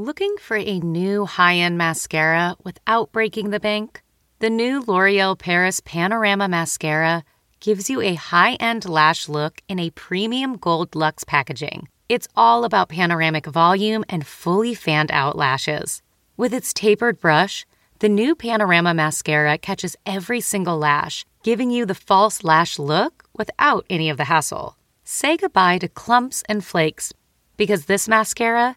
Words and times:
Looking 0.00 0.36
for 0.40 0.56
a 0.56 0.78
new 0.80 1.26
high 1.26 1.56
end 1.56 1.76
mascara 1.76 2.56
without 2.64 3.12
breaking 3.12 3.50
the 3.50 3.60
bank? 3.60 4.02
The 4.38 4.48
new 4.48 4.80
L'Oreal 4.80 5.38
Paris 5.38 5.80
Panorama 5.80 6.48
Mascara 6.48 7.22
gives 7.60 7.90
you 7.90 8.00
a 8.00 8.14
high 8.14 8.54
end 8.54 8.88
lash 8.88 9.28
look 9.28 9.60
in 9.68 9.78
a 9.78 9.90
premium 9.90 10.56
gold 10.56 10.94
luxe 10.94 11.24
packaging. 11.24 11.86
It's 12.08 12.28
all 12.34 12.64
about 12.64 12.88
panoramic 12.88 13.44
volume 13.44 14.06
and 14.08 14.26
fully 14.26 14.72
fanned 14.72 15.12
out 15.12 15.36
lashes. 15.36 16.00
With 16.34 16.54
its 16.54 16.72
tapered 16.72 17.20
brush, 17.20 17.66
the 17.98 18.08
new 18.08 18.34
Panorama 18.34 18.94
Mascara 18.94 19.58
catches 19.58 19.96
every 20.06 20.40
single 20.40 20.78
lash, 20.78 21.26
giving 21.42 21.70
you 21.70 21.84
the 21.84 21.94
false 21.94 22.42
lash 22.42 22.78
look 22.78 23.24
without 23.36 23.84
any 23.90 24.08
of 24.08 24.16
the 24.16 24.24
hassle. 24.32 24.78
Say 25.04 25.36
goodbye 25.36 25.76
to 25.76 25.88
clumps 25.88 26.42
and 26.48 26.64
flakes 26.64 27.12
because 27.58 27.84
this 27.84 28.08
mascara 28.08 28.76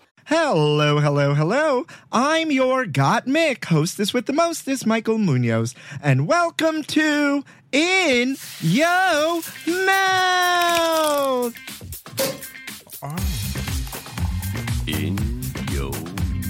Hello, 0.25 0.99
hello, 0.99 1.33
hello. 1.33 1.87
I'm 2.11 2.51
your 2.51 2.85
Got 2.85 3.25
Mick, 3.25 3.65
hostess 3.65 4.13
with 4.13 4.27
the 4.27 4.33
most 4.33 4.67
mostest, 4.67 4.85
Michael 4.85 5.17
Munoz, 5.17 5.73
and 6.01 6.27
welcome 6.27 6.83
to 6.83 7.43
In 7.71 8.37
Yo 8.61 9.41
Mouth. 9.67 11.57
In 14.87 15.17
your 15.71 15.91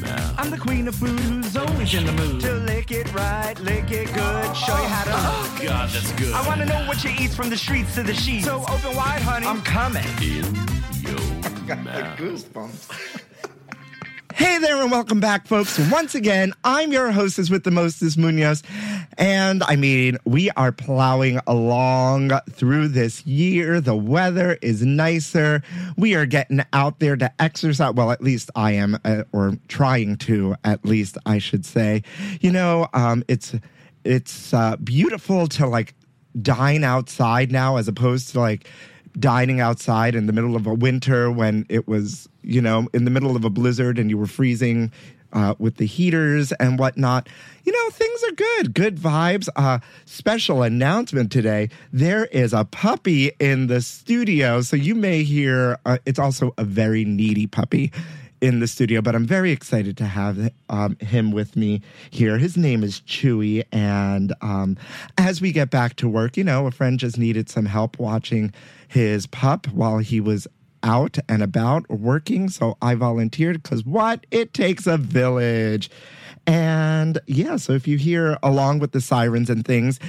mouth. 0.01 0.35
I'm 0.37 0.51
the 0.51 0.57
queen 0.59 0.87
of 0.87 0.95
food 0.95 1.19
who's 1.19 1.55
always 1.55 1.93
in 1.93 2.05
the 2.05 2.11
mood 2.11 2.41
to 2.41 2.53
lick 2.53 2.91
it 2.91 3.11
right, 3.13 3.57
lick 3.61 3.89
it 3.89 4.13
good, 4.13 4.57
show 4.57 4.77
you 4.77 4.87
how 4.87 5.03
to. 5.05 5.11
Oh, 5.13 5.59
God, 5.63 5.89
that's 5.89 6.11
good. 6.13 6.33
I 6.33 6.45
want 6.45 6.59
to 6.59 6.65
know 6.65 6.85
what 6.87 7.03
you 7.03 7.11
eat 7.17 7.31
from 7.31 7.49
the 7.49 7.57
streets 7.57 7.95
to 7.95 8.03
the 8.03 8.13
sheets. 8.13 8.45
So 8.45 8.65
open 8.69 8.95
wide, 8.95 9.21
honey. 9.21 9.47
I'm 9.47 9.61
coming. 9.61 10.03
In 10.21 10.53
your 11.01 11.75
mouth. 11.77 12.17
Goosebumps. 12.19 13.21
Hey 14.35 14.59
there 14.59 14.81
and 14.81 14.89
welcome 14.91 15.19
back, 15.19 15.45
folks. 15.45 15.77
Once 15.91 16.15
again, 16.15 16.53
I'm 16.63 16.91
your 16.91 17.11
hostess 17.11 17.49
with 17.49 17.63
the 17.63 17.71
mostest 17.71 18.17
Munoz. 18.17 18.63
And 19.17 19.61
I 19.63 19.75
mean, 19.75 20.17
we 20.25 20.49
are 20.51 20.71
plowing 20.71 21.39
along 21.47 22.31
through 22.49 22.89
this 22.89 23.25
year. 23.25 23.81
The 23.81 23.95
weather 23.95 24.57
is 24.61 24.83
nicer. 24.83 25.63
We 25.97 26.15
are 26.15 26.25
getting 26.25 26.61
out 26.71 26.99
there 26.99 27.17
to 27.17 27.31
exercise. 27.41 27.93
Well, 27.93 28.11
at 28.11 28.21
least 28.21 28.49
I 28.55 28.71
am, 28.71 28.97
uh, 29.03 29.23
or 29.33 29.57
trying 29.67 30.17
to, 30.17 30.55
at 30.63 30.85
least 30.85 31.17
I 31.25 31.39
should 31.39 31.65
say. 31.65 32.03
You 32.39 32.51
know, 32.51 32.87
um, 32.93 33.23
it's, 33.27 33.53
it's 34.03 34.53
uh, 34.53 34.77
beautiful 34.77 35.47
to 35.47 35.67
like 35.67 35.93
dine 36.41 36.83
outside 36.83 37.51
now 37.51 37.75
as 37.77 37.87
opposed 37.87 38.29
to 38.31 38.39
like 38.39 38.67
dining 39.19 39.59
outside 39.59 40.15
in 40.15 40.25
the 40.27 40.33
middle 40.33 40.55
of 40.55 40.67
a 40.67 40.73
winter 40.73 41.29
when 41.31 41.65
it 41.67 41.87
was, 41.87 42.29
you 42.43 42.61
know, 42.61 42.87
in 42.93 43.05
the 43.05 43.11
middle 43.11 43.35
of 43.35 43.45
a 43.45 43.49
blizzard 43.49 43.99
and 43.99 44.09
you 44.09 44.17
were 44.17 44.27
freezing 44.27 44.91
uh, 45.33 45.55
with 45.59 45.77
the 45.77 45.85
heaters 45.85 46.51
and 46.53 46.77
whatnot. 46.77 47.29
You 47.63 47.71
know, 47.71 47.89
things 47.91 48.23
are 48.23 48.31
good. 48.31 48.73
Good 48.73 48.97
vibes. 48.97 49.47
Uh, 49.55 49.79
special 50.05 50.63
announcement 50.63 51.31
today. 51.31 51.69
There 51.93 52.25
is 52.25 52.53
a 52.53 52.65
puppy 52.65 53.31
in 53.39 53.67
the 53.67 53.81
studio. 53.81 54.61
So 54.61 54.75
you 54.75 54.95
may 54.95 55.23
hear, 55.23 55.79
uh, 55.85 55.99
it's 56.05 56.19
also 56.19 56.53
a 56.57 56.63
very 56.63 57.05
needy 57.05 57.47
puppy 57.47 57.91
in 58.41 58.59
the 58.59 58.67
studio, 58.67 59.01
but 59.01 59.13
I'm 59.13 59.27
very 59.27 59.51
excited 59.51 59.95
to 59.97 60.05
have 60.05 60.51
um, 60.67 60.97
him 60.99 61.31
with 61.31 61.55
me 61.55 61.81
here. 62.09 62.39
His 62.39 62.57
name 62.57 62.83
is 62.83 63.01
Chewy. 63.01 63.63
And 63.71 64.33
um, 64.41 64.77
as 65.19 65.41
we 65.41 65.51
get 65.51 65.69
back 65.69 65.95
to 65.97 66.09
work, 66.09 66.37
you 66.37 66.43
know, 66.43 66.65
a 66.65 66.71
friend 66.71 66.99
just 66.99 67.19
needed 67.19 67.49
some 67.49 67.67
help 67.67 67.99
watching 67.99 68.51
his 68.87 69.27
pup 69.27 69.67
while 69.67 69.99
he 69.99 70.19
was 70.19 70.47
out 70.83 71.17
and 71.29 71.41
about 71.41 71.89
working. 71.89 72.49
So 72.49 72.77
I 72.81 72.95
volunteered 72.95 73.61
because 73.61 73.85
what? 73.85 74.25
It 74.31 74.53
takes 74.53 74.87
a 74.87 74.97
village. 74.97 75.89
And 76.47 77.19
yeah, 77.27 77.57
so 77.57 77.73
if 77.73 77.87
you 77.87 77.97
hear 77.97 78.37
along 78.41 78.79
with 78.79 78.91
the 78.91 79.01
sirens 79.01 79.49
and 79.49 79.65
things 79.65 79.99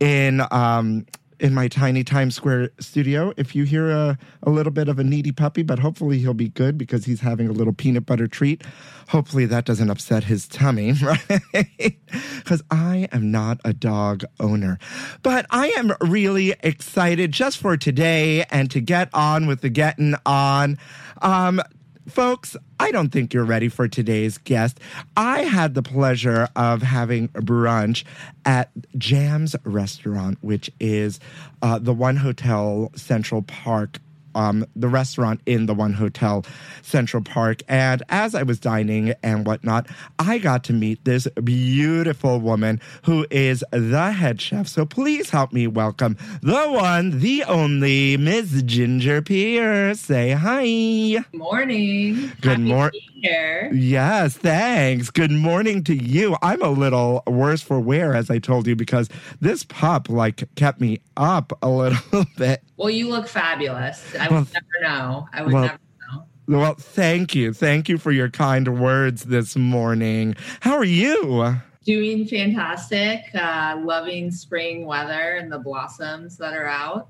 in 0.00 0.42
um, 0.50 1.06
in 1.42 1.52
my 1.52 1.66
tiny 1.66 2.04
Times 2.04 2.36
Square 2.36 2.70
studio. 2.78 3.34
If 3.36 3.56
you 3.56 3.64
hear 3.64 3.90
a, 3.90 4.16
a 4.44 4.50
little 4.50 4.70
bit 4.70 4.88
of 4.88 5.00
a 5.00 5.04
needy 5.04 5.32
puppy, 5.32 5.64
but 5.64 5.80
hopefully 5.80 6.20
he'll 6.20 6.34
be 6.34 6.48
good 6.48 6.78
because 6.78 7.04
he's 7.04 7.20
having 7.20 7.48
a 7.48 7.52
little 7.52 7.72
peanut 7.72 8.06
butter 8.06 8.28
treat. 8.28 8.62
Hopefully 9.08 9.44
that 9.46 9.64
doesn't 9.64 9.90
upset 9.90 10.24
his 10.24 10.46
tummy, 10.46 10.92
right? 11.02 11.98
Because 12.36 12.62
I 12.70 13.08
am 13.10 13.32
not 13.32 13.60
a 13.64 13.72
dog 13.72 14.22
owner. 14.38 14.78
But 15.22 15.46
I 15.50 15.68
am 15.70 15.92
really 16.00 16.54
excited 16.60 17.32
just 17.32 17.58
for 17.58 17.76
today 17.76 18.44
and 18.44 18.70
to 18.70 18.80
get 18.80 19.10
on 19.12 19.48
with 19.48 19.62
the 19.62 19.68
getting 19.68 20.14
on. 20.24 20.78
Um, 21.20 21.60
folks, 22.08 22.56
I 22.80 22.90
don't 22.90 23.10
think 23.10 23.32
you're 23.32 23.44
ready 23.44 23.68
for 23.68 23.88
today's 23.88 24.38
guest. 24.38 24.80
I 25.16 25.40
had 25.40 25.74
the 25.74 25.82
pleasure 25.82 26.48
of 26.56 26.82
having 26.82 27.28
brunch 27.28 28.04
at 28.44 28.70
Jam's 28.98 29.54
Restaurant, 29.64 30.38
which 30.40 30.70
is 30.80 31.20
uh, 31.62 31.78
the 31.78 31.92
One 31.94 32.16
Hotel 32.16 32.90
Central 32.94 33.42
Park 33.42 33.98
um, 34.34 34.66
the 34.76 34.88
restaurant 34.88 35.40
in 35.46 35.66
the 35.66 35.74
one 35.74 35.92
hotel 35.92 36.44
central 36.82 37.22
park. 37.22 37.62
And 37.68 38.02
as 38.08 38.34
i 38.34 38.42
was 38.42 38.58
dining 38.58 39.14
and 39.22 39.46
whatnot 39.46 39.86
i 40.18 40.38
got 40.38 40.64
to 40.64 40.72
meet 40.72 41.04
this 41.04 41.26
beautiful 41.42 42.40
woman 42.40 42.80
who 43.04 43.26
is 43.30 43.64
the 43.70 44.12
head 44.12 44.40
chef. 44.40 44.68
So 44.68 44.84
please 44.84 45.30
help 45.30 45.52
me 45.52 45.66
welcome 45.66 46.16
the 46.42 46.66
one 46.68 47.20
the 47.20 47.44
only 47.44 48.16
miss 48.16 48.62
ginger 48.62 49.22
pierce. 49.22 50.00
Say 50.00 50.30
hi. 50.32 51.24
Morning. 51.32 52.32
Good 52.40 52.50
Happy 52.50 52.62
mor- 52.62 52.90
to 52.90 52.92
be 52.92 53.11
Here. 53.22 53.70
Yes, 53.72 54.36
thanks. 54.36 55.08
Good 55.08 55.30
morning 55.30 55.84
to 55.84 55.94
you. 55.94 56.36
I'm 56.42 56.60
a 56.60 56.70
little 56.70 57.22
worse 57.28 57.62
for 57.62 57.78
wear, 57.78 58.16
as 58.16 58.30
I 58.30 58.38
told 58.40 58.66
you, 58.66 58.74
because 58.74 59.08
this 59.40 59.62
pup 59.62 60.08
like 60.08 60.42
kept 60.56 60.80
me 60.80 61.00
up 61.16 61.52
a 61.62 61.70
little 61.70 62.24
bit. 62.36 62.64
Well, 62.76 62.90
you 62.90 63.08
look 63.08 63.28
fabulous. 63.28 64.04
I 64.16 64.28
Well, 64.28 64.40
would 64.40 64.52
never 64.52 64.66
know. 64.82 65.28
I 65.32 65.42
would 65.42 65.52
well, 65.52 65.62
never 65.62 65.78
know. 66.48 66.58
Well, 66.58 66.74
thank 66.74 67.32
you. 67.36 67.52
Thank 67.52 67.88
you 67.88 67.96
for 67.96 68.10
your 68.10 68.28
kind 68.28 68.80
words 68.80 69.22
this 69.26 69.54
morning. 69.54 70.34
How 70.58 70.74
are 70.74 70.84
you? 70.84 71.58
Doing 71.84 72.26
fantastic. 72.26 73.22
Uh, 73.34 73.80
loving 73.84 74.32
spring 74.32 74.84
weather 74.84 75.36
and 75.36 75.50
the 75.50 75.60
blossoms 75.60 76.36
that 76.38 76.54
are 76.54 76.66
out. 76.66 77.06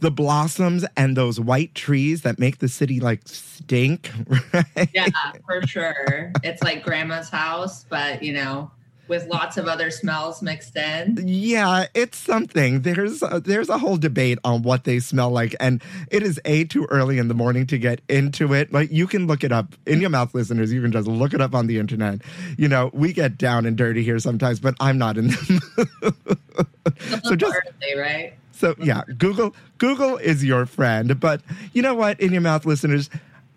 The 0.00 0.10
blossoms 0.10 0.84
and 0.96 1.16
those 1.16 1.40
white 1.40 1.74
trees 1.74 2.22
that 2.22 2.38
make 2.38 2.58
the 2.58 2.68
city 2.68 3.00
like 3.00 3.22
stink, 3.26 4.10
right? 4.52 4.88
Yeah, 4.94 5.08
for 5.46 5.66
sure. 5.66 6.32
It's 6.42 6.62
like 6.62 6.84
grandma's 6.84 7.28
house, 7.30 7.84
but 7.88 8.22
you 8.22 8.32
know, 8.32 8.70
with 9.08 9.26
lots 9.26 9.56
of 9.56 9.66
other 9.66 9.90
smells 9.90 10.42
mixed 10.42 10.76
in. 10.76 11.18
Yeah, 11.26 11.86
it's 11.94 12.18
something. 12.18 12.82
There's 12.82 13.22
a, 13.22 13.40
there's 13.40 13.68
a 13.68 13.78
whole 13.78 13.96
debate 13.96 14.38
on 14.44 14.62
what 14.62 14.84
they 14.84 15.00
smell 15.00 15.30
like, 15.30 15.56
and 15.58 15.82
it 16.10 16.22
is 16.22 16.40
a 16.44 16.64
too 16.64 16.86
early 16.90 17.18
in 17.18 17.28
the 17.28 17.34
morning 17.34 17.66
to 17.68 17.78
get 17.78 18.00
into 18.08 18.52
it. 18.54 18.72
Like 18.72 18.92
you 18.92 19.06
can 19.06 19.26
look 19.26 19.42
it 19.42 19.52
up 19.52 19.74
in 19.86 20.00
your 20.00 20.10
mouth, 20.10 20.34
listeners. 20.34 20.72
You 20.72 20.82
can 20.82 20.92
just 20.92 21.08
look 21.08 21.34
it 21.34 21.40
up 21.40 21.54
on 21.54 21.66
the 21.66 21.78
internet. 21.78 22.20
You 22.56 22.68
know, 22.68 22.90
we 22.92 23.12
get 23.12 23.38
down 23.38 23.66
and 23.66 23.76
dirty 23.76 24.04
here 24.04 24.18
sometimes, 24.18 24.60
but 24.60 24.74
I'm 24.78 24.98
not 24.98 25.16
in 25.16 25.28
the 25.28 25.92
mood. 26.02 27.24
so 27.24 27.34
just 27.34 27.56
right? 27.96 28.34
So 28.58 28.74
yeah, 28.78 29.02
Google 29.16 29.54
Google 29.78 30.16
is 30.16 30.44
your 30.44 30.66
friend. 30.66 31.18
But 31.18 31.40
you 31.72 31.82
know 31.82 31.94
what? 31.94 32.20
In 32.20 32.32
your 32.32 32.42
mouth, 32.42 32.66
listeners, 32.66 33.08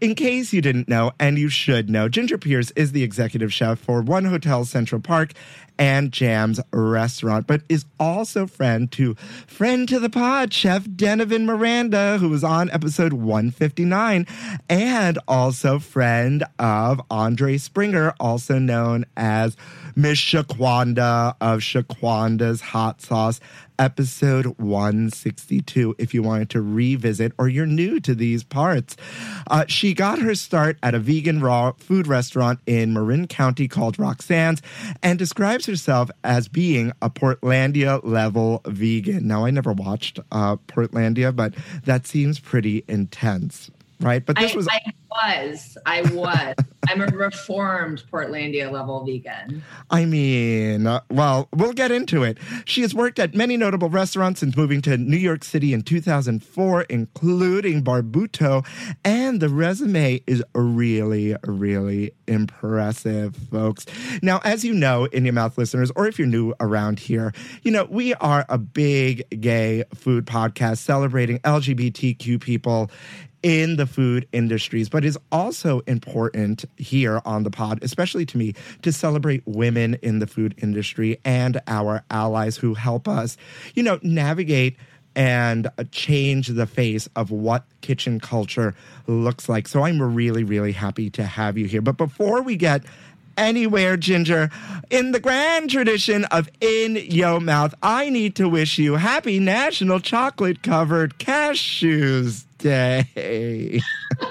In 0.01 0.15
case 0.15 0.51
you 0.51 0.61
didn't 0.61 0.89
know, 0.89 1.11
and 1.19 1.37
you 1.37 1.47
should 1.47 1.87
know, 1.87 2.09
Ginger 2.09 2.39
Pierce 2.39 2.71
is 2.71 2.91
the 2.91 3.03
executive 3.03 3.53
chef 3.53 3.77
for 3.77 4.01
One 4.01 4.25
Hotel 4.25 4.65
Central 4.65 4.99
Park 4.99 5.33
and 5.77 6.11
Jam's 6.11 6.59
restaurant, 6.73 7.45
but 7.45 7.61
is 7.69 7.85
also 7.99 8.47
friend 8.47 8.91
to 8.93 9.13
friend 9.45 9.87
to 9.87 9.99
the 9.99 10.09
pod, 10.09 10.55
Chef 10.55 10.85
Denovan 10.85 11.45
Miranda, 11.45 12.17
who 12.17 12.29
was 12.29 12.43
on 12.43 12.71
episode 12.71 13.13
159, 13.13 14.25
and 14.69 15.19
also 15.27 15.77
friend 15.77 16.45
of 16.57 16.99
Andre 17.11 17.59
Springer, 17.59 18.15
also 18.19 18.57
known 18.57 19.05
as 19.15 19.55
Miss 19.95 20.17
Shaquanda 20.17 21.35
of 21.39 21.59
Shaquanda's 21.59 22.61
Hot 22.61 23.01
Sauce, 23.01 23.39
episode 23.79 24.45
162, 24.57 25.95
if 25.97 26.13
you 26.13 26.23
wanted 26.23 26.49
to 26.51 26.61
revisit 26.61 27.33
or 27.37 27.47
you're 27.47 27.65
new 27.65 27.99
to 27.99 28.13
these 28.13 28.43
parts. 28.43 28.95
Uh, 29.47 29.65
she 29.67 29.93
got 29.93 30.19
her 30.19 30.35
start 30.35 30.77
at 30.83 30.93
a 30.93 30.99
vegan 30.99 31.41
raw 31.41 31.71
food 31.73 32.07
restaurant 32.07 32.59
in 32.65 32.93
Marin 32.93 33.27
County 33.27 33.67
called 33.67 33.97
Roxanne's 33.97 34.61
and 35.01 35.17
describes 35.17 35.65
herself 35.65 36.09
as 36.23 36.47
being 36.47 36.91
a 37.01 37.09
Portlandia 37.09 38.03
level 38.03 38.61
vegan. 38.65 39.27
Now, 39.27 39.45
I 39.45 39.51
never 39.51 39.73
watched 39.73 40.19
uh, 40.31 40.57
Portlandia, 40.67 41.35
but 41.35 41.53
that 41.85 42.07
seems 42.07 42.39
pretty 42.39 42.83
intense 42.87 43.71
right? 44.01 44.25
But 44.25 44.37
this 44.37 44.53
I, 44.53 44.55
was 44.55 44.67
I 44.67 44.81
was. 45.45 45.77
I 45.85 46.01
was. 46.01 46.55
I'm 46.91 46.99
a 46.99 47.05
reformed 47.05 48.03
Portlandia 48.11 48.69
level 48.69 49.05
vegan. 49.05 49.63
I 49.89 50.03
mean, 50.03 50.85
uh, 50.85 50.99
well, 51.09 51.47
we'll 51.55 51.71
get 51.71 51.89
into 51.89 52.23
it. 52.23 52.37
She 52.65 52.81
has 52.81 52.93
worked 52.93 53.17
at 53.17 53.33
many 53.33 53.55
notable 53.55 53.87
restaurants 53.87 54.41
since 54.41 54.57
moving 54.57 54.81
to 54.81 54.97
New 54.97 55.15
York 55.15 55.45
City 55.45 55.73
in 55.73 55.83
2004, 55.83 56.81
including 56.89 57.81
Barbuto, 57.81 58.65
and 59.05 59.39
the 59.39 59.47
resume 59.47 60.21
is 60.27 60.43
really, 60.53 61.33
really 61.45 62.11
impressive, 62.27 63.37
folks. 63.37 63.85
Now, 64.21 64.41
as 64.43 64.65
you 64.65 64.73
know, 64.73 65.05
in 65.05 65.23
your 65.23 65.33
mouth 65.33 65.57
listeners, 65.57 65.93
or 65.95 66.07
if 66.07 66.19
you're 66.19 66.27
new 66.27 66.53
around 66.59 66.99
here, 66.99 67.31
you 67.63 67.71
know, 67.71 67.85
we 67.85 68.15
are 68.15 68.45
a 68.49 68.57
big 68.57 69.23
gay 69.39 69.85
food 69.95 70.25
podcast 70.25 70.79
celebrating 70.79 71.39
LGBTQ 71.39 72.41
people 72.41 72.91
in 73.43 73.75
the 73.75 73.85
food 73.85 74.27
industries, 74.31 74.89
but 74.89 75.03
is 75.03 75.17
also 75.31 75.79
important 75.87 76.65
here 76.77 77.21
on 77.25 77.43
the 77.43 77.51
pod, 77.51 77.79
especially 77.81 78.25
to 78.27 78.37
me, 78.37 78.53
to 78.81 78.91
celebrate 78.91 79.41
women 79.45 79.95
in 80.01 80.19
the 80.19 80.27
food 80.27 80.55
industry 80.57 81.19
and 81.25 81.61
our 81.67 82.03
allies 82.09 82.57
who 82.57 82.73
help 82.73 83.07
us, 83.07 83.37
you 83.73 83.83
know, 83.83 83.99
navigate 84.03 84.77
and 85.15 85.69
change 85.91 86.47
the 86.47 86.65
face 86.65 87.09
of 87.15 87.31
what 87.31 87.65
kitchen 87.81 88.19
culture 88.19 88.73
looks 89.07 89.49
like. 89.49 89.67
So 89.67 89.83
I'm 89.83 90.01
really, 90.01 90.43
really 90.43 90.71
happy 90.71 91.09
to 91.11 91.23
have 91.23 91.57
you 91.57 91.65
here. 91.65 91.81
But 91.81 91.97
before 91.97 92.41
we 92.41 92.55
get 92.55 92.83
anywhere, 93.37 93.97
Ginger. 93.97 94.49
In 94.89 95.11
the 95.11 95.19
grand 95.19 95.69
tradition 95.69 96.25
of 96.25 96.49
In 96.59 96.95
Yo 96.95 97.39
Mouth, 97.39 97.73
I 97.81 98.09
need 98.09 98.35
to 98.35 98.47
wish 98.47 98.77
you 98.77 98.95
happy 98.95 99.39
National 99.39 99.99
Chocolate 99.99 100.61
Covered 100.61 101.17
Cashews 101.17 102.45
Day. 102.61 103.81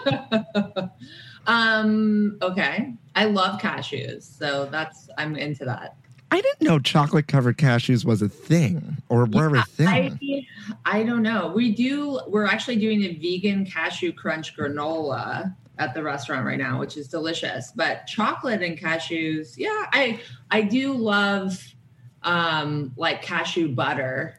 um, 1.47 2.39
okay. 2.43 2.95
I 3.15 3.25
love 3.25 3.61
cashews, 3.61 4.23
so 4.23 4.67
that's 4.67 5.09
I'm 5.19 5.37
into 5.37 5.65
that. 5.65 5.97
I 6.33 6.41
didn't 6.41 6.63
know 6.63 6.79
chocolate 6.79 7.27
covered 7.27 7.59
cashews 7.59 8.05
was 8.05 8.23
a 8.23 8.29
thing 8.29 8.99
or 9.09 9.25
were 9.25 9.57
a 9.57 9.65
thing. 9.65 9.89
I, 9.89 10.47
I 10.85 11.03
don't 11.03 11.23
know. 11.23 11.53
We 11.55 11.73
do. 11.75 12.21
We're 12.29 12.47
actually 12.47 12.77
doing 12.77 13.03
a 13.03 13.15
vegan 13.15 13.67
cashew 13.67 14.13
crunch 14.13 14.57
granola 14.57 15.55
at 15.79 15.95
the 15.95 16.03
restaurant 16.03 16.45
right 16.45 16.59
now, 16.59 16.79
which 16.79 16.97
is 16.97 17.09
delicious. 17.09 17.73
But 17.75 18.07
chocolate 18.07 18.63
and 18.63 18.79
cashews, 18.79 19.55
yeah, 19.57 19.87
I 19.93 20.21
I 20.51 20.63
do 20.63 20.93
love 20.93 21.59
um 22.23 22.93
like 22.97 23.23
cashew 23.23 23.75
butter 23.75 24.39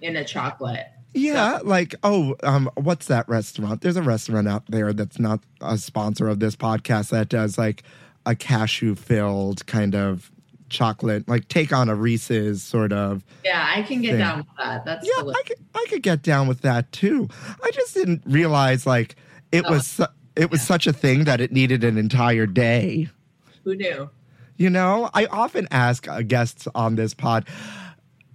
in 0.00 0.16
a 0.16 0.24
chocolate. 0.24 0.91
Yeah, 1.14 1.58
like 1.62 1.94
oh, 2.02 2.36
um, 2.42 2.70
what's 2.74 3.06
that 3.06 3.28
restaurant? 3.28 3.82
There's 3.82 3.96
a 3.96 4.02
restaurant 4.02 4.48
out 4.48 4.64
there 4.68 4.92
that's 4.92 5.18
not 5.18 5.40
a 5.60 5.76
sponsor 5.76 6.28
of 6.28 6.40
this 6.40 6.56
podcast 6.56 7.10
that 7.10 7.28
does 7.28 7.58
like 7.58 7.82
a 8.24 8.34
cashew 8.34 8.94
filled 8.94 9.66
kind 9.66 9.94
of 9.94 10.30
chocolate, 10.70 11.28
like 11.28 11.48
take 11.48 11.70
on 11.72 11.90
a 11.90 11.94
Reese's 11.94 12.62
sort 12.62 12.92
of. 12.94 13.22
Yeah, 13.44 13.70
I 13.76 13.82
can 13.82 14.00
get 14.00 14.12
thing. 14.12 14.18
down 14.20 14.38
with 14.38 14.46
that. 14.58 14.84
That's 14.86 15.06
Yeah, 15.06 15.20
delicious. 15.22 15.40
I 15.44 15.48
could 15.48 15.56
I 15.74 15.86
could 15.90 16.02
get 16.02 16.22
down 16.22 16.48
with 16.48 16.62
that 16.62 16.90
too. 16.92 17.28
I 17.62 17.70
just 17.72 17.92
didn't 17.92 18.22
realize 18.24 18.86
like 18.86 19.16
it 19.50 19.64
Oh. 19.66 19.72
was 19.72 19.86
su- 19.86 20.06
it 20.34 20.50
was 20.50 20.62
such 20.62 20.86
a 20.86 20.94
thing 20.94 21.24
that 21.24 21.42
it 21.42 21.52
needed 21.52 21.84
an 21.84 21.98
entire 21.98 22.46
day. 22.46 23.10
Who 23.64 23.74
knew? 23.74 24.08
You 24.56 24.70
know, 24.70 25.10
I 25.12 25.26
often 25.26 25.68
ask 25.70 26.08
uh, 26.08 26.22
guests 26.22 26.68
on 26.74 26.94
this 26.94 27.12
pod, 27.14 27.46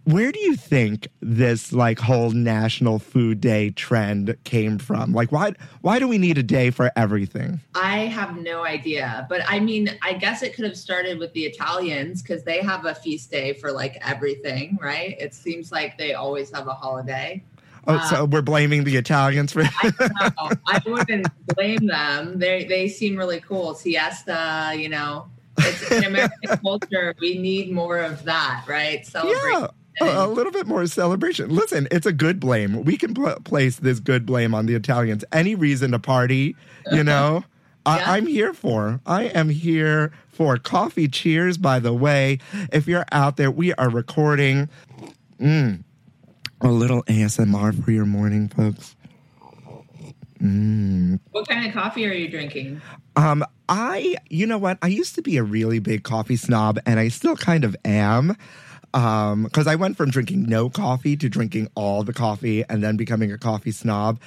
where 0.08 0.32
do 0.32 0.40
you 0.40 0.56
think 0.56 1.10
this 1.20 1.74
like 1.74 2.00
whole 2.00 2.32
National 2.32 2.98
Food 2.98 3.42
Day 3.42 3.72
trend 3.72 4.38
came 4.46 4.80
from? 4.80 5.12
Like, 5.12 5.34
why 5.34 5.52
why 5.82 6.00
do 6.00 6.08
we 6.08 6.18
need 6.18 6.38
a 6.38 6.44
day 6.44 6.70
for 6.70 6.90
everything? 6.96 7.60
I 7.76 8.06
have 8.06 8.38
no 8.38 8.64
idea, 8.64 9.26
but 9.30 9.42
I 9.46 9.60
mean, 9.60 9.90
I 10.02 10.14
guess 10.14 10.44
it 10.44 10.54
could 10.56 10.64
have 10.64 10.78
started 10.78 11.20
with 11.20 11.34
the 11.34 11.44
Italians 11.44 12.22
because 12.22 12.44
they 12.44 12.62
have 12.62 12.86
a 12.86 12.96
feast 12.96 13.32
day 13.32 13.52
for 13.52 13.74
like 13.74 13.98
everything, 14.02 14.80
right? 14.82 15.18
It 15.20 15.34
seems 15.34 15.74
like 15.74 15.98
they 15.98 16.14
always 16.14 16.54
have 16.54 16.68
a 16.68 16.74
holiday. 16.74 17.44
Oh, 17.86 18.06
so 18.10 18.24
um, 18.24 18.30
we're 18.30 18.42
blaming 18.42 18.86
the 18.86 18.96
Italians 18.96 19.52
for. 19.52 19.64
I 19.64 19.92
know. 20.40 20.52
I 20.68 20.82
wouldn't 20.86 21.28
blame 21.54 21.86
them. 21.86 22.40
They 22.40 22.64
they 22.64 22.88
seem 22.88 23.18
really 23.18 23.42
cool. 23.42 23.74
Siesta, 23.74 24.74
you 24.74 24.88
know, 24.88 25.30
it's 25.58 25.92
in 25.92 26.06
American 26.06 26.58
culture. 26.64 27.14
We 27.20 27.38
need 27.38 27.74
more 27.74 27.98
of 27.98 28.24
that, 28.24 28.64
right? 28.68 29.06
Celebrate. 29.06 29.52
yeah. 29.52 29.68
A, 30.02 30.28
little 30.28 30.52
bit 30.52 30.68
more 30.68 30.86
celebration. 30.88 31.50
Listen, 31.50 31.88
it's 31.92 32.06
a 32.06 32.12
good 32.14 32.40
blame. 32.40 32.84
We 32.84 32.98
can 32.98 33.14
pl- 33.14 33.40
place 33.44 33.78
this 33.78 34.00
good 34.00 34.26
blame 34.26 34.54
on 34.54 34.66
the 34.68 34.76
Italians. 34.76 35.24
Any 35.32 35.56
reason 35.56 35.92
to 35.92 36.00
party, 36.00 36.56
you 36.92 37.04
know, 37.04 37.44
I- 37.86 37.98
Yeah. 38.00 38.12
I'm 38.12 38.28
here 38.28 38.54
for. 38.54 39.00
I 39.06 39.24
am 39.26 39.50
here 39.50 40.12
for 40.28 40.58
coffee. 40.58 41.08
Cheers, 41.08 41.58
by 41.58 41.80
the 41.80 41.94
way. 41.94 42.38
If 42.72 42.88
you're 42.88 43.06
out 43.12 43.38
there, 43.38 43.50
we 43.50 43.74
are 43.74 43.90
recording. 43.90 44.70
Mm, 45.40 45.84
a 46.62 46.68
little 46.68 47.04
ASMR 47.04 47.84
for 47.84 47.92
your 47.92 48.06
morning, 48.06 48.50
folks. 48.50 48.96
What 50.40 51.48
kind 51.50 51.66
of 51.68 51.74
coffee 51.74 52.06
are 52.08 52.12
you 52.14 52.28
drinking? 52.30 52.82
Um, 53.16 53.44
I, 53.70 54.16
you 54.30 54.46
know 54.46 54.58
what? 54.60 54.78
I 54.84 54.88
used 54.88 55.16
to 55.16 55.22
be 55.24 55.38
a 55.38 55.44
really 55.44 55.80
big 55.80 56.04
coffee 56.04 56.36
snob, 56.36 56.80
and 56.86 57.00
I 57.00 57.08
still 57.08 57.36
kind 57.36 57.64
of 57.64 57.76
am. 57.84 58.38
Um, 58.94 59.44
because 59.44 59.68
I 59.68 59.76
went 59.76 59.98
from 59.98 60.10
drinking 60.10 60.44
no 60.44 60.70
coffee 60.70 61.18
to 61.18 61.30
drinking 61.30 61.70
all 61.76 62.04
the 62.04 62.14
coffee 62.14 62.64
and 62.68 62.84
then 62.84 62.98
becoming 62.98 63.32
a 63.32 63.38
coffee 63.38 63.72
snob. 63.72 64.20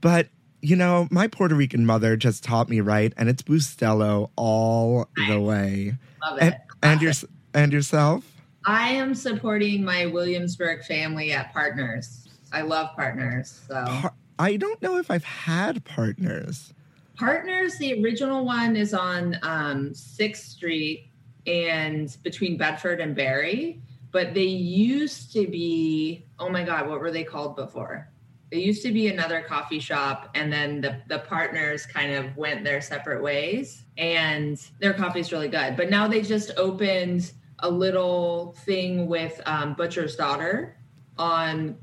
But 0.00 0.28
you 0.60 0.76
know, 0.76 1.06
my 1.10 1.28
Puerto 1.28 1.54
Rican 1.54 1.86
mother 1.86 2.16
just 2.16 2.42
taught 2.42 2.68
me 2.68 2.80
right, 2.80 3.12
and 3.16 3.28
it's 3.28 3.42
Bustelo 3.42 4.30
all 4.36 5.08
the 5.28 5.40
way. 5.40 5.94
Love 6.22 6.38
it. 6.38 6.42
And 6.42 6.56
and 6.82 7.02
your 7.02 7.12
and 7.54 7.72
yourself? 7.72 8.24
I 8.64 8.90
am 8.90 9.14
supporting 9.14 9.84
my 9.84 10.06
Williamsburg 10.06 10.84
family 10.84 11.32
at 11.32 11.52
Partners. 11.52 12.28
I 12.52 12.62
love 12.62 12.94
Partners. 12.96 13.60
So 13.68 13.84
Par- 13.86 14.14
I 14.38 14.56
don't 14.56 14.80
know 14.82 14.98
if 14.98 15.10
I've 15.10 15.24
had 15.24 15.84
partners. 15.84 16.72
Partners, 17.16 17.76
the 17.78 18.02
original 18.02 18.44
one 18.44 18.76
is 18.76 18.94
on 18.94 19.36
um, 19.42 19.94
Sixth 19.94 20.50
Street 20.50 21.08
and 21.46 22.16
between 22.22 22.56
Bedford 22.56 23.00
and 23.00 23.16
Berry. 23.16 23.80
But 24.10 24.34
they 24.34 24.42
used 24.42 25.32
to 25.32 25.46
be, 25.46 26.26
oh 26.38 26.48
my 26.48 26.64
God, 26.64 26.88
what 26.88 27.00
were 27.00 27.10
they 27.10 27.24
called 27.24 27.56
before? 27.56 28.10
They 28.50 28.58
used 28.58 28.82
to 28.84 28.92
be 28.92 29.08
another 29.08 29.42
coffee 29.42 29.78
shop, 29.78 30.30
and 30.34 30.50
then 30.50 30.80
the, 30.80 31.02
the 31.08 31.18
partners 31.18 31.84
kind 31.84 32.12
of 32.12 32.34
went 32.36 32.64
their 32.64 32.80
separate 32.80 33.22
ways, 33.22 33.84
and 33.98 34.58
their 34.80 34.94
coffee 34.94 35.20
is 35.20 35.32
really 35.32 35.48
good. 35.48 35.76
But 35.76 35.90
now 35.90 36.08
they 36.08 36.22
just 36.22 36.52
opened 36.56 37.32
a 37.58 37.70
little 37.70 38.54
thing 38.64 39.06
with 39.06 39.40
um, 39.44 39.74
Butcher's 39.74 40.16
Daughter 40.16 40.76
on 41.18 41.76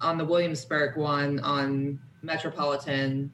on 0.00 0.18
the 0.18 0.24
Williamsburg 0.24 0.96
one 0.96 1.40
on 1.40 1.98
Metropolitan, 2.22 3.32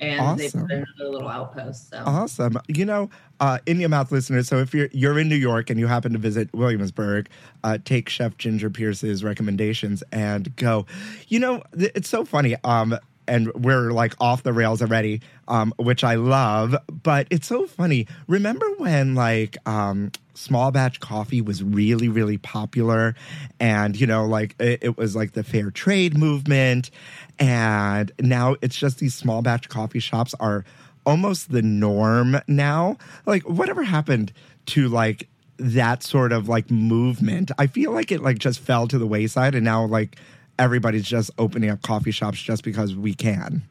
and 0.00 0.38
they 0.38 0.46
Awesome. 0.46 0.62
put 0.62 0.70
another 0.72 1.10
little 1.10 1.28
outpost. 1.28 1.90
So 1.90 2.02
Awesome. 2.04 2.58
You 2.68 2.84
know, 2.84 3.10
uh, 3.40 3.58
in 3.66 3.80
your 3.80 3.88
mouth 3.88 4.10
listeners, 4.12 4.48
so 4.48 4.58
if 4.58 4.74
you're 4.74 4.88
you're 4.92 5.18
in 5.18 5.28
New 5.28 5.36
York 5.36 5.70
and 5.70 5.78
you 5.78 5.86
happen 5.86 6.12
to 6.12 6.18
visit 6.18 6.48
Williamsburg, 6.54 7.28
uh, 7.64 7.78
take 7.84 8.08
Chef 8.08 8.36
Ginger 8.38 8.70
Pierce's 8.70 9.22
recommendations 9.24 10.02
and 10.12 10.54
go. 10.56 10.86
You 11.28 11.40
know, 11.40 11.62
th- 11.78 11.92
it's 11.94 12.08
so 12.08 12.24
funny. 12.24 12.56
Um, 12.64 12.96
and 13.28 13.52
we're 13.54 13.92
like 13.92 14.14
off 14.20 14.42
the 14.42 14.52
rails 14.52 14.82
already, 14.82 15.20
um, 15.46 15.72
which 15.76 16.02
I 16.02 16.16
love. 16.16 16.74
But 17.02 17.28
it's 17.30 17.46
so 17.46 17.66
funny. 17.66 18.06
Remember 18.26 18.66
when 18.78 19.14
like 19.14 19.56
um, 19.66 20.10
small 20.34 20.70
batch 20.70 21.00
coffee 21.00 21.40
was 21.40 21.62
really, 21.62 22.08
really 22.08 22.38
popular, 22.38 23.14
and 23.60 23.98
you 23.98 24.06
know, 24.06 24.26
like 24.26 24.54
it, 24.58 24.80
it 24.82 24.96
was 24.96 25.14
like 25.14 25.32
the 25.32 25.44
fair 25.44 25.70
trade 25.70 26.16
movement, 26.16 26.90
and 27.38 28.10
now 28.20 28.56
it's 28.62 28.76
just 28.76 28.98
these 28.98 29.14
small 29.14 29.42
batch 29.42 29.68
coffee 29.68 30.00
shops 30.00 30.34
are 30.40 30.64
almost 31.06 31.52
the 31.52 31.62
norm 31.62 32.40
now. 32.46 32.96
Like, 33.26 33.42
whatever 33.48 33.82
happened 33.82 34.32
to 34.66 34.88
like 34.88 35.28
that 35.58 36.02
sort 36.02 36.32
of 36.32 36.48
like 36.48 36.70
movement? 36.70 37.50
I 37.58 37.66
feel 37.66 37.92
like 37.92 38.12
it 38.12 38.22
like 38.22 38.38
just 38.38 38.60
fell 38.60 38.88
to 38.88 38.98
the 38.98 39.06
wayside, 39.06 39.54
and 39.54 39.64
now 39.64 39.84
like 39.84 40.16
everybody's 40.58 41.06
just 41.06 41.30
opening 41.38 41.70
up 41.70 41.82
coffee 41.82 42.10
shops 42.10 42.40
just 42.40 42.64
because 42.64 42.94
we 42.94 43.14
can. 43.14 43.62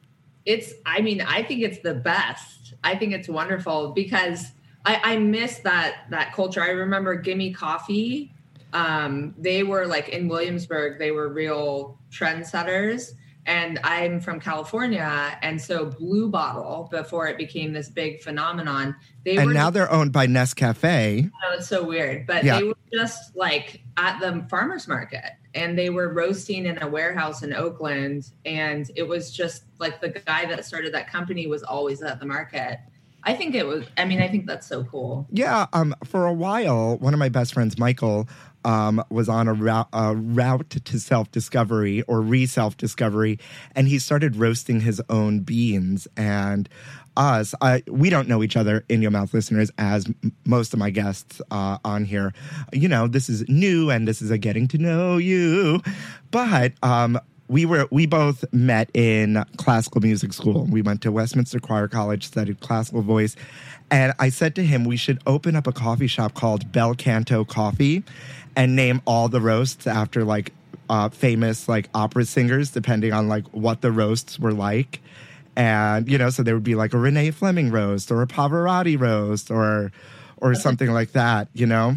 It's, 0.46 0.74
I 0.86 1.01
mean, 1.01 1.22
I 1.22 1.44
think 1.44 1.62
it's 1.62 1.79
the 1.79 1.94
best. 1.94 2.74
I 2.84 2.96
think 2.96 3.13
it's 3.13 3.27
wonderful 3.27 3.91
because 3.91 4.51
I, 4.86 5.00
I 5.03 5.17
miss 5.17 5.60
that 5.60 6.06
that 6.10 6.34
culture. 6.34 6.62
I 6.62 6.70
remember 6.70 7.15
Gimme 7.15 7.51
Coffee. 7.53 8.32
Um, 8.74 9.34
they 9.38 9.63
were 9.63 9.86
like 9.88 10.10
in 10.10 10.27
Williamsburg, 10.27 11.00
they 11.00 11.12
were 11.12 11.27
real 11.29 12.00
trendsetters. 12.12 13.12
And 13.46 13.79
I'm 13.86 14.20
from 14.20 14.41
California, 14.41 15.38
and 15.41 15.62
so 15.62 15.86
Blue 15.86 16.27
Bottle, 16.29 16.89
before 16.91 17.29
it 17.29 17.38
became 17.38 17.72
this 17.72 17.89
big 17.89 18.22
phenomenon, 18.22 18.94
they 19.24 19.36
were 19.36 19.39
And 19.39 19.48
were 19.48 19.53
now 19.53 19.70
they're 19.70 19.89
owned 19.89 20.12
by 20.12 20.27
Nescafe. 20.27 21.32
Oh, 21.34 21.56
it's 21.56 21.67
so 21.70 21.86
weird. 21.86 22.27
But 22.27 22.44
Yeah. 22.44 22.60
they 22.60 22.65
were 22.65 22.77
just 22.94 23.38
like 23.38 23.82
at 23.96 24.20
the 24.20 24.46
farmers 24.50 24.86
market 24.86 25.32
and 25.58 25.78
they 25.78 25.90
were 25.90 26.14
roasting 26.14 26.68
in 26.68 26.82
a 26.82 26.88
warehouse 26.88 27.42
in 27.42 27.52
Oakland. 27.52 28.32
And 28.46 28.90
it 28.96 29.04
was 29.04 29.32
just 29.32 29.64
like 29.80 30.00
the 30.00 30.10
guy 30.10 30.46
that 30.46 30.64
started 30.66 30.94
that 30.94 31.12
company 31.12 31.48
was 31.48 31.64
always 31.64 32.02
at 32.04 32.20
the 32.20 32.26
market. 32.26 32.80
I 33.24 33.34
think 33.34 33.56
it 33.56 33.66
was, 33.66 33.86
I 33.98 34.06
mean, 34.06 34.22
I 34.22 34.28
think 34.30 34.46
that's 34.46 34.68
so 34.68 34.84
cool. 34.86 35.28
Yeah, 35.32 35.66
um, 35.74 35.96
for 36.06 36.28
a 36.28 36.34
while, 36.34 36.98
one 36.98 37.14
of 37.14 37.20
my 37.20 37.28
best 37.28 37.54
friends, 37.54 37.78
Michael, 37.78 38.30
um, 38.64 39.04
was 39.10 39.28
on 39.28 39.48
a 39.48 39.54
route, 39.54 39.90
a 39.92 40.16
route 40.16 40.70
to 40.70 41.00
self 41.00 41.32
discovery 41.32 42.04
or 42.04 42.22
re 42.22 42.46
self 42.46 42.78
discovery, 42.78 43.40
and 43.76 43.88
he 43.88 44.00
started 44.00 44.36
roasting 44.36 44.82
his 44.82 45.02
own 45.10 45.40
beans. 45.42 46.08
And 46.16 46.70
us, 47.17 47.53
I, 47.59 47.83
we 47.88 48.09
don't 48.09 48.27
know 48.27 48.43
each 48.43 48.55
other 48.55 48.86
in 48.88 49.01
your 49.01 49.12
mouth 49.12 49.33
listeners, 49.33 49.71
as 49.77 50.05
m- 50.05 50.31
most 50.45 50.71
of 50.74 50.79
my 50.79 50.89
guests 50.89 51.41
uh, 51.51 51.77
on 51.83 52.05
here. 52.05 52.33
You 52.71 52.88
know, 52.88 53.07
this 53.07 53.27
is 53.27 53.47
new 53.50 53.89
and 53.89 54.07
this 54.07 54.21
is 54.21 54.31
a 54.31 54.38
getting 54.38 54.67
to 54.69 54.77
know 54.77 55.17
you. 55.17 55.81
But 56.31 56.74
um, 56.83 57.19
we 57.47 57.65
were 57.65 57.88
we 57.91 58.05
both 58.05 58.45
met 58.53 58.89
in 58.93 59.43
classical 59.57 60.01
music 60.01 60.33
school. 60.33 60.65
We 60.69 60.81
went 60.81 61.01
to 61.01 61.12
Westminster 61.12 61.59
Choir 61.59 61.88
College, 61.88 62.25
studied 62.27 62.59
classical 62.59 63.01
voice, 63.01 63.36
and 63.89 64.13
I 64.19 64.29
said 64.29 64.55
to 64.55 64.63
him 64.63 64.86
we 64.86 64.97
should 64.97 65.21
open 65.25 65.55
up 65.55 65.67
a 65.67 65.71
coffee 65.71 66.07
shop 66.07 66.33
called 66.33 66.71
Bel 66.71 66.93
Canto 66.93 67.45
Coffee, 67.45 68.03
and 68.55 68.75
name 68.75 69.01
all 69.05 69.29
the 69.29 69.41
roasts 69.41 69.88
after 69.88 70.24
like 70.24 70.53
uh, 70.89 71.09
famous 71.09 71.67
like 71.67 71.89
opera 71.93 72.25
singers, 72.25 72.71
depending 72.71 73.13
on 73.13 73.27
like 73.27 73.45
what 73.47 73.81
the 73.81 73.91
roasts 73.91 74.39
were 74.39 74.53
like. 74.53 75.01
And 75.58 76.08
you 76.08 76.20
know, 76.20 76.30
so 76.30 76.44
there 76.44 76.54
would 76.54 76.64
be 76.64 76.76
like 76.76 76.94
a 76.94 77.00
Renee 77.00 77.32
Fleming 77.32 77.72
roast 77.72 78.12
or 78.12 78.22
a 78.22 78.28
Pavarotti 78.28 78.98
roast 78.98 79.50
or 79.50 79.92
or 80.38 80.54
something 80.54 80.92
like 80.92 81.14
that. 81.14 81.50
You 81.54 81.66
know. 81.66 81.96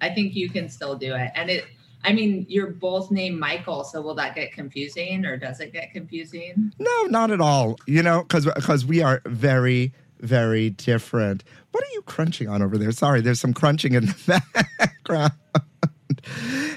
I 0.00 0.10
think 0.10 0.34
you 0.34 0.50
can 0.50 0.68
still 0.68 0.96
do 0.96 1.14
it. 1.14 1.30
And 1.34 1.48
it, 1.48 1.64
I 2.04 2.12
mean, 2.12 2.44
you're 2.48 2.70
both 2.70 3.10
named 3.10 3.38
Michael. 3.38 3.84
So 3.84 4.00
will 4.00 4.14
that 4.16 4.34
get 4.34 4.52
confusing 4.52 5.24
or 5.24 5.36
does 5.36 5.60
it 5.60 5.72
get 5.72 5.92
confusing? 5.92 6.72
No, 6.78 7.02
not 7.04 7.30
at 7.30 7.40
all. 7.40 7.78
You 7.86 8.02
know, 8.02 8.22
because 8.22 8.46
because 8.46 8.84
we 8.84 9.00
are 9.00 9.22
very 9.26 9.92
very 10.18 10.70
different. 10.70 11.44
What 11.70 11.84
are 11.84 11.92
you 11.92 12.02
crunching 12.02 12.48
on 12.48 12.62
over 12.62 12.76
there? 12.76 12.90
Sorry, 12.90 13.20
there's 13.20 13.40
some 13.40 13.54
crunching 13.54 13.94
in 13.94 14.06
the 14.06 14.42
background. 14.78 15.32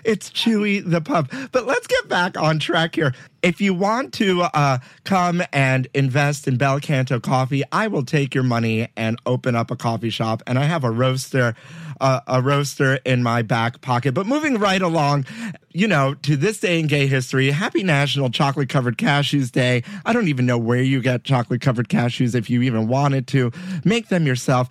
It's 0.04 0.30
Chewy 0.30 0.84
the 0.90 1.02
pup. 1.02 1.32
But 1.52 1.66
let's 1.66 1.88
get 1.88 2.08
back 2.08 2.38
on 2.38 2.60
track 2.60 2.96
here. 2.96 3.14
If 3.42 3.60
you 3.60 3.74
want 3.74 4.14
to 4.14 4.44
uh, 4.44 4.78
come 5.04 5.42
and 5.52 5.88
invest 5.96 6.48
in 6.48 6.58
Bel 6.58 6.80
Canto 6.80 7.20
coffee, 7.20 7.64
I 7.72 7.88
will 7.88 8.06
take 8.06 8.36
your 8.36 8.44
money 8.44 8.90
and 8.96 9.20
open 9.26 9.56
up 9.56 9.72
a 9.72 9.76
coffee 9.76 10.12
shop. 10.12 10.44
And 10.46 10.60
I 10.60 10.66
have 10.66 10.84
a 10.84 10.92
roaster, 10.92 11.56
uh, 12.00 12.20
a 12.28 12.42
roaster 12.42 13.00
in 13.04 13.24
my 13.24 13.42
back 13.42 13.82
pocket. 13.82 14.14
But 14.14 14.28
moving 14.28 14.60
right 14.60 14.82
along, 14.82 15.26
you 15.72 15.88
know, 15.88 16.14
to 16.14 16.36
this 16.36 16.60
day 16.60 16.80
in 16.80 16.86
gay 16.86 17.08
history, 17.08 17.50
happy 17.50 17.82
National 17.82 18.30
Chocolate 18.30 18.70
Covered 18.70 18.98
Cashews 18.98 19.52
Day. 19.52 19.84
I 20.06 20.14
don't 20.14 20.28
even 20.28 20.46
know 20.46 20.60
where 20.60 20.82
you 20.82 21.02
get 21.02 21.24
chocolate 21.24 21.62
covered 21.62 21.90
cashews 21.90 22.36
if 22.36 22.48
you 22.50 22.62
even 22.62 22.88
wanted 22.88 23.28
to. 23.30 23.52
Make 23.84 24.10
them 24.10 24.28
yourself. 24.28 24.70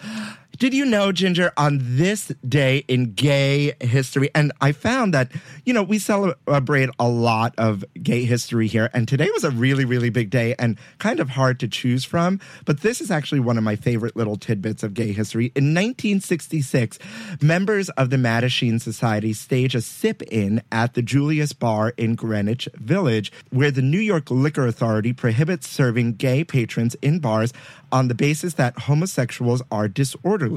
Did 0.60 0.74
you 0.74 0.84
know, 0.84 1.10
Ginger, 1.10 1.52
on 1.56 1.78
this 1.80 2.34
day 2.46 2.84
in 2.86 3.14
gay 3.14 3.72
history, 3.80 4.28
and 4.34 4.52
I 4.60 4.72
found 4.72 5.14
that, 5.14 5.32
you 5.64 5.72
know, 5.72 5.82
we 5.82 5.98
celebrate 5.98 6.90
a 6.98 7.08
lot 7.08 7.54
of 7.56 7.82
gay 8.02 8.24
history 8.24 8.66
here, 8.66 8.90
and 8.92 9.08
today 9.08 9.30
was 9.32 9.42
a 9.42 9.50
really, 9.50 9.86
really 9.86 10.10
big 10.10 10.28
day 10.28 10.54
and 10.58 10.76
kind 10.98 11.18
of 11.18 11.30
hard 11.30 11.60
to 11.60 11.68
choose 11.68 12.04
from, 12.04 12.40
but 12.66 12.82
this 12.82 13.00
is 13.00 13.10
actually 13.10 13.40
one 13.40 13.56
of 13.56 13.64
my 13.64 13.74
favorite 13.74 14.16
little 14.16 14.36
tidbits 14.36 14.82
of 14.82 14.92
gay 14.92 15.12
history. 15.12 15.46
In 15.56 15.72
1966, 15.72 16.98
members 17.40 17.88
of 17.88 18.10
the 18.10 18.18
Mattachine 18.18 18.82
Society 18.82 19.32
stage 19.32 19.74
a 19.74 19.80
sip 19.80 20.20
in 20.24 20.60
at 20.70 20.92
the 20.92 21.00
Julius 21.00 21.54
Bar 21.54 21.94
in 21.96 22.16
Greenwich 22.16 22.68
Village, 22.74 23.32
where 23.48 23.70
the 23.70 23.80
New 23.80 23.98
York 23.98 24.30
Liquor 24.30 24.66
Authority 24.66 25.14
prohibits 25.14 25.66
serving 25.70 26.16
gay 26.16 26.44
patrons 26.44 26.96
in 26.96 27.18
bars 27.18 27.54
on 27.90 28.08
the 28.08 28.14
basis 28.14 28.54
that 28.54 28.78
homosexuals 28.80 29.62
are 29.70 29.88
disorderly. 29.88 30.49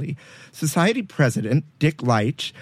Society 0.52 1.02
president 1.02 1.66
Dick 1.80 2.02
Leitch 2.02 2.54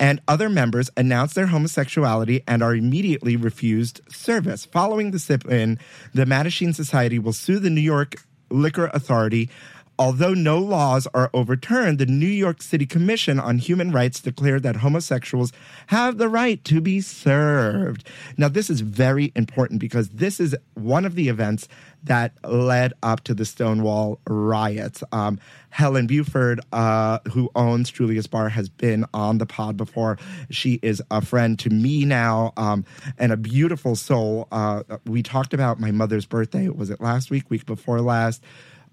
and 0.00 0.20
other 0.28 0.48
members 0.48 0.90
announced 0.96 1.34
their 1.34 1.48
homosexuality 1.48 2.42
and 2.46 2.62
are 2.62 2.74
immediately 2.74 3.36
refused 3.36 4.00
service. 4.08 4.64
Following 4.64 5.10
the 5.10 5.18
sip 5.18 5.44
in, 5.46 5.78
the 6.14 6.24
Mattachine 6.24 6.74
Society 6.74 7.18
will 7.18 7.32
sue 7.32 7.58
the 7.58 7.70
New 7.70 7.80
York 7.80 8.24
Liquor 8.50 8.90
Authority. 8.94 9.50
Although 9.98 10.34
no 10.34 10.58
laws 10.58 11.08
are 11.12 11.28
overturned, 11.34 11.98
the 11.98 12.06
New 12.06 12.26
York 12.26 12.62
City 12.62 12.86
Commission 12.86 13.40
on 13.40 13.58
Human 13.58 13.90
Rights 13.90 14.20
declared 14.20 14.62
that 14.62 14.76
homosexuals 14.76 15.52
have 15.88 16.18
the 16.18 16.28
right 16.28 16.62
to 16.64 16.80
be 16.80 17.00
served. 17.00 18.06
Now, 18.36 18.48
this 18.48 18.70
is 18.70 18.80
very 18.80 19.32
important 19.34 19.80
because 19.80 20.10
this 20.10 20.38
is 20.38 20.54
one 20.74 21.04
of 21.04 21.16
the 21.16 21.28
events 21.28 21.66
that 22.04 22.32
led 22.44 22.92
up 23.02 23.24
to 23.24 23.34
the 23.34 23.44
Stonewall 23.44 24.20
riots. 24.28 25.02
Um, 25.10 25.40
Helen 25.70 26.06
Buford, 26.06 26.60
uh, 26.72 27.18
who 27.32 27.50
owns 27.56 27.90
Julius 27.90 28.28
Bar, 28.28 28.50
has 28.50 28.68
been 28.68 29.04
on 29.12 29.38
the 29.38 29.46
pod 29.46 29.76
before. 29.76 30.16
She 30.50 30.78
is 30.82 31.02
a 31.10 31.20
friend 31.20 31.58
to 31.58 31.70
me 31.70 32.04
now 32.04 32.52
um, 32.56 32.84
and 33.18 33.32
a 33.32 33.36
beautiful 33.36 33.96
soul. 33.96 34.46
Uh, 34.52 34.84
we 35.06 35.24
talked 35.24 35.52
about 35.52 35.80
my 35.80 35.90
mother's 35.90 36.24
birthday. 36.24 36.68
Was 36.68 36.88
it 36.90 37.00
last 37.00 37.30
week, 37.30 37.50
week 37.50 37.66
before 37.66 38.00
last? 38.00 38.44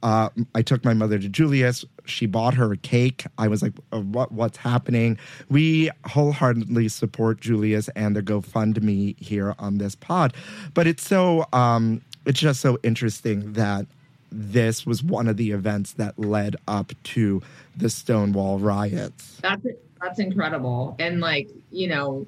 Uh, 0.03 0.29
I 0.53 0.61
took 0.61 0.83
my 0.83 0.93
mother 0.93 1.17
to 1.19 1.29
Julius. 1.29 1.85
She 2.05 2.25
bought 2.25 2.53
her 2.53 2.71
a 2.71 2.77
cake. 2.77 3.25
I 3.37 3.47
was 3.47 3.61
like, 3.61 3.73
uh, 3.91 4.01
"What? 4.01 4.31
What's 4.31 4.57
happening?" 4.57 5.17
We 5.49 5.89
wholeheartedly 6.05 6.89
support 6.89 7.41
Julius 7.41 7.89
and 7.89 8.15
the 8.15 8.21
GoFundMe 8.21 9.19
here 9.19 9.55
on 9.59 9.77
this 9.77 9.95
pod, 9.95 10.33
but 10.73 10.87
it's 10.87 11.07
so 11.07 11.45
um, 11.53 12.01
it's 12.25 12.39
just 12.39 12.61
so 12.61 12.77
interesting 12.83 13.53
that 13.53 13.85
this 14.31 14.85
was 14.85 15.01
one 15.01 15.27
of 15.27 15.37
the 15.37 15.51
events 15.51 15.93
that 15.93 16.19
led 16.19 16.55
up 16.67 16.91
to 17.03 17.41
the 17.77 17.89
Stonewall 17.89 18.59
riots. 18.59 19.39
That's 19.41 19.65
that's 20.01 20.19
incredible. 20.19 20.95
And 20.99 21.19
like, 21.21 21.49
you 21.71 21.87
know, 21.87 22.27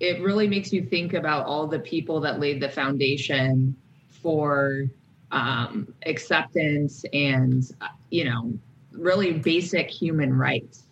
it 0.00 0.20
really 0.22 0.48
makes 0.48 0.72
you 0.72 0.84
think 0.84 1.14
about 1.14 1.46
all 1.46 1.66
the 1.66 1.78
people 1.78 2.20
that 2.20 2.40
laid 2.40 2.60
the 2.60 2.68
foundation 2.68 3.76
for 4.22 4.86
um, 5.32 5.92
acceptance 6.06 7.04
and 7.12 7.70
you 8.10 8.24
know, 8.24 8.52
really 8.92 9.32
basic 9.32 9.90
human 9.90 10.36
rights. 10.36 10.84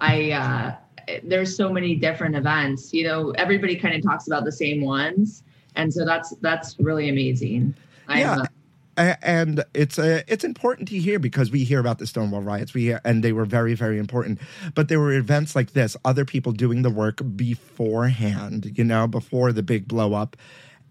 I 0.00 0.32
uh, 0.32 0.76
there's 1.22 1.54
so 1.56 1.72
many 1.72 1.94
different 1.94 2.34
events. 2.34 2.92
You 2.92 3.04
know, 3.04 3.30
everybody 3.32 3.76
kind 3.76 3.94
of 3.94 4.02
talks 4.02 4.26
about 4.26 4.44
the 4.44 4.52
same 4.52 4.82
ones, 4.82 5.42
and 5.76 5.92
so 5.92 6.04
that's 6.04 6.30
that's 6.40 6.78
really 6.78 7.08
amazing. 7.08 7.74
Yeah. 8.08 8.44
A- 8.98 9.16
and 9.26 9.64
it's 9.72 9.98
uh, 9.98 10.22
it's 10.28 10.44
important 10.44 10.88
to 10.88 10.98
hear 10.98 11.18
because 11.18 11.50
we 11.50 11.64
hear 11.64 11.80
about 11.80 11.98
the 11.98 12.06
Stonewall 12.06 12.42
riots. 12.42 12.74
We 12.74 12.82
hear, 12.82 13.00
and 13.04 13.24
they 13.24 13.32
were 13.32 13.46
very 13.46 13.74
very 13.74 13.98
important. 13.98 14.38
But 14.74 14.88
there 14.88 15.00
were 15.00 15.12
events 15.12 15.56
like 15.56 15.72
this, 15.72 15.96
other 16.04 16.24
people 16.24 16.52
doing 16.52 16.82
the 16.82 16.90
work 16.90 17.20
beforehand. 17.36 18.72
You 18.76 18.84
know, 18.84 19.06
before 19.06 19.52
the 19.52 19.62
big 19.62 19.88
blow 19.88 20.14
up. 20.14 20.36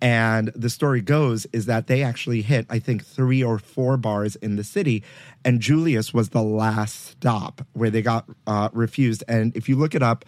And 0.01 0.47
the 0.55 0.69
story 0.71 0.99
goes 0.99 1.45
is 1.53 1.67
that 1.67 1.85
they 1.85 2.01
actually 2.01 2.41
hit, 2.41 2.65
I 2.71 2.79
think, 2.79 3.05
three 3.05 3.43
or 3.43 3.59
four 3.59 3.97
bars 3.97 4.35
in 4.37 4.55
the 4.55 4.63
city, 4.63 5.03
and 5.45 5.61
Julius 5.61 6.11
was 6.11 6.29
the 6.29 6.41
last 6.41 7.05
stop 7.11 7.61
where 7.73 7.91
they 7.91 8.01
got 8.01 8.25
uh, 8.47 8.69
refused. 8.73 9.23
And 9.27 9.55
if 9.55 9.69
you 9.69 9.75
look 9.75 9.93
it 9.93 10.01
up, 10.01 10.25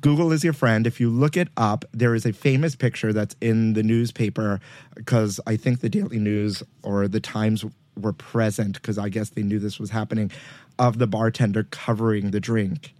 Google 0.00 0.30
is 0.30 0.44
your 0.44 0.52
friend. 0.52 0.86
If 0.86 1.00
you 1.00 1.10
look 1.10 1.36
it 1.36 1.48
up, 1.56 1.84
there 1.92 2.14
is 2.14 2.24
a 2.24 2.32
famous 2.32 2.76
picture 2.76 3.12
that's 3.12 3.34
in 3.40 3.72
the 3.72 3.82
newspaper 3.82 4.60
because 4.94 5.40
I 5.46 5.56
think 5.56 5.80
the 5.80 5.88
Daily 5.88 6.20
News 6.20 6.62
or 6.84 7.08
the 7.08 7.20
Times 7.20 7.64
were 8.00 8.12
present 8.12 8.74
because 8.74 8.98
I 8.98 9.08
guess 9.08 9.30
they 9.30 9.42
knew 9.42 9.58
this 9.58 9.80
was 9.80 9.90
happening 9.90 10.30
of 10.78 10.98
the 10.98 11.06
bartender 11.06 11.64
covering 11.64 12.30
the 12.30 12.40
drink. 12.40 12.94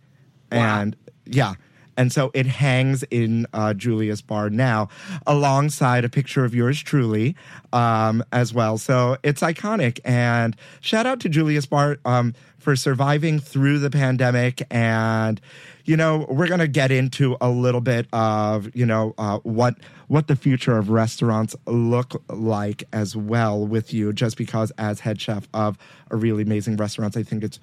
Wow. 0.50 0.80
And 0.80 0.96
yeah. 1.24 1.54
And 1.96 2.12
so 2.12 2.30
it 2.34 2.46
hangs 2.46 3.02
in 3.04 3.46
uh, 3.52 3.74
Julius' 3.74 4.20
bar 4.20 4.50
now, 4.50 4.88
alongside 5.26 6.04
a 6.04 6.08
picture 6.08 6.44
of 6.44 6.54
yours 6.54 6.82
truly 6.82 7.36
um, 7.72 8.22
as 8.32 8.52
well. 8.52 8.78
So 8.78 9.16
it's 9.22 9.42
iconic. 9.42 10.00
And 10.04 10.56
shout 10.80 11.06
out 11.06 11.20
to 11.20 11.28
Julius' 11.28 11.66
bar 11.66 11.98
um, 12.04 12.34
for 12.58 12.76
surviving 12.76 13.38
through 13.38 13.78
the 13.78 13.90
pandemic. 13.90 14.62
And, 14.70 15.40
you 15.84 15.96
know, 15.96 16.26
we're 16.28 16.48
going 16.48 16.60
to 16.60 16.68
get 16.68 16.90
into 16.90 17.36
a 17.40 17.48
little 17.48 17.80
bit 17.80 18.06
of, 18.12 18.74
you 18.74 18.86
know, 18.86 19.14
uh, 19.18 19.38
what 19.38 19.76
what 20.08 20.28
the 20.28 20.36
future 20.36 20.78
of 20.78 20.88
restaurants 20.88 21.56
look 21.66 22.22
like 22.28 22.84
as 22.92 23.16
well 23.16 23.66
with 23.66 23.92
you, 23.92 24.12
just 24.12 24.36
because 24.36 24.70
as 24.78 25.00
head 25.00 25.20
chef 25.20 25.48
of 25.52 25.76
a 26.10 26.16
really 26.16 26.44
amazing 26.44 26.76
restaurant, 26.76 27.16
I 27.16 27.24
think 27.24 27.42
it's 27.42 27.58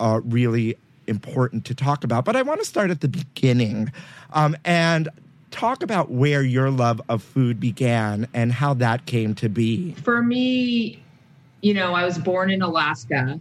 uh, 0.00 0.20
really 0.24 0.76
important 1.06 1.64
to 1.66 1.74
talk 1.74 2.04
about. 2.04 2.24
But 2.24 2.36
I 2.36 2.42
want 2.42 2.60
to 2.60 2.66
start 2.66 2.90
at 2.90 3.00
the 3.00 3.08
beginning 3.08 3.92
um, 4.32 4.56
and 4.64 5.08
talk 5.50 5.82
about 5.82 6.10
where 6.10 6.42
your 6.42 6.70
love 6.70 7.00
of 7.08 7.22
food 7.22 7.60
began 7.60 8.26
and 8.34 8.52
how 8.52 8.74
that 8.74 9.06
came 9.06 9.34
to 9.36 9.48
be. 9.48 9.92
For 9.92 10.22
me, 10.22 11.02
you 11.62 11.74
know, 11.74 11.94
I 11.94 12.04
was 12.04 12.18
born 12.18 12.50
in 12.50 12.60
Alaska 12.60 13.40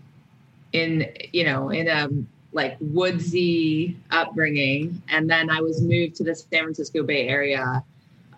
in, 0.71 1.11
you 1.31 1.43
know, 1.43 1.69
in 1.69 1.87
a 1.87 2.09
like 2.53 2.77
woodsy 2.79 3.97
upbringing. 4.11 5.01
And 5.09 5.29
then 5.29 5.49
I 5.49 5.61
was 5.61 5.81
moved 5.81 6.15
to 6.17 6.23
the 6.23 6.35
San 6.35 6.63
Francisco 6.63 7.03
Bay 7.03 7.27
Area. 7.27 7.83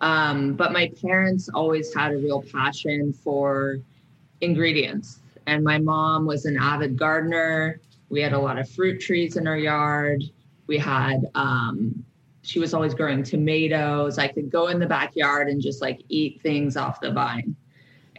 Um, 0.00 0.54
but 0.54 0.72
my 0.72 0.90
parents 1.02 1.48
always 1.48 1.94
had 1.94 2.12
a 2.12 2.16
real 2.16 2.42
passion 2.42 3.12
for 3.12 3.78
ingredients. 4.40 5.20
And 5.46 5.62
my 5.62 5.78
mom 5.78 6.26
was 6.26 6.44
an 6.44 6.56
avid 6.58 6.98
gardener. 6.98 7.80
We 8.08 8.20
had 8.20 8.32
a 8.32 8.38
lot 8.38 8.58
of 8.58 8.68
fruit 8.70 9.00
trees 9.00 9.36
in 9.36 9.46
our 9.46 9.56
yard. 9.58 10.22
We 10.66 10.78
had, 10.78 11.26
um, 11.34 12.04
she 12.42 12.58
was 12.58 12.74
always 12.74 12.94
growing 12.94 13.22
tomatoes. 13.22 14.18
I 14.18 14.28
could 14.28 14.50
go 14.50 14.68
in 14.68 14.78
the 14.78 14.86
backyard 14.86 15.48
and 15.48 15.60
just 15.60 15.82
like 15.82 16.00
eat 16.08 16.40
things 16.42 16.76
off 16.76 17.00
the 17.00 17.10
vine. 17.10 17.56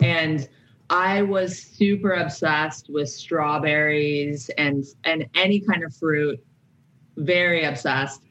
And 0.01 0.47
I 0.89 1.21
was 1.21 1.57
super 1.57 2.13
obsessed 2.13 2.89
with 2.89 3.09
strawberries 3.09 4.49
and 4.57 4.85
and 5.03 5.25
any 5.35 5.59
kind 5.59 5.83
of 5.83 5.93
fruit, 5.95 6.39
very 7.17 7.63
obsessed. 7.65 8.21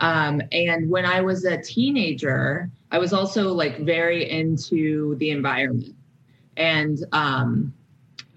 Um, 0.00 0.42
and 0.52 0.90
when 0.90 1.06
I 1.06 1.20
was 1.20 1.44
a 1.44 1.60
teenager, 1.60 2.70
I 2.90 2.98
was 2.98 3.12
also 3.12 3.52
like 3.52 3.78
very 3.80 4.30
into 4.30 5.16
the 5.16 5.30
environment. 5.30 5.94
And 6.56 6.98
um, 7.12 7.74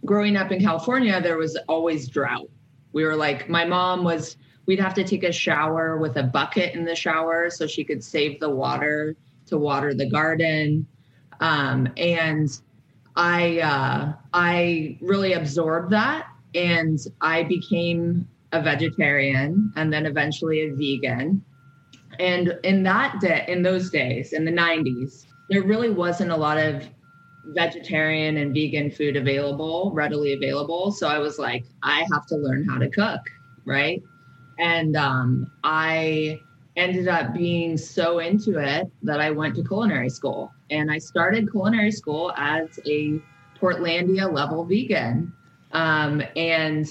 growing 0.06 0.38
up 0.38 0.52
in 0.52 0.62
California, 0.62 1.22
there 1.22 1.38
was 1.38 1.58
always 1.68 2.08
drought. 2.08 2.50
We 2.94 3.03
were 3.03 3.15
like, 3.15 3.50
my 3.50 3.65
mom 3.65 4.03
was, 4.03 4.38
we'd 4.65 4.79
have 4.79 4.94
to 4.96 5.03
take 5.03 5.24
a 5.24 5.32
shower 5.32 5.98
with 5.98 6.17
a 6.17 6.24
bucket 6.24 6.74
in 6.74 6.86
the 6.86 6.96
shower 6.96 7.50
so 7.50 7.67
she 7.67 7.84
could 7.84 8.03
save 8.03 8.39
the 8.39 8.50
water 8.50 9.15
to 9.48 9.58
water 9.58 9.94
the 9.94 10.10
garden. 10.10 10.88
Um, 11.39 11.89
and 11.98 12.50
I, 13.15 13.60
uh, 13.60 14.13
I 14.34 14.98
really 15.01 15.34
absorbed 15.34 15.91
that 15.91 16.27
and 16.56 17.00
I 17.22 17.44
became 17.44 18.27
a 18.51 18.62
vegetarian 18.62 19.72
and 19.75 19.91
then 19.91 20.06
eventually 20.06 20.62
a 20.62 20.74
vegan. 20.74 21.44
And 22.20 22.58
in 22.63 22.84
that 22.84 23.20
day, 23.20 23.46
in 23.48 23.62
those 23.62 23.89
days, 23.89 24.34
in 24.34 24.46
the 24.46 24.51
90s, 24.51 25.25
there 25.50 25.63
really 25.63 25.89
wasn't 25.89 26.32
a 26.32 26.36
lot 26.36 26.58
of 26.58 26.89
vegetarian 27.54 28.38
and 28.38 28.54
vegan 28.54 28.92
food 28.92 29.16
available, 29.16 29.92
readily 29.94 30.34
available. 30.34 30.92
So 30.92 31.08
I 31.08 31.20
was 31.20 31.39
like, 31.39 31.66
I 31.84 32.06
have 32.12 32.25
to 32.27 32.36
learn 32.36 32.66
how 32.68 32.77
to 32.77 32.89
cook, 32.89 33.22
right? 33.66 34.01
And 34.60 34.96
um, 34.96 35.51
I 35.63 36.42
ended 36.75 37.08
up 37.08 37.34
being 37.34 37.77
so 37.77 38.20
into 38.20 38.60
it 38.60 38.92
that 39.04 39.20
I 39.20 39.32
went 39.32 39.56
to 39.56 39.63
culinary 39.63 40.10
school. 40.10 40.51
And 40.70 40.92
I 40.92 40.98
started 40.98 41.51
culinary 41.51 41.92
school 41.92 42.34
as 42.38 42.80
a 42.86 43.22
Portlandia 43.60 44.32
level 44.32 44.63
vegan. 44.63 45.34
Um, 45.72 46.22
and 46.36 46.88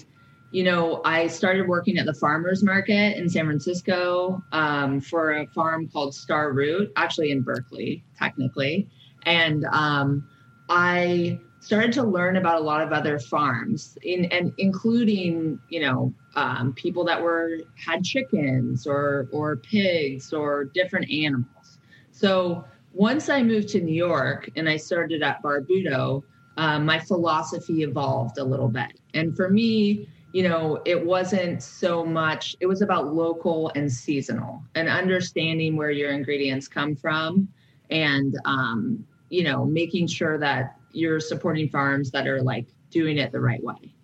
you 0.52 0.62
know, 0.62 1.02
I 1.04 1.26
started 1.26 1.68
working 1.68 1.98
at 1.98 2.06
the 2.06 2.14
farmers 2.14 2.62
market 2.62 3.16
in 3.16 3.28
San 3.28 3.46
Francisco 3.46 4.42
um, 4.52 5.00
for 5.00 5.38
a 5.38 5.46
farm 5.48 5.88
called 5.88 6.14
Star 6.14 6.52
Root, 6.52 6.92
actually 6.96 7.30
in 7.30 7.42
Berkeley, 7.42 8.04
technically. 8.16 8.88
And 9.24 9.64
um, 9.66 10.26
I 10.68 11.40
started 11.60 11.92
to 11.94 12.02
learn 12.02 12.36
about 12.36 12.60
a 12.60 12.64
lot 12.64 12.80
of 12.80 12.92
other 12.92 13.18
farms, 13.18 13.98
in, 14.02 14.26
and 14.26 14.52
including, 14.58 15.58
you 15.68 15.80
know, 15.80 16.12
um, 16.34 16.72
people 16.74 17.04
that 17.04 17.20
were 17.20 17.58
had 17.76 18.04
chickens 18.04 18.86
or 18.86 19.28
or 19.32 19.56
pigs 19.56 20.32
or 20.32 20.64
different 20.64 21.10
animals. 21.10 21.78
So 22.12 22.64
once 22.92 23.28
I 23.28 23.42
moved 23.42 23.68
to 23.70 23.80
New 23.80 23.94
York 23.94 24.50
and 24.56 24.68
I 24.68 24.76
started 24.76 25.22
at 25.22 25.42
Barbuto, 25.42 26.22
um, 26.56 26.86
my 26.86 26.98
philosophy 26.98 27.82
evolved 27.82 28.38
a 28.38 28.44
little 28.44 28.68
bit. 28.68 28.98
And 29.14 29.36
for 29.36 29.50
me, 29.50 30.08
you 30.32 30.48
know, 30.48 30.80
it 30.84 31.04
wasn't 31.04 31.62
so 31.62 32.04
much, 32.04 32.56
it 32.60 32.66
was 32.66 32.82
about 32.82 33.14
local 33.14 33.70
and 33.74 33.90
seasonal 33.90 34.62
and 34.74 34.88
understanding 34.88 35.76
where 35.76 35.90
your 35.90 36.10
ingredients 36.10 36.68
come 36.68 36.96
from 36.96 37.48
and, 37.90 38.36
um, 38.44 39.06
you 39.28 39.44
know, 39.44 39.64
making 39.64 40.06
sure 40.06 40.38
that 40.38 40.76
you're 40.92 41.20
supporting 41.20 41.68
farms 41.68 42.10
that 42.10 42.26
are 42.26 42.42
like 42.42 42.66
doing 42.90 43.18
it 43.18 43.32
the 43.32 43.40
right 43.40 43.62
way. 43.62 43.94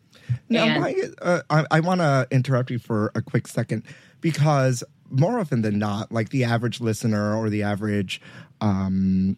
Now, 0.49 0.65
And- 0.65 1.15
uh, 1.23 1.43
I, 1.51 1.67
I 1.71 1.81
want 1.81 2.01
to 2.01 2.27
interrupt 2.31 2.71
you 2.71 2.79
for 2.79 3.11
a 3.15 3.23
quick 3.23 3.47
second 3.47 3.85
because 4.21 4.85
more 5.11 5.39
often 5.39 5.63
than 5.63 5.79
not, 5.79 6.11
like 6.11 6.31
the 6.31 6.45
average 6.45 6.81
listener 6.81 7.37
or 7.37 7.51
the 7.51 7.63
average 7.63 8.21
um, 8.61 9.37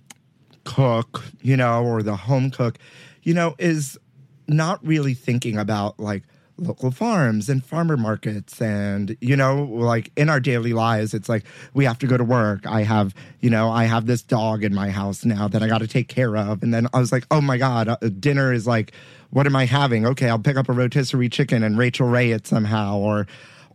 cook, 0.64 1.24
you 1.42 1.56
know, 1.56 1.84
or 1.84 2.02
the 2.02 2.16
home 2.16 2.50
cook, 2.50 2.78
you 3.22 3.34
know, 3.34 3.54
is 3.58 3.98
not 4.46 4.84
really 4.86 5.14
thinking 5.14 5.56
about 5.58 5.98
like 5.98 6.22
local 6.56 6.90
farms 6.90 7.48
and 7.48 7.64
farmer 7.64 7.96
markets 7.96 8.60
and 8.62 9.16
you 9.20 9.34
know 9.34 9.64
like 9.64 10.12
in 10.16 10.28
our 10.30 10.38
daily 10.38 10.72
lives 10.72 11.12
it's 11.12 11.28
like 11.28 11.44
we 11.72 11.84
have 11.84 11.98
to 11.98 12.06
go 12.06 12.16
to 12.16 12.24
work. 12.24 12.66
I 12.66 12.82
have 12.82 13.14
you 13.40 13.50
know 13.50 13.70
i 13.70 13.84
have 13.84 14.06
this 14.06 14.22
dog 14.22 14.62
in 14.62 14.74
my 14.74 14.90
house 14.90 15.24
now 15.24 15.48
that 15.48 15.62
i 15.62 15.68
got 15.68 15.78
to 15.78 15.88
take 15.88 16.08
care 16.08 16.36
of. 16.36 16.62
And 16.62 16.72
then 16.72 16.86
i 16.94 16.98
was 16.98 17.10
like 17.10 17.26
oh 17.30 17.40
my 17.40 17.58
god 17.58 17.88
uh, 17.88 17.96
dinner 18.20 18.52
is 18.52 18.66
like 18.66 18.92
what 19.30 19.46
am 19.46 19.56
i 19.56 19.66
having? 19.66 20.06
Okay 20.06 20.28
i'll 20.28 20.38
pick 20.38 20.56
up 20.56 20.68
a 20.68 20.72
rotisserie 20.72 21.28
chicken 21.28 21.62
and 21.62 21.76
rachael 21.76 22.08
ray 22.08 22.30
it 22.30 22.46
somehow 22.46 22.98
or 22.98 23.26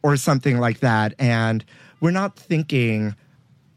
or 0.04 0.18
something 0.18 0.60
like 0.60 0.80
that. 0.80 1.14
And 1.20 1.64
we're 2.00 2.12
not 2.12 2.36
thinking 2.36 3.16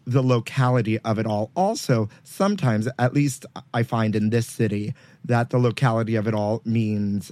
the 0.04 0.22
locality 0.22 0.98
of 1.00 1.18
it 1.18 1.26
all. 1.26 1.50
Also, 1.54 2.08
sometimes, 2.24 2.88
at 2.98 3.14
least 3.14 3.46
I 3.72 3.82
find 3.82 4.16
in 4.16 4.30
this 4.30 4.46
city, 4.46 4.94
that 5.24 5.50
the 5.50 5.58
locality 5.58 6.16
of 6.16 6.26
it 6.26 6.34
all 6.34 6.60
means 6.64 7.30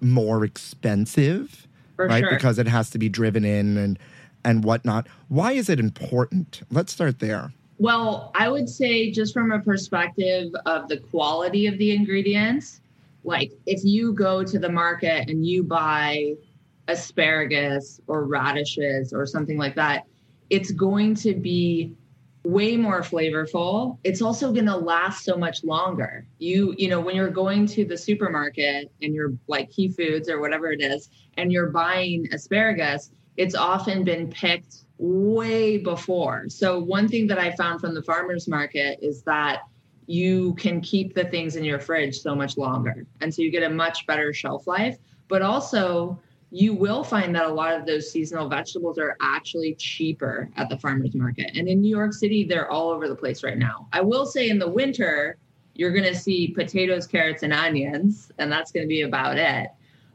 more 0.00 0.44
expensive, 0.44 1.66
For 1.96 2.06
right? 2.06 2.20
sure. 2.20 2.30
Because 2.30 2.58
it 2.58 2.68
has 2.68 2.90
to 2.90 2.98
be 2.98 3.08
driven 3.08 3.44
in 3.44 3.76
and 3.76 3.98
and 4.44 4.64
whatnot. 4.64 5.06
Why 5.28 5.52
is 5.52 5.68
it 5.68 5.80
important? 5.80 6.62
Let's 6.70 6.92
start 6.92 7.18
there. 7.18 7.52
Well, 7.78 8.32
I 8.34 8.48
would 8.48 8.68
say 8.68 9.10
just 9.10 9.32
from 9.32 9.52
a 9.52 9.60
perspective 9.60 10.52
of 10.66 10.88
the 10.88 10.98
quality 10.98 11.66
of 11.66 11.78
the 11.78 11.94
ingredients, 11.94 12.80
like 13.24 13.52
if 13.66 13.84
you 13.84 14.12
go 14.12 14.42
to 14.42 14.58
the 14.58 14.68
market 14.68 15.28
and 15.28 15.46
you 15.46 15.62
buy 15.62 16.34
asparagus 16.88 18.00
or 18.06 18.24
radishes 18.24 19.12
or 19.12 19.26
something 19.26 19.58
like 19.58 19.74
that, 19.76 20.06
it's 20.50 20.70
going 20.70 21.14
to 21.16 21.34
be 21.34 21.92
way 22.44 22.76
more 22.76 23.02
flavorful. 23.02 23.98
It's 24.04 24.22
also 24.22 24.52
going 24.52 24.66
to 24.66 24.76
last 24.76 25.24
so 25.24 25.36
much 25.36 25.64
longer. 25.64 26.26
You, 26.38 26.74
you 26.78 26.88
know, 26.88 27.00
when 27.00 27.16
you're 27.16 27.30
going 27.30 27.66
to 27.66 27.84
the 27.84 27.96
supermarket 27.96 28.90
and 29.02 29.14
you're 29.14 29.32
like 29.48 29.70
Key 29.70 29.88
Foods 29.88 30.28
or 30.28 30.40
whatever 30.40 30.70
it 30.72 30.80
is, 30.80 31.10
and 31.36 31.52
you're 31.52 31.70
buying 31.70 32.28
asparagus, 32.32 33.10
it's 33.36 33.54
often 33.54 34.04
been 34.04 34.28
picked 34.28 34.84
way 34.98 35.78
before. 35.78 36.48
So 36.48 36.78
one 36.78 37.08
thing 37.08 37.26
that 37.28 37.38
I 37.38 37.52
found 37.52 37.80
from 37.80 37.94
the 37.94 38.02
farmers 38.02 38.48
market 38.48 38.98
is 39.02 39.22
that 39.22 39.62
you 40.06 40.54
can 40.54 40.80
keep 40.80 41.14
the 41.14 41.24
things 41.24 41.54
in 41.54 41.64
your 41.64 41.78
fridge 41.78 42.18
so 42.18 42.34
much 42.34 42.56
longer. 42.56 43.06
And 43.20 43.32
so 43.32 43.42
you 43.42 43.50
get 43.50 43.62
a 43.62 43.70
much 43.70 44.06
better 44.06 44.32
shelf 44.32 44.66
life, 44.66 44.96
but 45.28 45.42
also 45.42 46.18
you 46.50 46.72
will 46.72 47.04
find 47.04 47.34
that 47.34 47.44
a 47.44 47.52
lot 47.52 47.74
of 47.74 47.84
those 47.84 48.10
seasonal 48.10 48.48
vegetables 48.48 48.98
are 48.98 49.16
actually 49.20 49.74
cheaper 49.74 50.48
at 50.56 50.68
the 50.68 50.78
farmers 50.78 51.14
market. 51.14 51.50
And 51.54 51.68
in 51.68 51.80
New 51.80 51.94
York 51.94 52.14
City, 52.14 52.44
they're 52.44 52.70
all 52.70 52.90
over 52.90 53.06
the 53.06 53.14
place 53.14 53.42
right 53.42 53.58
now. 53.58 53.86
I 53.92 54.00
will 54.00 54.24
say 54.24 54.48
in 54.48 54.58
the 54.58 54.68
winter, 54.68 55.36
you're 55.74 55.92
going 55.92 56.04
to 56.04 56.14
see 56.14 56.48
potatoes, 56.48 57.06
carrots, 57.06 57.42
and 57.42 57.52
onions, 57.52 58.32
and 58.38 58.50
that's 58.50 58.72
going 58.72 58.84
to 58.84 58.88
be 58.88 59.02
about 59.02 59.36
it. 59.36 59.68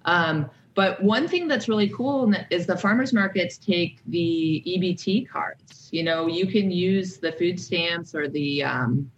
Um, 0.05 0.49
but 0.75 1.01
one 1.03 1.27
thing 1.27 1.47
that's 1.47 1.69
really 1.69 1.89
cool 1.89 2.33
is 2.49 2.65
the 2.65 2.77
farmers 2.77 3.13
markets 3.13 3.57
take 3.57 3.99
the 4.07 4.63
EBT 4.65 5.29
cards. 5.29 5.89
You 5.91 6.03
know, 6.03 6.25
you 6.25 6.47
can 6.47 6.71
use 6.71 7.17
the 7.17 7.31
food 7.31 7.59
stamps 7.59 8.15
or 8.15 8.27
the 8.27 8.63
um, 8.63 9.09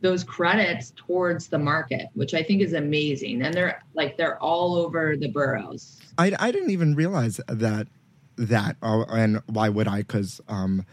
those 0.00 0.24
credits 0.24 0.92
towards 0.96 1.48
the 1.48 1.58
market, 1.58 2.06
which 2.14 2.34
I 2.34 2.42
think 2.42 2.62
is 2.62 2.72
amazing. 2.72 3.42
And 3.42 3.54
they're 3.54 3.82
like 3.94 4.16
they're 4.16 4.38
all 4.38 4.74
over 4.76 5.16
the 5.16 5.28
boroughs. 5.28 6.00
I, 6.18 6.32
I 6.38 6.50
didn't 6.50 6.70
even 6.70 6.94
realize 6.94 7.40
that 7.48 7.88
that 8.36 8.76
uh, 8.82 9.02
and 9.10 9.42
why 9.46 9.68
would 9.68 9.88
I? 9.88 9.98
Because 9.98 10.40
um, 10.48 10.84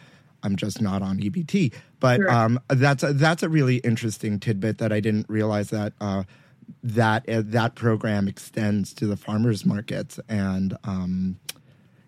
I'm 0.44 0.56
just 0.56 0.82
not 0.82 1.02
on 1.02 1.20
EBT. 1.20 1.74
But 2.00 2.18
Sure. 2.18 2.32
um, 2.32 2.60
that's 2.68 3.04
a, 3.04 3.14
that's 3.14 3.44
a 3.44 3.50
really 3.50 3.78
interesting 3.78 4.40
tidbit 4.40 4.78
that 4.78 4.92
I 4.92 5.00
didn't 5.00 5.28
realize 5.30 5.70
that 5.72 5.94
uh, 6.00 6.24
that 6.84 7.28
uh, 7.30 7.42
that 7.46 7.76
program 7.76 8.28
extends 8.28 8.94
to 8.96 9.08
the 9.08 9.18
farmers 9.18 9.66
markets 9.66 10.20
and. 10.28 10.78
Um, 10.84 11.40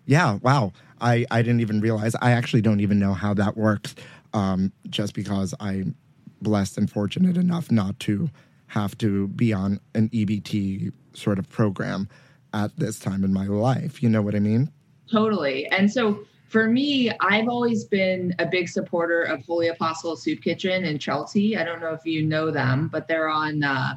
yeah, 0.06 0.38
wow. 0.42 0.72
I, 1.00 1.24
I 1.30 1.40
didn't 1.40 1.60
even 1.60 1.80
realize. 1.80 2.16
I 2.20 2.32
actually 2.32 2.62
don't 2.62 2.80
even 2.80 2.98
know 2.98 3.14
how 3.14 3.32
that 3.34 3.56
works 3.56 3.94
um, 4.32 4.72
just 4.88 5.14
because 5.14 5.54
I'm 5.60 5.94
blessed 6.40 6.78
and 6.78 6.90
fortunate 6.90 7.36
enough 7.36 7.70
not 7.70 7.98
to 8.00 8.30
have 8.68 8.96
to 8.98 9.28
be 9.28 9.52
on 9.52 9.80
an 9.94 10.08
EBT 10.10 10.92
sort 11.12 11.38
of 11.38 11.48
program 11.48 12.08
at 12.52 12.76
this 12.76 12.98
time 12.98 13.24
in 13.24 13.32
my 13.32 13.46
life. 13.46 14.02
You 14.02 14.08
know 14.08 14.22
what 14.22 14.34
I 14.34 14.40
mean? 14.40 14.70
Totally. 15.10 15.66
And 15.66 15.90
so 15.90 16.24
for 16.48 16.66
me, 16.66 17.10
I've 17.20 17.48
always 17.48 17.84
been 17.84 18.34
a 18.38 18.46
big 18.46 18.68
supporter 18.68 19.22
of 19.22 19.44
Holy 19.44 19.68
Apostle 19.68 20.16
Soup 20.16 20.40
Kitchen 20.40 20.84
in 20.84 20.98
Chelsea. 20.98 21.56
I 21.56 21.64
don't 21.64 21.80
know 21.80 21.92
if 21.92 22.04
you 22.04 22.22
know 22.24 22.50
them, 22.50 22.88
but 22.88 23.06
they're 23.06 23.28
on 23.28 23.62
uh, 23.62 23.94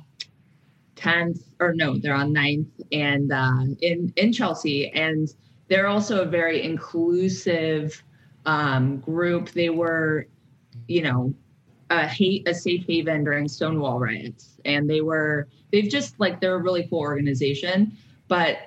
10th 0.95 1.43
or 1.59 1.73
no, 1.73 1.97
they're 1.97 2.13
on 2.13 2.33
9th 2.33 2.67
and 2.91 3.31
uh, 3.31 3.75
in 3.81 4.13
in 4.15 4.31
Chelsea, 4.31 4.89
and 4.91 5.33
they're 5.67 5.87
also 5.87 6.21
a 6.21 6.25
very 6.25 6.63
inclusive 6.63 8.03
um, 8.45 8.99
group. 8.99 9.49
They 9.51 9.69
were, 9.69 10.27
you 10.87 11.01
know, 11.01 11.33
a 11.89 12.07
hate 12.07 12.47
a 12.47 12.53
safe 12.53 12.85
haven 12.87 13.23
during 13.23 13.47
Stonewall 13.47 13.99
riots, 13.99 14.59
and 14.65 14.89
they 14.89 15.01
were 15.01 15.47
they've 15.71 15.89
just 15.89 16.19
like 16.19 16.39
they're 16.39 16.55
a 16.55 16.61
really 16.61 16.87
cool 16.87 16.99
organization, 16.99 17.95
but 18.27 18.57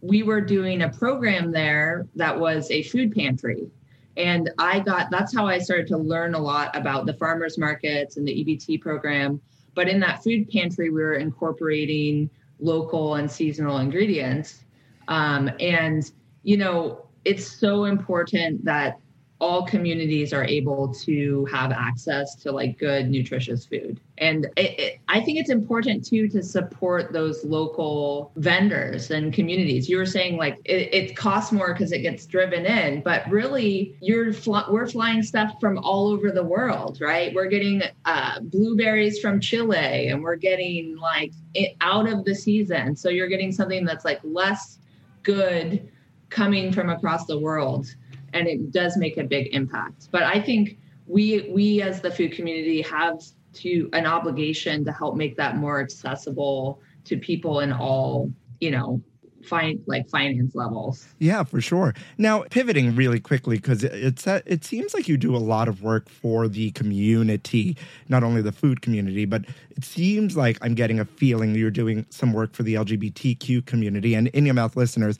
we 0.00 0.22
were 0.22 0.40
doing 0.40 0.82
a 0.82 0.88
program 0.88 1.52
there 1.52 2.08
that 2.16 2.38
was 2.38 2.70
a 2.70 2.82
food 2.82 3.14
pantry. 3.14 3.70
And 4.16 4.50
I 4.58 4.80
got 4.80 5.10
that's 5.10 5.34
how 5.34 5.46
I 5.46 5.58
started 5.58 5.86
to 5.88 5.96
learn 5.96 6.34
a 6.34 6.38
lot 6.38 6.74
about 6.76 7.06
the 7.06 7.14
farmers 7.14 7.56
markets 7.56 8.16
and 8.16 8.26
the 8.26 8.32
EBT 8.32 8.80
program. 8.80 9.40
But 9.74 9.88
in 9.88 10.00
that 10.00 10.22
food 10.22 10.50
pantry, 10.50 10.90
we 10.90 11.00
were 11.00 11.14
incorporating 11.14 12.28
local 12.58 13.16
and 13.16 13.30
seasonal 13.30 13.78
ingredients. 13.78 14.64
Um, 15.08 15.50
and, 15.60 16.10
you 16.42 16.56
know, 16.56 17.06
it's 17.24 17.46
so 17.46 17.84
important 17.84 18.64
that 18.64 18.98
all 19.42 19.66
communities 19.66 20.32
are 20.32 20.44
able 20.44 20.94
to 20.94 21.44
have 21.46 21.72
access 21.72 22.36
to 22.36 22.52
like 22.52 22.78
good 22.78 23.10
nutritious 23.10 23.66
food. 23.66 23.98
And 24.18 24.46
it, 24.56 24.78
it, 24.78 25.00
i 25.08 25.20
think 25.20 25.36
it's 25.38 25.50
important 25.50 26.04
too 26.06 26.28
to 26.28 26.44
support 26.44 27.12
those 27.12 27.44
local 27.44 28.30
vendors 28.36 29.10
and 29.10 29.32
communities. 29.32 29.88
You 29.88 29.96
were 29.96 30.06
saying 30.06 30.36
like 30.36 30.58
it, 30.64 30.94
it 30.94 31.16
costs 31.16 31.50
more 31.50 31.72
because 31.72 31.90
it 31.90 32.02
gets 32.02 32.24
driven 32.24 32.64
in 32.64 33.02
but 33.02 33.28
really 33.28 33.96
you're 34.00 34.32
fl- 34.32 34.70
we're 34.70 34.86
flying 34.86 35.24
stuff 35.24 35.56
from 35.60 35.76
all 35.78 36.06
over 36.06 36.30
the 36.30 36.44
world 36.44 37.00
right? 37.00 37.34
We're 37.34 37.48
getting 37.48 37.82
uh, 38.04 38.38
blueberries 38.42 39.18
from 39.18 39.40
chile 39.40 40.06
and 40.08 40.22
we're 40.22 40.36
getting 40.36 40.96
like 40.98 41.32
out 41.80 42.08
of 42.08 42.24
the 42.24 42.34
season. 42.34 42.94
So 42.94 43.08
you're 43.08 43.28
getting 43.28 43.50
something 43.50 43.84
that's 43.84 44.04
like 44.04 44.20
less 44.22 44.78
good 45.24 45.90
coming 46.30 46.72
from 46.72 46.90
across 46.90 47.26
the 47.26 47.38
world 47.38 47.92
and 48.32 48.48
it 48.48 48.72
does 48.72 48.96
make 48.96 49.16
a 49.16 49.24
big 49.24 49.54
impact. 49.54 50.08
But 50.10 50.22
I 50.22 50.40
think 50.40 50.78
we 51.06 51.50
we 51.50 51.82
as 51.82 52.00
the 52.00 52.10
food 52.10 52.32
community 52.32 52.82
have 52.82 53.20
to 53.54 53.88
an 53.92 54.06
obligation 54.06 54.84
to 54.84 54.92
help 54.92 55.16
make 55.16 55.36
that 55.36 55.56
more 55.56 55.80
accessible 55.80 56.80
to 57.04 57.16
people 57.16 57.60
in 57.60 57.72
all, 57.72 58.32
you 58.60 58.70
know, 58.70 59.02
find 59.44 59.82
like 59.86 60.08
finance 60.08 60.54
levels. 60.54 61.06
Yeah, 61.18 61.42
for 61.42 61.60
sure. 61.60 61.94
Now, 62.18 62.44
pivoting 62.50 62.94
really 62.94 63.20
quickly 63.20 63.56
because 63.56 63.84
it's 63.84 64.26
uh, 64.26 64.40
it 64.46 64.64
seems 64.64 64.94
like 64.94 65.08
you 65.08 65.16
do 65.16 65.34
a 65.36 65.38
lot 65.38 65.68
of 65.68 65.82
work 65.82 66.08
for 66.08 66.48
the 66.48 66.70
community, 66.72 67.76
not 68.08 68.22
only 68.22 68.42
the 68.42 68.52
food 68.52 68.82
community, 68.82 69.24
but 69.24 69.44
it 69.70 69.84
seems 69.84 70.36
like 70.36 70.58
I'm 70.62 70.74
getting 70.74 71.00
a 71.00 71.04
feeling 71.04 71.54
you're 71.54 71.70
doing 71.70 72.06
some 72.10 72.32
work 72.32 72.54
for 72.54 72.62
the 72.62 72.74
LGBTQ 72.74 73.66
community 73.66 74.14
and 74.14 74.28
in 74.28 74.46
your 74.46 74.54
mouth 74.54 74.76
listeners. 74.76 75.18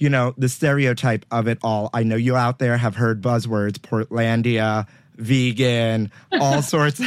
You 0.00 0.08
know, 0.08 0.34
the 0.36 0.48
stereotype 0.48 1.24
of 1.30 1.46
it 1.46 1.58
all. 1.62 1.90
I 1.94 2.02
know 2.02 2.16
you 2.16 2.34
out 2.34 2.58
there 2.58 2.76
have 2.76 2.96
heard 2.96 3.22
buzzwords, 3.22 3.78
Portlandia, 3.78 4.86
vegan, 5.20 6.10
all 6.32 6.62
sorts 6.74 7.00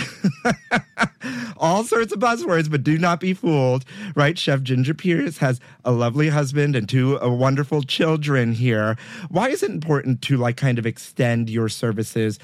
all 1.57 1.83
sorts 1.83 2.13
of 2.13 2.19
buzzwords, 2.19 2.69
but 2.69 2.83
do 2.83 2.97
not 2.97 3.19
be 3.19 3.33
fooled, 3.33 3.83
right? 4.15 4.37
Chef 4.37 4.61
Ginger 4.61 4.93
Pierce 4.93 5.39
has 5.39 5.59
a 5.83 5.91
lovely 5.91 6.29
husband 6.29 6.75
and 6.75 6.87
two 6.87 7.19
uh, 7.21 7.29
wonderful 7.29 7.81
children 7.83 8.53
here. 8.53 8.95
Why 9.29 9.49
is 9.49 9.63
it 9.63 9.71
important 9.71 10.21
to 10.23 10.37
like 10.37 10.57
kind 10.57 10.79
of 10.79 10.85
extend 10.85 11.49
your 11.49 11.69
services 11.69 12.39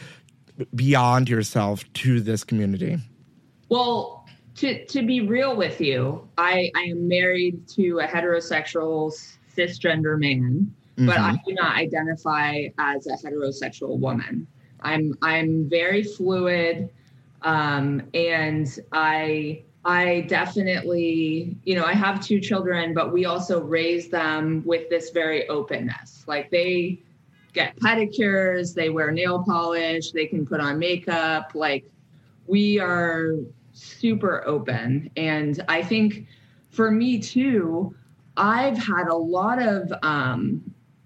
beyond 0.76 1.30
yourself 1.30 1.84
to 1.94 2.20
this 2.20 2.44
community? 2.44 2.98
Well, 3.70 4.26
to 4.56 4.86
to 4.86 5.06
be 5.06 5.22
real 5.22 5.56
with 5.56 5.80
you, 5.80 6.28
I 6.38 6.72
I 6.76 6.82
am 6.84 7.08
married 7.08 7.68
to 7.70 8.00
a 8.00 8.08
heterosexual 8.08 9.14
cisgender 9.56 10.20
man, 10.20 10.74
but 10.98 11.18
I 11.18 11.40
do 11.46 11.54
not 11.54 11.78
identify 11.78 12.68
as 12.78 13.08
a 13.08 13.14
heterosexual 13.14 13.98
woman. 13.98 14.48
I'm 14.82 15.18
I'm 15.22 15.70
very 15.70 16.04
fluid, 16.04 16.90
um, 17.42 18.02
and 18.14 18.68
I 18.92 19.64
I 19.86 20.26
definitely 20.28 21.58
you 21.64 21.76
know 21.76 21.86
I 21.86 21.94
have 21.94 22.24
two 22.24 22.40
children, 22.40 22.94
but 22.94 23.14
we 23.14 23.26
also 23.26 23.62
raise 23.62 24.10
them 24.10 24.64
with 24.66 24.90
this 24.90 25.12
very 25.12 25.48
openness. 25.50 26.24
Like 26.28 26.50
they 26.52 27.00
get 27.54 27.76
pedicures, 27.78 28.74
they 28.74 28.90
wear 28.90 29.12
nail 29.12 29.44
polish, 29.44 30.12
they 30.12 30.28
can 30.28 30.46
put 30.46 30.60
on 30.60 30.80
makeup. 30.80 31.52
Like 31.56 31.90
we 32.48 32.80
are 32.80 33.36
super 33.74 34.46
open, 34.46 35.10
and 35.16 35.64
I 35.68 35.82
think 35.82 36.28
for 36.70 36.92
me 36.92 37.20
too, 37.20 37.96
I've 38.38 38.78
had 38.78 39.08
a 39.08 39.15
lot 39.15 39.62
of 39.62 39.92
um, 40.04 40.62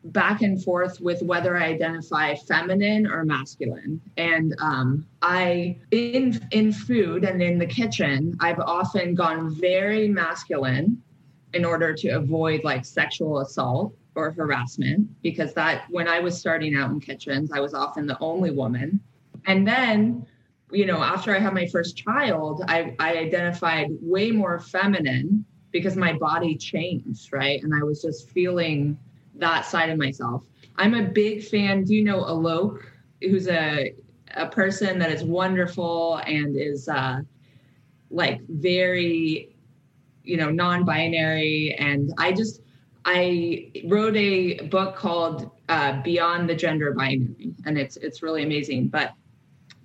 back 0.05 0.41
and 0.41 0.61
forth 0.61 0.99
with 0.99 1.21
whether 1.21 1.57
I 1.57 1.65
identify 1.65 2.35
feminine 2.35 3.07
or 3.07 3.23
masculine. 3.23 4.01
And 4.17 4.55
um, 4.59 5.05
I, 5.21 5.77
in 5.91 6.45
in 6.51 6.73
food 6.73 7.23
and 7.23 7.41
in 7.41 7.57
the 7.57 7.65
kitchen, 7.65 8.35
I've 8.39 8.59
often 8.59 9.15
gone 9.15 9.55
very 9.55 10.07
masculine 10.07 11.01
in 11.53 11.63
order 11.63 11.93
to 11.93 12.09
avoid 12.09 12.63
like 12.63 12.83
sexual 12.83 13.39
assault 13.39 13.93
or 14.15 14.31
harassment 14.31 15.09
because 15.21 15.53
that 15.53 15.85
when 15.89 16.07
I 16.07 16.19
was 16.19 16.37
starting 16.37 16.75
out 16.75 16.91
in 16.91 16.99
kitchens, 16.99 17.51
I 17.51 17.59
was 17.59 17.73
often 17.73 18.05
the 18.05 18.17
only 18.19 18.51
woman. 18.51 18.99
And 19.45 19.67
then, 19.67 20.25
you 20.71 20.85
know, 20.85 21.01
after 21.01 21.35
I 21.35 21.39
had 21.39 21.53
my 21.53 21.67
first 21.67 21.95
child, 21.97 22.63
I, 22.67 22.95
I 22.99 23.17
identified 23.17 23.89
way 24.01 24.31
more 24.31 24.59
feminine 24.59 25.45
because 25.73 25.97
my 25.97 26.13
body 26.13 26.55
changed, 26.55 27.33
right? 27.33 27.61
And 27.61 27.73
I 27.75 27.83
was 27.83 28.01
just 28.01 28.29
feeling 28.29 28.97
that 29.35 29.65
side 29.65 29.89
of 29.89 29.97
myself. 29.97 30.45
I'm 30.77 30.93
a 30.93 31.03
big 31.03 31.43
fan. 31.43 31.83
Do 31.83 31.93
you 31.93 32.03
know 32.03 32.21
Alok, 32.23 32.83
who's 33.21 33.49
a 33.49 33.93
a 34.35 34.47
person 34.47 34.97
that 34.99 35.11
is 35.11 35.23
wonderful 35.23 36.21
and 36.25 36.55
is 36.55 36.87
uh, 36.87 37.21
like 38.09 38.41
very, 38.47 39.55
you 40.23 40.37
know, 40.37 40.49
non-binary. 40.49 41.75
And 41.77 42.13
I 42.17 42.31
just 42.31 42.61
I 43.05 43.71
wrote 43.85 44.15
a 44.15 44.67
book 44.67 44.95
called 44.95 45.51
uh, 45.69 46.01
Beyond 46.01 46.49
the 46.49 46.55
Gender 46.55 46.93
Binary, 46.93 47.53
and 47.65 47.77
it's 47.77 47.97
it's 47.97 48.23
really 48.23 48.43
amazing. 48.43 48.87
But 48.87 49.13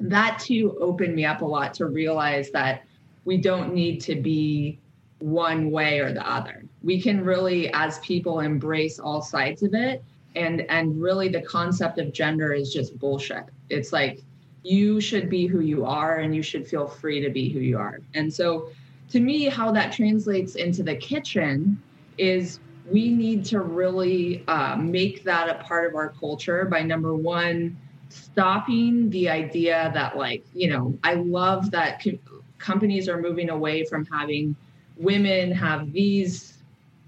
that 0.01 0.39
too 0.39 0.79
opened 0.81 1.15
me 1.15 1.25
up 1.25 1.43
a 1.43 1.45
lot 1.45 1.75
to 1.75 1.87
realize 1.87 2.51
that 2.53 2.85
we 3.25 3.37
don't 3.37 3.75
need 3.75 4.01
to 4.03 4.15
be 4.15 4.79
one 5.19 5.71
way 5.71 6.01
or 6.01 6.13
the 6.13 6.29
other. 6.29 6.65
We 6.83 7.01
can 7.01 7.25
really, 7.25 7.73
as 7.73 7.99
people, 8.01 8.41
embrace 8.41 8.99
all 8.99 9.23
sides 9.23 9.63
of 9.63 9.75
it. 9.75 10.03
And 10.37 10.63
and 10.71 11.01
really 11.01 11.29
the 11.29 11.43
concept 11.43 11.99
of 11.99 12.13
gender 12.13 12.53
is 12.53 12.73
just 12.73 12.99
bullshit. 12.99 13.45
It's 13.71 13.93
like 13.93 14.21
you 14.63 15.01
should 15.01 15.29
be 15.29 15.47
who 15.47 15.61
you 15.61 15.85
are 15.85 16.19
and 16.19 16.35
you 16.35 16.43
should 16.43 16.67
feel 16.67 16.87
free 16.87 17.21
to 17.21 17.31
be 17.31 17.49
who 17.49 17.61
you 17.61 17.79
are. 17.79 18.01
And 18.15 18.33
so 18.33 18.71
to 19.11 19.21
me, 19.21 19.47
how 19.47 19.73
that 19.73 19.93
translates 19.93 20.55
into 20.55 20.83
the 20.83 20.95
kitchen 20.95 21.81
is 22.19 22.61
we 22.91 23.11
need 23.11 23.45
to 23.47 23.61
really 23.61 24.45
uh, 24.49 24.77
make 24.77 25.25
that 25.25 25.49
a 25.49 25.63
part 25.65 25.89
of 25.89 25.95
our 25.95 26.11
culture 26.11 26.67
by 26.67 26.83
number 26.83 27.15
one, 27.15 27.77
stopping 28.09 29.11
the 29.11 29.29
idea 29.29 29.91
that, 29.95 30.17
like, 30.17 30.45
you 30.55 30.69
know, 30.69 30.99
I 31.03 31.15
love 31.15 31.71
that 31.71 32.03
co- 32.03 32.19
companies 32.59 33.09
are 33.09 33.21
moving 33.21 33.51
away 33.51 33.85
from 33.85 34.05
having 34.07 34.57
women 34.99 35.53
have 35.53 35.93
these 35.93 36.59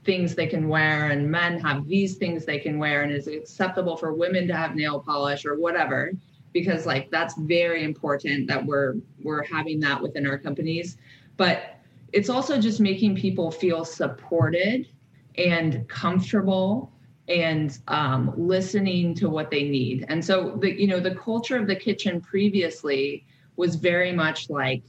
things 0.05 0.35
they 0.35 0.47
can 0.47 0.69
wear 0.69 1.11
and 1.11 1.31
men 1.31 1.61
have 1.61 1.87
these 1.87 2.17
things 2.17 2.45
they 2.45 2.59
can 2.59 2.79
wear 2.79 3.03
and 3.03 3.13
is 3.13 3.27
it 3.27 3.37
acceptable 3.37 3.97
for 3.97 4.15
women 4.15 4.47
to 4.49 4.55
have 4.55 4.75
nail 4.75 5.01
polish 5.01 5.45
or 5.45 5.59
whatever 5.59 6.13
because 6.53 6.87
like 6.87 7.11
that's 7.11 7.37
very 7.41 7.85
important 7.85 8.47
that 8.47 8.65
we're 8.65 8.95
we're 9.23 9.43
having 9.45 9.79
that 9.79 10.01
within 10.01 10.27
our 10.27 10.39
companies 10.39 10.97
but 11.37 11.77
it's 12.13 12.29
also 12.29 12.61
just 12.61 12.81
making 12.81 13.15
people 13.15 13.51
feel 13.51 13.85
supported 13.85 14.89
and 15.37 15.87
comfortable 15.89 16.93
and 17.29 17.79
um, 17.89 18.35
listening 18.37 19.15
to 19.15 19.31
what 19.31 19.51
they 19.51 19.63
need. 19.63 20.05
And 20.09 20.25
so 20.25 20.57
the 20.57 20.79
you 20.79 20.87
know 20.87 21.01
the 21.01 21.15
culture 21.15 21.57
of 21.57 21.67
the 21.67 21.77
kitchen 21.77 22.21
previously 22.21 23.25
was 23.57 23.77
very 23.77 24.13
much 24.13 24.51
like 24.51 24.83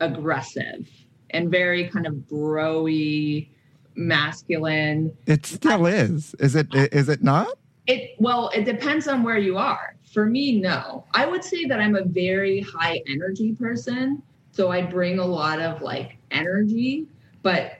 aggressive 0.00 0.88
and 1.30 1.50
very 1.50 1.88
kind 1.88 2.06
of 2.06 2.14
broy, 2.14 3.48
masculine. 3.94 5.16
It 5.26 5.46
still 5.46 5.86
is. 5.86 6.34
Is 6.38 6.54
it? 6.54 6.68
Is 6.74 7.08
it 7.08 7.22
not? 7.22 7.48
It 7.86 8.16
well, 8.18 8.50
it 8.54 8.64
depends 8.64 9.08
on 9.08 9.22
where 9.22 9.38
you 9.38 9.56
are. 9.56 9.96
For 10.12 10.26
me, 10.26 10.60
no. 10.60 11.04
I 11.14 11.26
would 11.26 11.44
say 11.44 11.64
that 11.66 11.80
I'm 11.80 11.96
a 11.96 12.04
very 12.04 12.60
high 12.60 13.00
energy 13.08 13.54
person, 13.54 14.22
so 14.50 14.70
I 14.70 14.82
bring 14.82 15.18
a 15.18 15.24
lot 15.24 15.60
of 15.60 15.82
like 15.82 16.16
energy, 16.30 17.06
but 17.42 17.78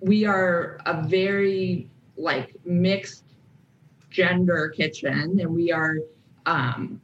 we 0.00 0.24
are 0.24 0.78
a 0.86 1.02
very 1.06 1.88
like 2.16 2.54
mixed 2.64 3.24
gender 4.10 4.68
kitchen 4.68 5.40
and 5.40 5.48
we 5.48 5.72
are 5.72 5.96
um 6.44 7.00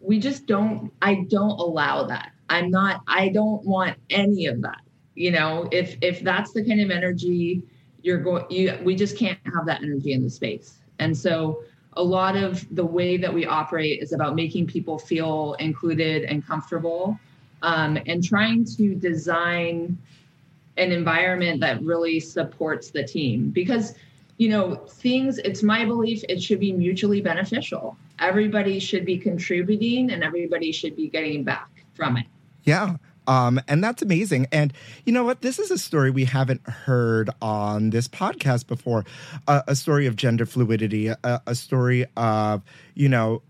we 0.00 0.18
just 0.18 0.46
don't 0.46 0.92
I 1.02 1.26
don't 1.28 1.58
allow 1.58 2.04
that. 2.04 2.32
I'm 2.48 2.70
not 2.70 3.02
I 3.06 3.28
don't 3.28 3.64
want 3.64 3.96
any 4.10 4.46
of 4.46 4.60
that. 4.62 4.80
You 5.14 5.30
know, 5.30 5.68
if 5.72 5.96
if 6.00 6.20
that's 6.20 6.52
the 6.52 6.64
kind 6.64 6.80
of 6.80 6.90
energy 6.90 7.62
you're 8.02 8.18
going 8.18 8.44
you 8.50 8.78
we 8.84 8.94
just 8.94 9.16
can't 9.16 9.38
have 9.54 9.66
that 9.66 9.82
energy 9.82 10.12
in 10.12 10.22
the 10.22 10.30
space. 10.30 10.78
And 10.98 11.16
so 11.16 11.62
a 11.94 12.02
lot 12.02 12.36
of 12.36 12.66
the 12.74 12.84
way 12.84 13.16
that 13.16 13.32
we 13.32 13.46
operate 13.46 14.02
is 14.02 14.12
about 14.12 14.34
making 14.34 14.66
people 14.66 14.98
feel 14.98 15.54
included 15.54 16.24
and 16.24 16.46
comfortable 16.46 17.18
um, 17.62 17.98
and 18.06 18.24
trying 18.24 18.64
to 18.76 18.94
design 18.94 19.96
an 20.78 20.90
environment 20.90 21.60
that 21.60 21.82
really 21.82 22.18
supports 22.18 22.90
the 22.90 23.04
team 23.04 23.50
because 23.50 23.94
you 24.38 24.48
know 24.48 24.76
things 24.88 25.36
it's 25.38 25.62
my 25.62 25.84
belief 25.84 26.24
it 26.30 26.42
should 26.42 26.58
be 26.58 26.72
mutually 26.72 27.20
beneficial 27.20 27.94
everybody 28.18 28.78
should 28.78 29.04
be 29.04 29.18
contributing 29.18 30.10
and 30.10 30.24
everybody 30.24 30.72
should 30.72 30.96
be 30.96 31.08
getting 31.08 31.44
back 31.44 31.68
from 31.92 32.16
it 32.16 32.24
Yeah. 32.64 32.96
Um, 33.26 33.60
and 33.68 33.82
that's 33.82 34.02
amazing. 34.02 34.46
And 34.52 34.72
you 35.04 35.12
know 35.12 35.24
what? 35.24 35.42
This 35.42 35.58
is 35.58 35.70
a 35.70 35.78
story 35.78 36.10
we 36.10 36.24
haven't 36.24 36.66
heard 36.68 37.30
on 37.40 37.90
this 37.90 38.08
podcast 38.08 38.66
before 38.66 39.04
uh, 39.48 39.62
a 39.68 39.76
story 39.76 40.06
of 40.06 40.16
gender 40.16 40.46
fluidity, 40.46 41.08
a, 41.08 41.18
a 41.46 41.54
story 41.54 42.06
of, 42.16 42.62
you 42.94 43.08
know, 43.08 43.42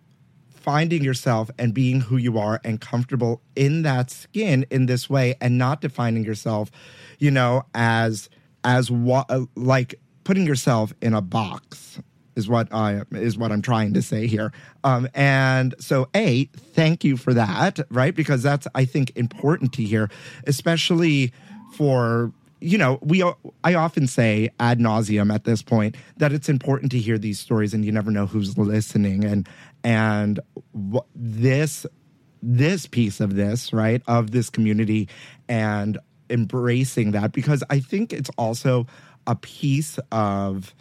finding 0.50 1.02
yourself 1.02 1.50
and 1.58 1.74
being 1.74 2.00
who 2.00 2.16
you 2.16 2.38
are 2.38 2.60
and 2.64 2.80
comfortable 2.80 3.40
in 3.56 3.82
that 3.82 4.10
skin 4.10 4.64
in 4.70 4.86
this 4.86 5.10
way 5.10 5.34
and 5.40 5.58
not 5.58 5.80
defining 5.80 6.24
yourself, 6.24 6.70
you 7.18 7.30
know, 7.30 7.64
as, 7.74 8.28
as 8.62 8.90
what, 8.90 9.26
uh, 9.28 9.44
like 9.56 9.96
putting 10.24 10.46
yourself 10.46 10.92
in 11.02 11.14
a 11.14 11.20
box 11.20 12.00
is 12.36 12.48
what 12.48 12.72
I 12.72 13.02
is 13.12 13.36
what 13.36 13.52
I'm 13.52 13.62
trying 13.62 13.94
to 13.94 14.02
say 14.02 14.26
here. 14.26 14.52
Um, 14.84 15.08
and 15.14 15.74
so, 15.78 16.08
a 16.14 16.44
thank 16.46 17.04
you 17.04 17.16
for 17.16 17.34
that, 17.34 17.80
right? 17.90 18.14
Because 18.14 18.42
that's 18.42 18.66
I 18.74 18.84
think 18.84 19.12
important 19.16 19.72
to 19.74 19.82
hear, 19.82 20.10
especially 20.46 21.32
for 21.74 22.32
you 22.60 22.78
know 22.78 22.98
we 23.02 23.22
I 23.64 23.74
often 23.74 24.06
say 24.06 24.50
ad 24.60 24.78
nauseum 24.78 25.34
at 25.34 25.44
this 25.44 25.62
point 25.62 25.96
that 26.16 26.32
it's 26.32 26.48
important 26.48 26.92
to 26.92 26.98
hear 26.98 27.18
these 27.18 27.38
stories, 27.38 27.74
and 27.74 27.84
you 27.84 27.92
never 27.92 28.10
know 28.10 28.26
who's 28.26 28.56
listening, 28.56 29.24
and 29.24 29.48
and 29.84 30.40
this 31.14 31.86
this 32.42 32.86
piece 32.86 33.20
of 33.20 33.36
this 33.36 33.72
right 33.72 34.02
of 34.08 34.32
this 34.32 34.50
community 34.50 35.08
and 35.48 35.98
embracing 36.28 37.12
that 37.12 37.32
because 37.32 37.62
I 37.70 37.78
think 37.78 38.12
it's 38.12 38.30
also 38.36 38.86
a 39.26 39.36
piece 39.36 39.98
of 40.10 40.74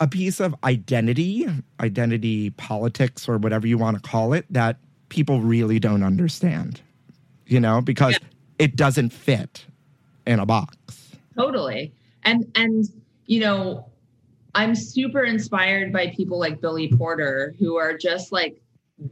a 0.00 0.08
piece 0.08 0.40
of 0.40 0.54
identity, 0.64 1.46
identity 1.80 2.50
politics, 2.50 3.28
or 3.28 3.38
whatever 3.38 3.66
you 3.66 3.78
want 3.78 4.02
to 4.02 4.08
call 4.08 4.32
it, 4.32 4.44
that 4.50 4.78
people 5.08 5.40
really 5.40 5.78
don't 5.78 6.02
understand, 6.02 6.80
you 7.46 7.60
know, 7.60 7.80
because 7.80 8.18
it 8.58 8.76
doesn't 8.76 9.10
fit 9.10 9.64
in 10.26 10.40
a 10.40 10.46
box. 10.46 11.12
totally. 11.36 11.92
And 12.24 12.50
and 12.56 12.84
you 13.26 13.40
know 13.40 13.86
i'm 14.54 14.74
super 14.74 15.24
inspired 15.24 15.92
by 15.92 16.08
people 16.08 16.38
like 16.38 16.60
billy 16.60 16.88
porter 16.88 17.54
who 17.58 17.76
are 17.76 17.96
just 17.96 18.32
like 18.32 18.60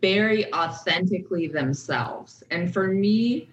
very 0.00 0.52
authentically 0.54 1.46
themselves. 1.46 2.42
And 2.50 2.72
for 2.72 2.88
me 2.88 3.48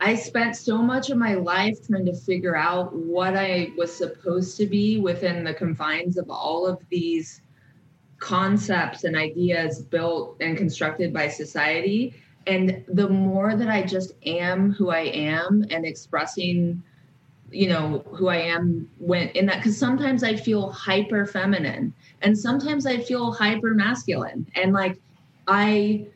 i 0.00 0.14
spent 0.14 0.56
so 0.56 0.78
much 0.78 1.10
of 1.10 1.18
my 1.18 1.34
life 1.34 1.86
trying 1.86 2.04
to 2.04 2.14
figure 2.14 2.56
out 2.56 2.94
what 2.94 3.36
i 3.36 3.70
was 3.76 3.94
supposed 3.94 4.56
to 4.56 4.66
be 4.66 5.00
within 5.00 5.44
the 5.44 5.54
confines 5.54 6.16
of 6.16 6.28
all 6.30 6.66
of 6.66 6.78
these 6.90 7.40
concepts 8.24 9.04
and 9.04 9.16
ideas 9.16 9.82
built 9.82 10.36
and 10.40 10.56
constructed 10.56 11.12
by 11.12 11.28
society. 11.28 12.14
And 12.46 12.82
the 12.88 13.08
more 13.08 13.54
that 13.54 13.68
i 13.68 13.82
just 13.82 14.12
am 14.24 14.72
who 14.72 14.90
i 14.90 15.00
am 15.00 15.64
and 15.70 15.84
expressing 15.84 16.82
you 17.50 17.68
know 17.68 18.04
who 18.12 18.28
i 18.28 18.36
am 18.36 18.88
when 18.98 19.28
in 19.30 19.46
that 19.46 19.58
because 19.58 19.78
sometimes 19.78 20.24
i 20.24 20.34
feel 20.34 20.70
hyper 20.70 21.24
feminine 21.24 21.92
and 22.22 22.36
sometimes 22.36 22.84
i 22.86 22.98
feel 22.98 23.32
hyper 23.32 23.74
masculine 23.74 24.46
and 24.56 24.72
like 24.72 24.98
i 25.46 26.06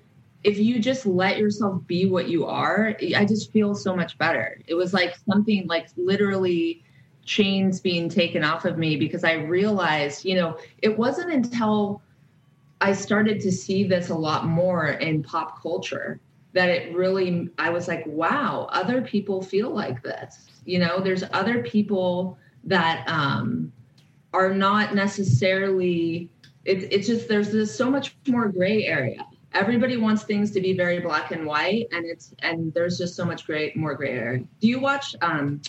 if 0.44 0.58
you 0.58 0.78
just 0.78 1.04
let 1.06 1.38
yourself 1.38 1.84
be 1.86 2.06
what 2.06 2.28
you 2.28 2.46
are 2.46 2.96
i 3.16 3.24
just 3.24 3.52
feel 3.52 3.74
so 3.74 3.94
much 3.94 4.16
better. 4.18 4.60
It 4.66 4.74
was 4.74 4.94
like 4.94 5.16
something 5.28 5.66
like 5.66 5.88
literally 5.96 6.84
chains 7.24 7.80
being 7.80 8.08
taken 8.08 8.42
off 8.42 8.64
of 8.64 8.78
me 8.78 8.96
because 8.96 9.22
i 9.22 9.34
realized 9.34 10.24
you 10.24 10.34
know 10.34 10.56
it 10.78 10.96
wasn't 10.96 11.30
until 11.30 12.00
i 12.80 12.92
started 12.92 13.38
to 13.40 13.52
see 13.52 13.84
this 13.84 14.08
a 14.08 14.14
lot 14.14 14.46
more 14.46 14.86
in 14.86 15.22
pop 15.22 15.60
culture 15.60 16.20
that 16.54 16.70
it 16.70 16.96
really 16.96 17.50
i 17.58 17.68
was 17.68 17.86
like 17.86 18.02
wow 18.06 18.66
other 18.72 19.02
people 19.02 19.42
feel 19.42 19.70
like 19.70 20.02
this. 20.02 20.46
You 20.64 20.78
know 20.78 21.00
there's 21.00 21.24
other 21.32 21.62
people 21.62 22.38
that 22.64 23.06
um 23.08 23.72
are 24.32 24.54
not 24.54 24.94
necessarily 24.94 26.30
it, 26.64 26.90
it's 26.92 27.06
just 27.06 27.28
there's 27.28 27.74
so 27.74 27.90
much 27.90 28.16
more 28.26 28.48
gray 28.48 28.84
area 28.84 29.26
everybody 29.58 29.96
wants 29.96 30.22
things 30.22 30.50
to 30.52 30.60
be 30.60 30.72
very 30.72 31.00
black 31.00 31.32
and 31.32 31.44
white 31.44 31.88
and 31.92 32.06
it's 32.06 32.32
and 32.40 32.72
there's 32.74 32.96
just 32.96 33.16
so 33.16 33.24
much 33.24 33.44
gray 33.44 33.72
more 33.74 33.94
gray 33.94 34.12
area 34.12 34.44
do 34.60 34.68
you 34.68 34.78
watch 34.78 35.16
um 35.20 35.60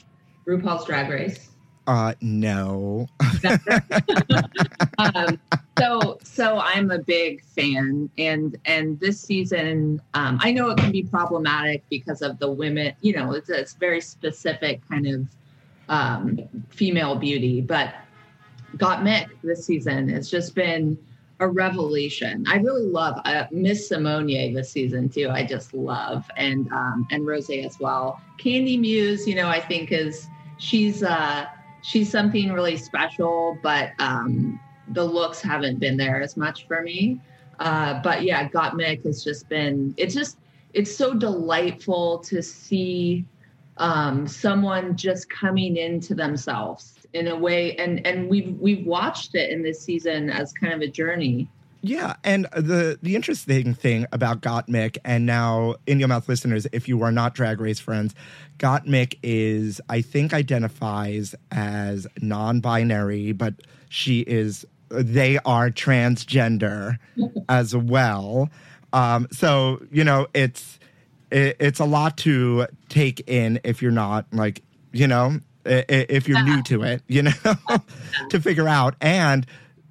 rupaul's 0.46 0.86
drag 0.86 1.10
race 1.10 1.50
Uh, 1.88 2.14
no. 2.22 3.08
um, 5.00 5.40
so 5.80 6.20
so 6.24 6.60
I'm 6.60 6.92
a 6.92 7.00
big 7.00 7.44
fan, 7.44 8.08
and 8.20 8.56
and 8.66 9.00
this 9.00 9.20
season, 9.20 10.00
um, 10.14 10.38
I 10.40 10.52
know 10.52 10.70
it 10.70 10.78
can 10.78 10.92
be 10.92 11.02
problematic 11.02 11.84
because 11.90 12.22
of 12.22 12.38
the 12.38 12.52
women. 12.52 12.94
You 13.02 13.14
know, 13.14 13.34
it's 13.34 13.50
it's 13.50 13.74
very 13.74 14.02
specific 14.02 14.88
kind 14.88 15.08
of 15.08 15.28
um, 15.88 16.40
female 16.70 17.16
beauty, 17.16 17.60
but 17.62 17.96
Gottmik 18.78 19.30
this 19.42 19.66
season 19.66 20.10
has 20.10 20.30
just 20.30 20.54
been 20.54 20.96
a 21.40 21.48
revelation. 21.48 22.44
I 22.48 22.58
really 22.58 22.86
love 22.86 23.20
uh, 23.26 23.46
Miss 23.52 23.90
Symone 23.90 24.54
this 24.54 24.72
season 24.72 25.10
too. 25.10 25.30
I 25.30 25.46
just 25.46 25.74
love 25.74 26.30
and 26.38 26.72
um, 26.72 27.08
and 27.12 27.26
Rose 27.26 27.50
as 27.50 27.80
well. 27.80 28.22
Kandy 28.38 28.80
Muse, 28.80 29.28
you 29.28 29.36
know, 29.36 29.48
I 29.48 29.60
think 29.60 29.92
is 29.92 30.28
she's 30.58 31.02
uh, 31.04 31.46
she's 31.82 32.12
something 32.12 32.52
really 32.52 32.78
special, 32.78 33.58
but 33.64 33.92
um, 34.00 34.60
the 34.90 35.04
looks 35.04 35.42
haven't 35.42 35.80
been 35.80 35.98
there 35.98 36.22
as 36.22 36.36
much 36.36 36.68
for 36.68 36.82
me. 36.82 37.22
Uh, 37.60 38.02
but 38.02 38.24
yeah, 38.24 38.48
Gottmik 38.50 39.06
has 39.06 39.24
just 39.24 39.48
been. 39.50 39.94
It's 39.98 40.14
just 40.14 40.38
it's 40.74 40.94
so 40.94 41.14
delightful 41.14 42.20
to 42.20 42.44
see 42.44 43.26
um, 43.78 44.28
someone 44.28 44.96
just 44.96 45.30
coming 45.30 45.78
into 45.78 46.14
themselves 46.14 46.99
in 47.14 47.28
a 47.28 47.36
way, 47.36 47.76
and 47.76 48.06
and 48.06 48.30
we've 48.30 48.58
we've 48.60 48.86
watched 48.86 49.36
it 49.36 49.50
in 49.52 49.64
this 49.64 49.82
season 49.82 50.30
as 50.30 50.54
kind 50.54 50.74
of 50.74 50.82
a 50.82 50.88
journey. 50.88 51.50
Yeah, 51.82 52.16
and 52.24 52.46
the 52.52 53.00
the 53.02 53.16
interesting 53.16 53.74
thing 53.74 54.06
about 54.12 54.42
Gottmik, 54.42 54.98
and 55.06 55.26
now 55.26 55.76
in 55.88 56.00
your 56.00 56.10
mouth 56.10 56.28
listeners, 56.28 56.68
if 56.74 56.90
you 56.90 57.02
are 57.04 57.12
not 57.12 57.34
Drag 57.34 57.62
Race 57.62 57.80
friends, 57.80 58.14
Gottmik 58.58 59.18
is 59.24 59.80
I 59.88 60.02
think 60.02 60.34
identifies 60.34 61.36
as 61.52 62.06
non-binary, 62.22 63.32
but 63.32 63.54
she 63.88 64.22
is 64.22 64.66
they 64.90 65.38
are 65.40 65.70
transgender 65.70 66.98
as 67.50 67.76
well. 67.76 68.50
Um, 68.92 69.28
so 69.32 69.82
you 69.90 70.04
know 70.04 70.28
it's 70.34 70.80
it, 71.32 71.56
it's 71.62 71.80
a 71.80 71.86
lot 71.86 72.18
to 72.18 72.68
take 72.90 73.22
in 73.30 73.62
if 73.64 73.82
you're 73.82 73.92
not 73.92 74.26
like 74.34 74.64
you 74.92 75.08
know 75.08 75.40
if 75.66 76.28
you're 76.28 76.44
new 76.44 76.64
to 76.64 76.84
it, 76.84 77.02
you 77.08 77.24
know, 77.24 77.32
to 78.30 78.40
figure 78.40 78.68
out 78.68 78.96
and 79.02 79.46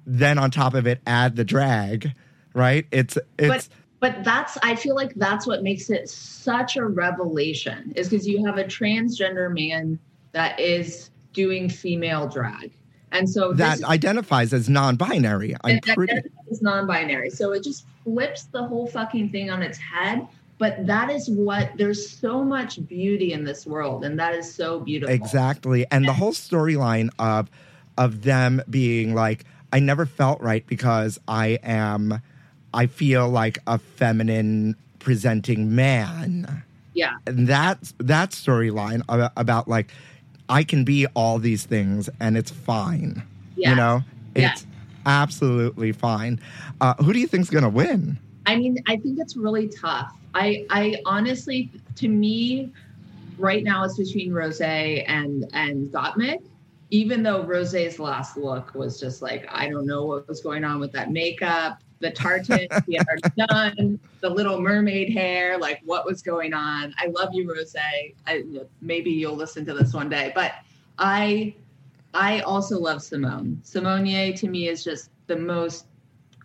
then 0.05 0.37
on 0.37 0.49
top 0.49 0.73
of 0.73 0.87
it 0.87 0.99
add 1.05 1.35
the 1.35 1.43
drag 1.43 2.11
right 2.55 2.87
it's 2.91 3.17
it's 3.37 3.69
but 3.99 4.13
but 4.13 4.23
that's 4.23 4.57
i 4.63 4.75
feel 4.75 4.95
like 4.95 5.13
that's 5.15 5.45
what 5.45 5.61
makes 5.61 5.89
it 5.89 6.09
such 6.09 6.77
a 6.77 6.83
revelation 6.83 7.93
is 7.95 8.09
because 8.09 8.27
you 8.27 8.43
have 8.43 8.57
a 8.57 8.63
transgender 8.63 9.53
man 9.53 9.99
that 10.31 10.59
is 10.59 11.11
doing 11.33 11.69
female 11.69 12.27
drag 12.27 12.71
And 13.11 13.29
so 13.29 13.53
that 13.53 13.83
identifies 13.83 14.53
as 14.53 14.69
non-binary. 14.69 15.55
I'm 15.63 15.79
pretty. 15.79 16.13
is 16.49 16.61
non-binary. 16.61 17.31
So 17.31 17.53
it 17.53 17.63
just 17.63 17.85
flips 18.03 18.43
the 18.43 18.63
whole 18.63 18.85
fucking 18.87 19.29
thing 19.29 19.49
on 19.49 19.63
its 19.63 19.79
head. 19.79 20.27
But 20.59 20.85
that 20.87 21.09
is 21.09 21.29
what 21.29 21.71
there's 21.77 22.09
so 22.09 22.43
much 22.43 22.85
beauty 22.85 23.31
in 23.33 23.45
this 23.45 23.65
world, 23.65 24.03
and 24.03 24.19
that 24.19 24.35
is 24.35 24.53
so 24.53 24.81
beautiful. 24.81 25.15
Exactly. 25.15 25.85
And 25.89 26.05
the 26.05 26.13
whole 26.13 26.33
storyline 26.33 27.09
of 27.17 27.49
of 27.97 28.21
them 28.23 28.61
being 28.69 29.15
like, 29.15 29.45
I 29.73 29.79
never 29.79 30.05
felt 30.05 30.41
right 30.41 30.65
because 30.67 31.19
I 31.27 31.59
am 31.63 32.21
I 32.73 32.87
feel 32.87 33.29
like 33.29 33.57
a 33.67 33.79
feminine 33.79 34.75
presenting 34.99 35.75
man. 35.75 36.63
Yeah. 36.93 37.13
And 37.25 37.47
that 37.47 37.93
that 37.99 38.31
storyline 38.31 39.01
about, 39.07 39.31
about 39.37 39.67
like 39.67 39.87
I 40.49 40.63
can 40.63 40.83
be 40.83 41.07
all 41.07 41.39
these 41.39 41.65
things 41.65 42.09
and 42.19 42.37
it's 42.37 42.51
fine. 42.51 43.23
Yeah. 43.55 43.69
You 43.69 43.75
know? 43.75 44.01
Yeah. 44.35 44.51
It's 44.51 44.65
absolutely 45.05 45.91
fine. 45.91 46.39
Uh, 46.81 46.95
who 46.95 47.13
do 47.13 47.19
you 47.19 47.27
think's 47.27 47.49
gonna 47.49 47.69
win? 47.69 48.17
I 48.45 48.55
mean, 48.55 48.77
I 48.87 48.97
think 48.97 49.19
it's 49.19 49.37
really 49.37 49.67
tough. 49.69 50.11
I 50.33 50.65
I 50.69 51.01
honestly 51.05 51.71
to 51.95 52.07
me 52.07 52.71
right 53.37 53.63
now 53.63 53.83
it's 53.83 53.97
between 53.97 54.33
Rose 54.33 54.61
and 54.61 55.45
and 55.53 55.91
Gottmik. 55.91 56.43
Even 56.91 57.21
though 57.21 57.43
Rose's 57.43 57.99
last 57.99 58.35
look 58.35 58.73
was 58.73 58.99
just 58.99 59.21
like, 59.21 59.47
I 59.51 59.69
don't 59.69 59.85
know 59.85 60.05
what 60.05 60.27
was 60.27 60.41
going 60.41 60.63
on 60.63 60.79
with 60.79 60.91
that 60.93 61.11
makeup, 61.11 61.83
the 61.99 62.09
tartan 62.09 62.67
he 62.87 62.95
had 62.95 63.05
already 63.07 63.45
done, 63.47 63.99
the 64.21 64.29
little 64.29 64.59
mermaid 64.59 65.13
hair, 65.13 65.57
like 65.59 65.81
what 65.85 66.03
was 66.05 66.23
going 66.23 66.51
on. 66.53 66.95
I 66.97 67.07
love 67.07 67.29
you, 67.31 67.47
Rose. 67.47 67.75
I, 68.27 68.43
maybe 68.81 69.11
you'll 69.11 69.35
listen 69.35 69.65
to 69.67 69.73
this 69.75 69.93
one 69.93 70.09
day. 70.09 70.31
But 70.33 70.53
I 70.97 71.53
I 72.13 72.39
also 72.41 72.79
love 72.79 72.97
Symone. 72.99 73.57
Symone 73.63 74.35
to 74.39 74.47
me 74.47 74.67
is 74.67 74.83
just 74.83 75.11
the 75.27 75.35
most 75.35 75.85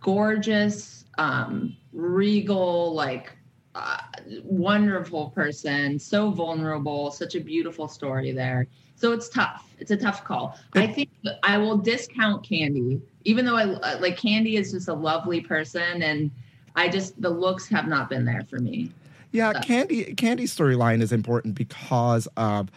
gorgeous, 0.03 1.07
um, 1.17 1.75
regal, 1.93 2.93
like 2.95 3.34
uh, 3.75 3.99
wonderful 4.45 5.31
person. 5.31 5.99
So 5.99 6.31
vulnerable. 6.31 7.11
Such 7.11 7.35
a 7.35 7.41
beautiful 7.41 7.89
story 7.89 8.33
there. 8.33 8.67
So 8.97 9.13
it's 9.13 9.29
tough. 9.29 9.69
It's 9.79 9.91
a 9.91 9.97
tough 9.97 10.25
call. 10.25 10.59
I 10.75 10.87
think 10.87 11.11
I 11.43 11.59
will 11.59 11.77
discount 11.79 12.47
Kandy, 12.47 13.01
even 13.25 13.45
though 13.45 13.57
I 13.57 13.65
uh, 13.65 13.99
like 14.01 14.19
Kandy 14.19 14.55
is 14.59 14.71
just 14.71 14.89
a 14.89 14.95
lovely 14.95 15.41
person, 15.41 16.03
and 16.03 16.31
I 16.77 16.89
just 16.89 17.21
the 17.21 17.31
looks 17.31 17.69
have 17.69 17.89
not 17.89 18.09
been 18.09 18.25
there 18.25 18.45
for 18.49 18.61
me. 18.61 18.93
Yeah, 19.33 19.53
So- 19.53 19.59
Kandy 19.61 20.15
Kandy's 20.15 20.57
storyline 20.57 21.03
is 21.03 21.13
important 21.13 21.57
because 21.57 22.29
of 22.37 22.71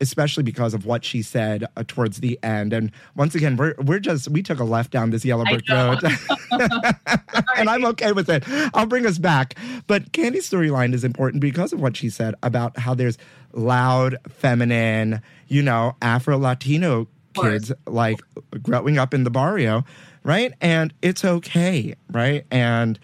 especially 0.00 0.42
because 0.42 0.74
of 0.74 0.86
what 0.86 1.04
she 1.04 1.22
said 1.22 1.64
uh, 1.76 1.84
towards 1.86 2.20
the 2.20 2.38
end. 2.42 2.72
And 2.72 2.90
once 3.16 3.34
again, 3.34 3.56
we're 3.56 3.74
we're 3.78 3.98
just 3.98 4.28
we 4.28 4.42
took 4.42 4.58
a 4.58 4.64
left 4.64 4.90
down 4.90 5.10
this 5.10 5.24
yellow 5.24 5.44
brick 5.44 5.68
road. 5.68 5.98
and 7.56 7.68
I'm 7.68 7.84
okay 7.86 8.12
with 8.12 8.28
it. 8.28 8.44
I'll 8.74 8.86
bring 8.86 9.06
us 9.06 9.18
back. 9.18 9.54
But 9.86 10.12
Kandy's 10.12 10.48
storyline 10.48 10.94
is 10.94 11.04
important 11.04 11.40
because 11.40 11.72
of 11.72 11.80
what 11.80 11.96
she 11.96 12.10
said 12.10 12.34
about 12.42 12.78
how 12.78 12.94
there's 12.94 13.18
loud, 13.52 14.16
feminine, 14.28 15.22
you 15.48 15.62
know, 15.62 15.96
Afro 16.02 16.38
Latino 16.38 17.08
kids 17.34 17.72
like 17.86 18.20
growing 18.62 18.98
up 18.98 19.14
in 19.14 19.24
the 19.24 19.30
barrio, 19.30 19.84
right? 20.24 20.52
And 20.60 20.92
it's 21.02 21.24
okay, 21.24 21.94
right? 22.10 22.44
And 22.50 22.98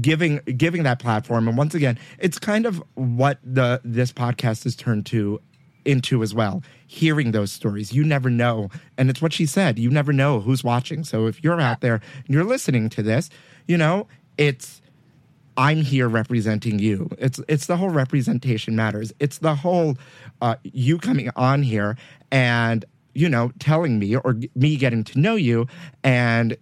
giving 0.00 0.38
giving 0.56 0.84
that 0.84 0.98
platform 0.98 1.46
and 1.46 1.58
once 1.58 1.74
again 1.74 1.98
it's 2.18 2.38
kind 2.38 2.64
of 2.64 2.82
what 2.94 3.38
the 3.44 3.78
this 3.84 4.10
podcast 4.10 4.64
has 4.64 4.74
turned 4.74 5.04
to 5.04 5.38
into 5.84 6.22
as 6.22 6.34
well 6.34 6.62
hearing 6.86 7.32
those 7.32 7.52
stories 7.52 7.92
you 7.92 8.04
never 8.04 8.30
know 8.30 8.68
and 8.96 9.10
it's 9.10 9.20
what 9.20 9.32
she 9.32 9.46
said 9.46 9.78
you 9.78 9.90
never 9.90 10.12
know 10.12 10.40
who's 10.40 10.62
watching 10.62 11.04
so 11.04 11.26
if 11.26 11.42
you're 11.42 11.60
out 11.60 11.80
there 11.80 12.00
and 12.26 12.28
you're 12.28 12.44
listening 12.44 12.88
to 12.88 13.02
this 13.02 13.30
you 13.66 13.76
know 13.76 14.06
it's 14.38 14.82
I'm 15.56 15.82
here 15.82 16.08
representing 16.08 16.78
you. 16.78 17.10
It's 17.18 17.40
it's 17.48 17.66
the 17.66 17.76
whole 17.76 17.90
representation 17.90 18.74
matters. 18.74 19.12
It's 19.20 19.38
the 19.38 19.54
whole 19.54 19.98
uh, 20.40 20.56
you 20.62 20.98
coming 20.98 21.30
on 21.36 21.62
here 21.62 21.96
and 22.30 22.84
you 23.14 23.28
know 23.28 23.52
telling 23.58 23.98
me 23.98 24.16
or 24.16 24.36
me 24.54 24.76
getting 24.76 25.04
to 25.04 25.18
know 25.18 25.36
you 25.36 25.66
and 26.02 26.56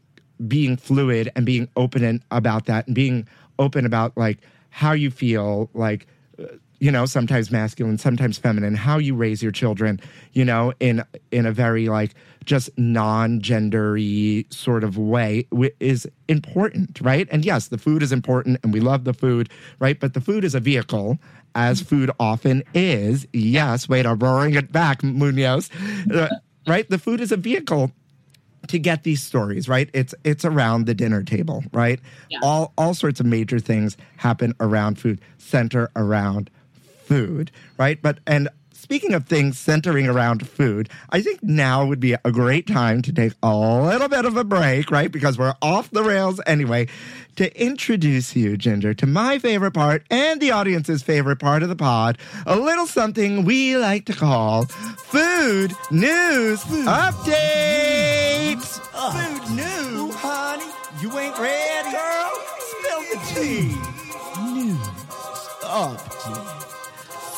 being 0.49 0.77
fluid 0.77 1.31
and 1.37 1.47
being 1.47 1.69
open 1.77 2.23
about 2.31 2.67
that 2.67 2.87
and 2.87 2.95
being 2.95 3.29
open 3.59 3.87
about 3.87 4.17
like 4.17 4.39
how 4.71 4.93
you 4.93 5.11
feel 5.11 5.71
like 5.75 6.07
uh, 6.39 6.47
you 6.81 6.91
know 6.91 7.07
sometimes 7.07 7.51
masculine 7.51 7.99
sometimes 7.99 8.39
feminine 8.39 8.75
how 8.75 8.99
you 8.99 9.15
raise 9.15 9.43
your 9.43 9.53
children 9.53 10.01
you 10.33 10.45
know 10.45 10.73
in 10.81 11.05
in 11.31 11.47
a 11.47 11.53
very 11.53 11.89
like 11.89 12.15
just 12.45 12.71
non-gendery 12.79 14.51
sort 14.53 14.83
of 14.83 14.97
way 14.97 15.47
is 15.79 16.09
important 16.29 16.99
right? 17.03 17.29
And 17.31 17.45
yes 17.45 17.69
the 17.69 17.79
food 17.79 18.03
is 18.03 18.13
important 18.13 18.59
and 18.63 18.73
we 18.73 18.81
love 18.81 19.05
the 19.05 19.13
food 19.15 19.51
right? 19.79 20.01
But 20.01 20.15
the 20.15 20.21
food 20.21 20.45
is 20.45 20.55
a 20.55 20.61
vehicle 20.61 21.19
as 21.55 21.81
food 21.83 22.11
often 22.19 22.63
is. 22.75 23.27
Yes 23.33 23.89
wait 23.89 24.07
i'm 24.07 24.19
roaring 24.19 24.55
it 24.55 24.73
back 24.73 25.03
munoz. 25.03 25.71
Uh, 26.13 26.29
right? 26.67 26.89
The 26.89 26.99
food 26.99 27.21
is 27.21 27.31
a 27.31 27.37
vehicle 27.37 27.93
to 28.69 28.79
get 28.79 29.03
these 29.03 29.23
stories 29.23 29.69
right? 29.69 29.91
It's 29.93 30.15
it's 30.25 30.45
around 30.45 30.87
the 30.87 30.95
dinner 30.95 31.23
table 31.23 31.63
right? 31.73 32.01
Yeah. 32.31 32.39
all 32.43 32.73
all 32.79 32.95
sorts 32.95 33.21
of 33.21 33.27
major 33.27 33.59
things 33.59 33.99
happen 34.17 34.55
around 34.61 34.99
food 34.99 35.21
center 35.39 35.91
around 35.95 36.51
food 37.11 37.51
right 37.77 38.01
but 38.03 38.19
and 38.27 38.49
speaking 38.73 39.13
of 39.15 39.27
things 39.27 39.59
centering 39.59 40.07
around 40.07 40.47
food 40.49 40.89
i 41.11 41.21
think 41.21 41.43
now 41.43 41.85
would 41.85 42.01
be 42.01 42.15
a 42.25 42.33
great 42.33 42.67
time 42.67 43.03
to 43.03 43.13
take 43.13 43.33
a 43.43 43.55
little 43.57 44.09
bit 44.09 44.25
of 44.25 44.37
a 44.37 44.45
break 44.45 44.91
right 44.91 45.11
because 45.13 45.37
we're 45.37 45.55
off 45.61 45.91
the 45.91 46.03
rails 46.03 46.41
anyway 46.47 46.87
to 47.37 47.47
introduce 47.61 48.35
you 48.37 48.57
ginger 48.57 48.95
to 48.95 49.07
my 49.07 49.39
favorite 49.39 49.73
part 49.73 50.05
and 50.11 50.41
the 50.41 50.51
audience's 50.51 51.03
favorite 51.03 51.39
part 51.39 51.63
of 51.63 51.69
the 51.69 51.77
pod 51.77 52.17
a 52.47 52.57
little 52.57 52.87
something 52.87 53.45
we 53.45 53.77
like 53.77 54.05
to 54.07 54.13
call 54.13 54.65
food 54.65 55.73
news 55.91 56.63
updates 56.87 58.79
Food 59.01 59.57
news, 59.57 60.15
honey. 60.17 60.71
You 61.01 61.09
ain't 61.19 61.39
ready, 61.39 61.91
girl. 61.91 62.33
Spill 62.59 63.03
the 63.09 63.19
tea. 63.33 63.69
News 64.53 64.79
update. 65.63 66.60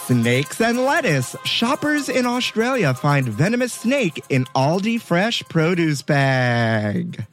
Snakes 0.07 0.61
and 0.61 0.79
lettuce. 0.79 1.37
Shoppers 1.45 2.09
in 2.09 2.27
Australia 2.27 2.93
find 2.93 3.29
venomous 3.29 3.73
snake 3.73 4.25
in 4.31 4.45
Aldi 4.47 5.01
fresh 5.01 5.45
produce 5.45 6.03
bag. 6.03 7.25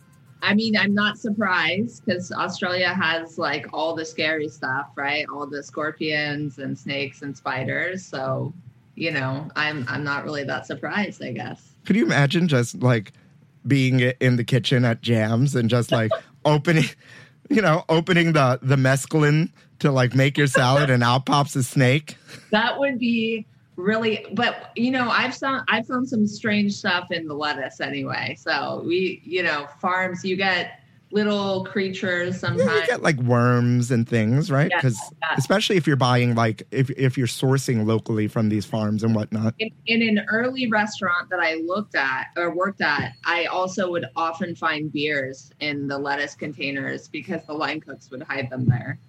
I 0.43 0.53
mean, 0.53 0.77
I'm 0.77 0.93
not 0.93 1.17
surprised 1.17 2.05
because 2.05 2.31
Australia 2.31 2.89
has 2.89 3.39
like 3.39 3.65
all 3.73 3.95
the 3.95 4.05
scary 4.05 4.47
stuff, 4.49 4.91
right? 4.95 5.25
All 5.33 5.47
the 5.47 5.63
scorpions 5.63 6.59
and 6.59 6.77
snakes 6.77 7.23
and 7.23 7.35
spiders. 7.35 8.05
So, 8.05 8.53
you 8.93 9.09
know, 9.11 9.49
I'm 9.55 9.83
I'm 9.89 10.03
not 10.03 10.23
really 10.23 10.43
that 10.43 10.67
surprised, 10.67 11.23
I 11.23 11.31
guess. 11.31 11.73
Could 11.85 11.95
you 11.95 12.05
imagine 12.05 12.47
just 12.47 12.75
like 12.83 13.13
being 13.65 13.99
in 13.99 14.35
the 14.35 14.43
kitchen 14.43 14.85
at 14.85 15.01
Jams 15.01 15.55
and 15.55 15.71
just 15.71 15.91
like 15.91 16.11
opening, 16.45 16.85
you 17.49 17.63
know, 17.63 17.83
opening 17.89 18.33
the 18.33 18.59
the 18.61 18.75
mesclun 18.75 19.49
to 19.79 19.91
like 19.91 20.13
make 20.15 20.37
your 20.37 20.47
salad 20.47 20.89
and 20.89 21.03
out 21.03 21.25
pops 21.25 21.55
a 21.55 21.63
snake? 21.63 22.15
That 22.51 22.79
would 22.79 22.99
be 22.99 23.45
really 23.75 24.25
but 24.33 24.71
you 24.75 24.91
know, 24.91 25.09
I've 25.09 25.35
found 25.35 25.63
I've 25.69 25.87
found 25.87 26.07
some 26.09 26.27
strange 26.27 26.73
stuff 26.73 27.11
in 27.11 27.27
the 27.27 27.33
lettuce 27.33 27.79
anyway. 27.79 28.35
So 28.39 28.83
we, 28.85 29.21
you 29.23 29.43
know, 29.43 29.67
farms 29.79 30.23
you 30.25 30.35
get 30.35 30.81
little 31.11 31.65
creatures 31.65 32.35
Yeah, 32.35 32.39
sometimes. 32.39 32.81
you 32.81 32.85
get 32.87 33.01
like 33.01 33.17
worms 33.17 33.89
and 33.89 34.07
things, 34.07 34.51
right? 34.51 34.69
Yeah, 34.69 34.77
Because 34.77 34.99
yeah. 35.21 35.35
especially 35.37 35.75
if 35.77 35.87
you're 35.87 35.95
buying 35.95 36.35
like 36.35 36.61
if 36.71 36.89
if 36.91 37.17
you're 37.17 37.25
sourcing 37.25 37.85
locally 37.87 38.27
from 38.27 38.49
these 38.49 38.65
farms 38.65 39.01
and 39.03 39.15
whatnot. 39.15 39.55
in, 39.59 39.71
in 39.87 40.01
an 40.07 40.23
early 40.29 40.69
restaurant 40.69 41.29
that 41.31 41.39
I 41.39 41.55
looked 41.65 41.95
at 41.95 42.27
or 42.37 42.53
worked 42.55 42.81
at, 42.81 43.13
I 43.25 43.45
also 43.45 43.89
would 43.89 44.05
often 44.15 44.55
find 44.55 44.91
beers 44.91 45.51
in 45.61 45.87
the 45.87 45.97
lettuce 45.97 46.35
containers 46.35 47.07
because 47.07 47.43
the 47.47 47.53
line 47.53 47.79
cooks 47.81 48.11
would 48.11 48.21
hide 48.23 48.49
them 48.51 48.65
there. 48.67 48.99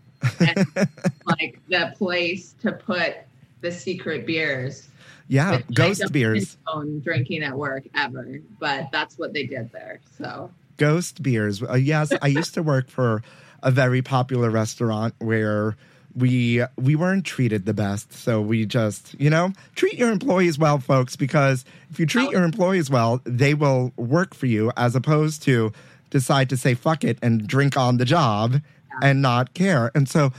And, 0.40 0.66
like 1.26 1.58
the 1.68 1.94
place 1.96 2.54
to 2.62 2.72
put 2.72 3.16
the 3.60 3.72
secret 3.72 4.26
beers. 4.26 4.88
Yeah, 5.28 5.56
which 5.56 5.66
I 5.70 5.72
ghost 5.74 6.12
beers. 6.12 6.56
condone 6.66 7.00
drinking 7.00 7.42
at 7.44 7.56
work 7.56 7.84
ever, 7.94 8.40
but 8.58 8.88
that's 8.90 9.16
what 9.16 9.32
they 9.32 9.46
did 9.46 9.70
there. 9.72 10.00
So 10.18 10.50
ghost 10.76 11.22
beers. 11.22 11.62
Uh, 11.62 11.74
yes, 11.74 12.12
I 12.20 12.26
used 12.26 12.54
to 12.54 12.62
work 12.62 12.88
for 12.88 13.22
a 13.62 13.70
very 13.70 14.02
popular 14.02 14.50
restaurant 14.50 15.14
where 15.18 15.76
we 16.16 16.62
we 16.76 16.96
weren't 16.96 17.24
treated 17.24 17.66
the 17.66 17.74
best. 17.74 18.12
So 18.12 18.40
we 18.40 18.66
just, 18.66 19.14
you 19.20 19.30
know, 19.30 19.52
treat 19.74 19.94
your 19.94 20.10
employees 20.10 20.58
well, 20.58 20.78
folks, 20.78 21.16
because 21.16 21.64
if 21.90 22.00
you 22.00 22.06
treat 22.06 22.30
your 22.30 22.42
employees 22.42 22.90
well, 22.90 23.20
they 23.24 23.54
will 23.54 23.92
work 23.96 24.34
for 24.34 24.46
you 24.46 24.72
as 24.76 24.96
opposed 24.96 25.42
to 25.44 25.72
decide 26.10 26.48
to 26.50 26.56
say 26.56 26.74
fuck 26.74 27.04
it 27.04 27.18
and 27.22 27.46
drink 27.46 27.76
on 27.76 27.98
the 27.98 28.04
job 28.04 28.60
and 29.02 29.22
not 29.22 29.54
care. 29.54 29.90
And 29.94 30.08
so 30.08 30.32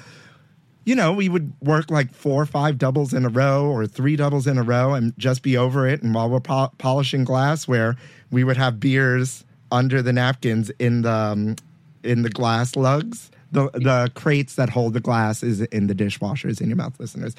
you 0.84 0.96
know, 0.96 1.14
we 1.14 1.30
would 1.30 1.54
work 1.62 1.92
like 1.92 2.14
four 2.14 2.42
or 2.42 2.46
five 2.46 2.78
doubles 2.78 3.14
in 3.14 3.24
a 3.26 3.30
row 3.30 3.66
or 3.66 3.86
three 3.86 4.16
doubles 4.16 4.48
in 4.48 4.58
a 4.58 4.64
row 4.64 4.94
and 4.94 5.18
just 5.18 5.44
be 5.44 5.56
over 5.56 5.88
it. 5.88 6.02
And 6.02 6.14
while 6.14 6.30
we're 6.30 6.40
po- 6.40 6.72
polishing 6.80 7.24
glassware, 7.24 7.96
we 8.32 8.44
would 8.44 8.58
have 8.58 8.80
beers 8.80 9.46
under 9.72 10.02
the 10.02 10.12
napkins 10.12 10.72
in 10.80 11.04
the 11.04 11.12
um, 11.12 11.56
in 12.04 12.24
the 12.24 12.30
glass 12.30 12.76
lugs. 12.76 13.30
The 13.52 13.70
the 13.74 14.12
crates 14.16 14.56
that 14.56 14.70
hold 14.70 14.94
the 14.94 15.00
glass 15.00 15.44
is 15.44 15.62
in 15.62 15.88
the 15.88 15.94
dishwashers 15.94 16.62
in 16.62 16.70
your 16.70 16.78
mouth, 16.78 17.00
listeners. 17.00 17.36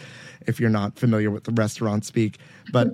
If 0.47 0.61
you're 0.61 0.71
not 0.71 0.97
familiar 0.97 1.31
with 1.31 1.45
the 1.45 1.53
restaurant 1.53 2.05
speak, 2.05 2.39
but 2.71 2.89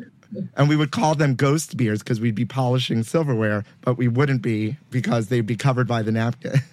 and 0.57 0.69
we 0.69 0.77
would 0.77 0.93
call 0.93 1.15
them 1.15 1.35
ghost 1.35 1.77
beers 1.77 2.03
because 2.03 2.21
we'd 2.21 2.35
be 2.35 2.45
polishing 2.45 3.03
silverware, 3.03 3.65
but 3.81 3.95
we 3.95 4.09
wouldn't 4.09 4.43
be 4.43 4.77
because 4.91 5.29
they'd 5.29 5.47
be 5.47 5.57
covered 5.57 5.89
by 5.89 6.03
the 6.03 6.13
napkin. 6.13 6.61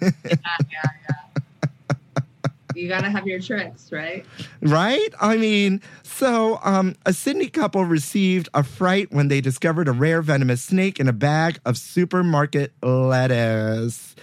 You 2.76 2.88
got 2.88 3.02
to 3.02 3.10
have 3.10 3.26
your 3.26 3.40
tricks, 3.40 3.90
right? 3.90 4.24
Right? 4.60 5.08
I 5.20 5.36
mean, 5.36 5.80
so 6.02 6.58
um, 6.62 6.94
a 7.06 7.12
Sydney 7.12 7.48
couple 7.48 7.84
received 7.84 8.48
a 8.54 8.62
fright 8.62 9.10
when 9.12 9.28
they 9.28 9.40
discovered 9.40 9.88
a 9.88 9.92
rare 9.92 10.22
venomous 10.22 10.62
snake 10.62 11.00
in 11.00 11.08
a 11.08 11.12
bag 11.12 11.58
of 11.64 11.78
supermarket 11.78 12.72
lettuce. 12.82 14.14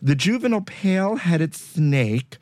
The 0.00 0.14
juvenile 0.14 0.60
pale 0.60 1.16
headed 1.16 1.54
snake, 1.54 2.38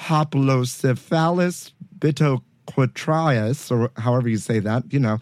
Hoplocephalus 0.00 1.72
bitorquatus, 1.98 3.70
or 3.70 3.90
however 4.00 4.28
you 4.28 4.38
say 4.38 4.58
that, 4.58 4.92
you 4.92 4.98
know, 4.98 5.18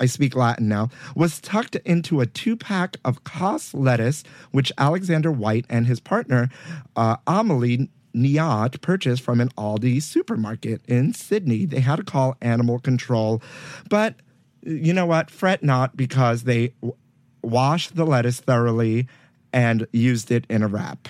I 0.00 0.06
speak 0.06 0.34
Latin 0.34 0.68
now, 0.68 0.88
was 1.14 1.40
tucked 1.40 1.76
into 1.76 2.20
a 2.20 2.26
two 2.26 2.56
pack 2.56 2.96
of 3.04 3.24
Cos 3.24 3.74
lettuce, 3.74 4.24
which 4.50 4.72
Alexander 4.78 5.30
White 5.30 5.66
and 5.68 5.86
his 5.86 6.00
partner, 6.00 6.50
uh, 6.96 7.16
Amelie 7.26 7.88
Niat, 8.14 8.80
purchased 8.80 9.22
from 9.22 9.40
an 9.40 9.48
Aldi 9.50 10.02
supermarket 10.02 10.82
in 10.86 11.12
Sydney. 11.12 11.64
They 11.64 11.80
had 11.80 11.96
to 11.96 12.04
call 12.04 12.36
animal 12.40 12.78
control. 12.78 13.42
But 13.88 14.16
you 14.62 14.92
know 14.92 15.06
what? 15.06 15.30
Fret 15.30 15.62
not 15.62 15.96
because 15.96 16.44
they 16.44 16.74
w- 16.80 16.96
washed 17.42 17.96
the 17.96 18.06
lettuce 18.06 18.40
thoroughly 18.40 19.08
and 19.52 19.86
used 19.92 20.30
it 20.30 20.46
in 20.48 20.62
a 20.62 20.68
wrap. 20.68 21.08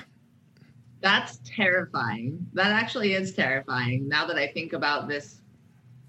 That's 1.00 1.38
terrifying. 1.44 2.46
That 2.54 2.68
actually 2.72 3.12
is 3.12 3.34
terrifying 3.34 4.08
now 4.08 4.26
that 4.26 4.36
I 4.36 4.46
think 4.48 4.72
about 4.72 5.06
this 5.06 5.40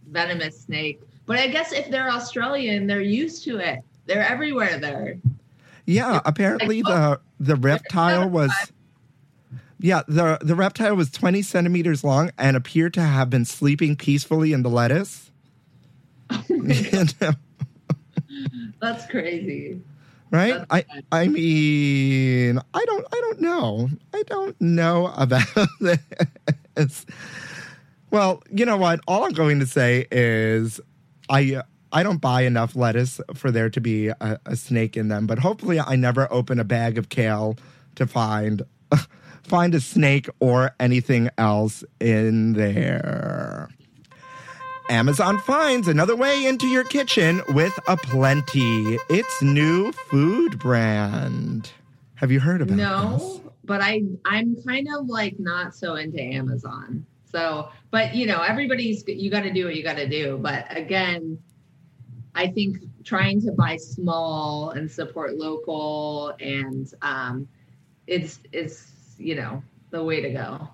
venomous 0.10 0.62
snake. 0.62 1.02
But 1.26 1.38
I 1.38 1.48
guess 1.48 1.74
if 1.74 1.90
they're 1.90 2.10
Australian, 2.10 2.88
they're 2.88 3.02
used 3.02 3.44
to 3.46 3.58
it. 3.58 3.80
They're 4.06 4.26
everywhere 4.26 4.80
there. 4.80 5.18
Yeah, 5.86 6.22
apparently 6.26 6.82
the 6.82 7.18
oh, 7.18 7.18
the 7.40 7.56
reptile 7.56 8.30
was 8.30 8.52
yeah, 9.80 10.02
the 10.08 10.38
the 10.42 10.56
reptile 10.56 10.96
was 10.96 11.10
20 11.12 11.42
centimeters 11.42 12.04
long 12.04 12.32
and 12.38 12.56
appeared 12.56 12.94
to 12.96 13.02
have 13.02 13.30
been 13.30 13.46
sleeping 13.46 13.96
peacefully 13.96 14.54
in 14.54 14.64
the 14.64 14.70
lettuce. 14.70 15.32
That's 18.82 19.06
crazy. 19.08 19.82
right? 20.32 20.66
That's 20.70 20.88
I. 21.12 21.12
I 21.12 21.28
mean, 21.28 22.60
I 22.74 22.86
don't 22.86 23.06
I 23.12 23.22
don't 23.22 23.42
know. 23.42 23.90
I 24.14 24.24
don't 24.24 24.60
know 24.62 25.12
about 25.16 25.44
this. 26.76 27.06
Well, 28.12 28.44
you 28.52 28.66
know 28.66 28.78
what? 28.78 29.02
All 29.08 29.26
I'm 29.26 29.34
going 29.34 29.60
to 29.60 29.68
say 29.68 30.08
is 30.12 30.80
I 31.30 31.62
I 31.92 32.04
don't 32.04 32.22
buy 32.22 32.42
enough 32.42 32.76
lettuce 32.76 33.20
for 33.34 33.52
there 33.52 33.70
to 33.70 33.82
be 33.82 34.08
a, 34.08 34.40
a 34.46 34.56
snake 34.56 34.96
in 34.96 35.10
them, 35.10 35.28
but 35.28 35.40
hopefully 35.40 35.80
I 35.80 35.96
never 35.96 36.32
open 36.32 36.60
a 36.60 36.64
bag 36.66 36.98
of 36.98 37.10
kale 37.10 37.58
to 37.96 38.08
find 38.08 38.64
find 39.46 39.74
a 39.76 39.80
snake 39.80 40.30
or 40.40 40.76
anything 40.80 41.30
else 41.38 41.84
in 42.00 42.54
there. 42.54 43.70
Amazon 44.90 45.40
finds 45.40 45.88
another 45.88 46.16
way 46.16 46.46
into 46.46 46.68
your 46.68 46.84
kitchen 46.84 47.42
with 47.50 47.78
Aplenty. 47.88 48.98
Its 49.10 49.42
new 49.42 49.92
food 49.92 50.60
brand. 50.60 51.72
Have 52.16 52.32
you 52.32 52.40
heard 52.40 52.62
about 52.62 52.74
it? 52.74 52.78
No, 52.78 53.18
this? 53.18 53.40
but 53.64 53.82
I 53.82 54.04
I'm 54.26 54.56
kind 54.64 54.88
of 54.96 55.08
like 55.08 55.40
not 55.40 55.74
so 55.74 55.96
into 55.96 56.22
Amazon. 56.22 57.06
So, 57.26 57.70
but 57.90 58.16
you 58.16 58.28
know, 58.28 58.42
everybody's 58.42 59.04
you 59.08 59.32
got 59.32 59.42
to 59.42 59.52
do 59.52 59.66
what 59.66 59.76
you 59.76 59.84
got 59.84 59.98
to 59.98 60.08
do. 60.08 60.38
But 60.38 60.66
again, 60.70 61.40
I 62.36 62.48
think 62.48 62.78
trying 63.04 63.42
to 63.42 63.52
buy 63.52 63.78
small 63.78 64.72
and 64.72 64.90
support 64.90 65.36
local 65.36 66.36
and 66.40 66.92
um, 67.02 67.48
it's 68.08 68.40
it's 68.52 68.92
you 69.18 69.36
know 69.36 69.64
the 69.92 70.04
way 70.04 70.22
to 70.22 70.30
go. 70.30 70.70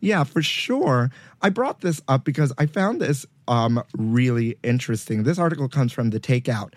Yeah, 0.00 0.24
for 0.24 0.42
sure. 0.42 1.10
I 1.42 1.50
brought 1.50 1.80
this 1.80 2.00
up 2.08 2.24
because 2.24 2.52
I 2.58 2.66
found 2.66 3.00
this 3.00 3.26
um, 3.48 3.82
really 3.94 4.56
interesting. 4.62 5.24
This 5.24 5.38
article 5.38 5.68
comes 5.68 5.92
from 5.92 6.10
The 6.10 6.20
Takeout, 6.20 6.72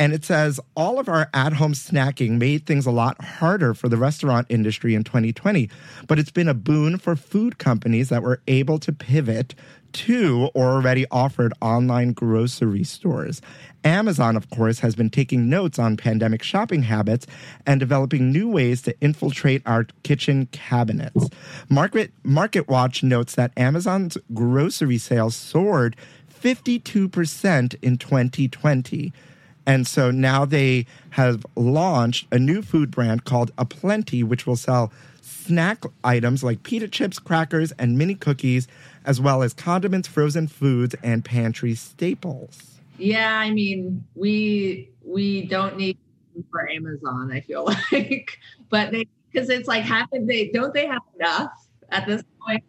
and 0.00 0.14
it 0.14 0.24
says 0.24 0.58
all 0.74 0.98
of 0.98 1.10
our 1.10 1.28
at 1.34 1.52
home 1.52 1.74
snacking 1.74 2.38
made 2.38 2.64
things 2.64 2.86
a 2.86 2.90
lot 2.90 3.22
harder 3.22 3.74
for 3.74 3.90
the 3.90 3.98
restaurant 3.98 4.46
industry 4.48 4.94
in 4.94 5.04
2020, 5.04 5.68
but 6.08 6.18
it's 6.18 6.30
been 6.30 6.48
a 6.48 6.54
boon 6.54 6.96
for 6.96 7.14
food 7.14 7.58
companies 7.58 8.08
that 8.08 8.22
were 8.22 8.40
able 8.48 8.78
to 8.78 8.94
pivot 8.94 9.54
to 9.92 10.48
or 10.54 10.70
already 10.70 11.04
offered 11.10 11.52
online 11.60 12.12
grocery 12.12 12.82
stores. 12.82 13.42
Amazon, 13.84 14.36
of 14.36 14.48
course, 14.48 14.78
has 14.78 14.94
been 14.94 15.10
taking 15.10 15.50
notes 15.50 15.78
on 15.78 15.98
pandemic 15.98 16.42
shopping 16.42 16.82
habits 16.82 17.26
and 17.66 17.78
developing 17.78 18.32
new 18.32 18.48
ways 18.48 18.80
to 18.82 18.98
infiltrate 19.02 19.60
our 19.66 19.84
kitchen 20.02 20.46
cabinets. 20.46 21.28
Market, 21.68 22.10
Market 22.22 22.68
Watch 22.68 23.02
notes 23.02 23.34
that 23.34 23.52
Amazon's 23.54 24.16
grocery 24.32 24.96
sales 24.96 25.36
soared 25.36 25.94
52% 26.42 27.74
in 27.82 27.98
2020. 27.98 29.12
And 29.66 29.86
so 29.86 30.10
now 30.10 30.44
they 30.44 30.86
have 31.10 31.44
launched 31.54 32.26
a 32.32 32.38
new 32.38 32.62
food 32.62 32.90
brand 32.90 33.24
called 33.24 33.50
Aplenty, 33.58 34.22
which 34.22 34.46
will 34.46 34.56
sell 34.56 34.92
snack 35.22 35.84
items 36.02 36.42
like 36.42 36.62
pita 36.62 36.88
chips, 36.88 37.18
crackers, 37.18 37.72
and 37.72 37.98
mini 37.98 38.14
cookies, 38.14 38.68
as 39.04 39.20
well 39.20 39.42
as 39.42 39.52
condiments, 39.52 40.08
frozen 40.08 40.48
foods, 40.48 40.94
and 41.02 41.24
pantry 41.24 41.74
staples. 41.74 42.80
Yeah, 42.98 43.38
I 43.38 43.50
mean, 43.50 44.04
we 44.14 44.90
we 45.04 45.46
don't 45.46 45.76
need 45.76 45.98
for 46.50 46.68
Amazon. 46.70 47.32
I 47.32 47.40
feel 47.40 47.64
like, 47.92 48.38
but 48.68 48.92
they 48.92 49.06
because 49.32 49.48
it's 49.48 49.68
like 49.68 49.84
happen 49.84 50.26
they 50.26 50.48
don't 50.48 50.74
they 50.74 50.86
have 50.86 51.02
enough 51.18 51.50
at 51.90 52.06
this 52.06 52.22
point? 52.44 52.64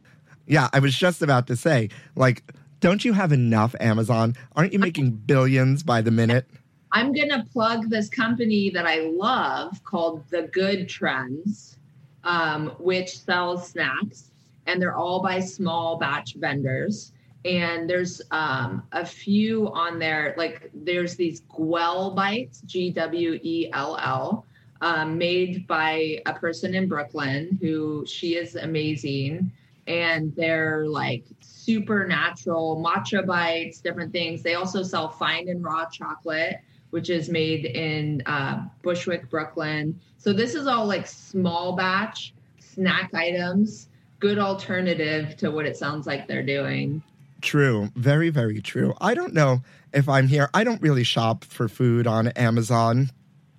Yeah, 0.47 0.69
I 0.73 0.79
was 0.79 0.95
just 0.95 1.21
about 1.21 1.47
to 1.47 1.55
say, 1.55 1.89
like, 2.15 2.43
don't 2.79 3.05
you 3.05 3.13
have 3.13 3.31
enough, 3.31 3.75
Amazon? 3.79 4.35
Aren't 4.55 4.73
you 4.73 4.79
making 4.79 5.11
billions 5.11 5.83
by 5.83 6.01
the 6.01 6.11
minute? 6.11 6.49
I'm 6.93 7.13
gonna 7.13 7.45
plug 7.51 7.89
this 7.89 8.09
company 8.09 8.69
that 8.71 8.85
I 8.85 9.01
love 9.01 9.81
called 9.83 10.23
The 10.29 10.43
Good 10.43 10.89
Trends, 10.89 11.77
um, 12.23 12.75
which 12.79 13.17
sells 13.19 13.69
snacks, 13.69 14.31
and 14.65 14.81
they're 14.81 14.95
all 14.95 15.21
by 15.21 15.39
small 15.39 15.97
batch 15.97 16.35
vendors. 16.35 17.13
And 17.43 17.89
there's 17.89 18.21
um, 18.31 18.83
a 18.91 19.05
few 19.05 19.71
on 19.73 19.99
there, 19.99 20.35
like 20.37 20.69
there's 20.73 21.15
these 21.15 21.41
Gwell 21.49 22.13
bites, 22.13 22.61
G 22.65 22.91
W 22.91 23.39
E 23.41 23.69
L 23.73 23.97
L, 23.97 24.45
um, 24.81 25.17
made 25.17 25.65
by 25.67 26.21
a 26.25 26.33
person 26.33 26.75
in 26.75 26.87
Brooklyn 26.87 27.57
who 27.61 28.05
she 28.05 28.35
is 28.35 28.55
amazing. 28.55 29.51
And 29.87 30.35
they're 30.35 30.85
like 30.87 31.23
super 31.39 32.05
natural 32.05 32.83
matcha 32.85 33.25
bites, 33.25 33.79
different 33.79 34.11
things. 34.11 34.43
They 34.43 34.53
also 34.53 34.83
sell 34.83 35.09
fine 35.09 35.49
and 35.49 35.63
raw 35.63 35.85
chocolate 35.89 36.57
which 36.91 37.09
is 37.09 37.29
made 37.29 37.65
in 37.65 38.21
uh, 38.25 38.63
Bushwick, 38.83 39.29
Brooklyn. 39.29 39.99
So 40.17 40.31
this 40.31 40.55
is 40.55 40.67
all 40.67 40.85
like 40.85 41.07
small 41.07 41.75
batch 41.75 42.33
snack 42.59 43.13
items, 43.13 43.89
good 44.19 44.39
alternative 44.39 45.35
to 45.37 45.51
what 45.51 45.65
it 45.65 45.75
sounds 45.75 46.07
like 46.07 46.27
they're 46.27 46.45
doing. 46.45 47.01
True. 47.41 47.89
Very, 47.95 48.29
very 48.29 48.61
true. 48.61 48.93
I 49.01 49.13
don't 49.13 49.33
know 49.33 49.61
if 49.93 50.07
I'm 50.07 50.27
here. 50.27 50.49
I 50.53 50.63
don't 50.63 50.81
really 50.81 51.03
shop 51.03 51.43
for 51.43 51.67
food 51.67 52.07
on 52.07 52.27
Amazon. 52.29 53.09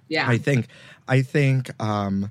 Yeah. 0.09 0.29
I 0.29 0.39
think, 0.39 0.69
I 1.09 1.23
think, 1.23 1.71
um, 1.83 2.31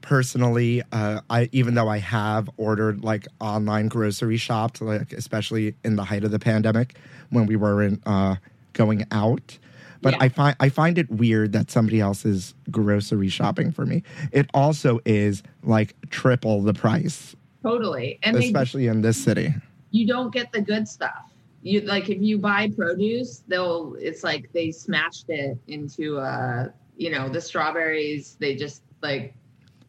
personally, 0.00 0.82
uh, 0.92 1.20
I 1.28 1.50
even 1.52 1.74
though 1.74 1.88
I 1.88 1.98
have 1.98 2.48
ordered 2.56 3.04
like 3.04 3.26
online 3.40 3.88
grocery 3.88 4.38
shops, 4.38 4.80
like 4.80 5.12
especially 5.12 5.74
in 5.84 5.96
the 5.96 6.04
height 6.04 6.24
of 6.24 6.30
the 6.30 6.38
pandemic 6.38 6.96
when 7.28 7.46
we 7.46 7.56
weren't 7.56 8.00
uh, 8.06 8.36
going 8.72 9.04
out, 9.10 9.58
but 10.02 10.14
Yeah. 10.14 10.18
I 10.22 10.28
find 10.28 10.56
I 10.60 10.68
find 10.68 10.98
it 10.98 11.10
weird 11.10 11.52
that 11.52 11.70
somebody 11.70 12.00
else 12.00 12.24
is 12.24 12.54
grocery 12.70 13.28
shopping 13.28 13.72
for 13.72 13.84
me. 13.86 14.02
It 14.32 14.48
also 14.54 15.00
is 15.04 15.42
like 15.62 15.94
triple 16.10 16.62
the 16.62 16.74
price, 16.74 17.34
totally. 17.62 18.18
And 18.22 18.36
they, 18.36 18.46
especially 18.46 18.86
in 18.86 19.02
this 19.02 19.16
city. 19.22 19.54
you 19.90 20.06
don't 20.06 20.32
get 20.32 20.52
the 20.52 20.60
good 20.60 20.86
stuff. 20.88 21.24
You 21.62 21.80
like 21.82 22.08
if 22.08 22.20
you 22.20 22.38
buy 22.38 22.70
produce, 22.76 23.42
they'll 23.48 23.96
it's 23.98 24.22
like 24.22 24.50
they 24.52 24.70
smashed 24.70 25.28
it 25.28 25.58
into 25.66 26.18
uh 26.18 26.68
you 26.96 27.10
know 27.10 27.28
the 27.28 27.40
strawberries. 27.40 28.36
They 28.40 28.54
just 28.56 28.82
like 29.02 29.34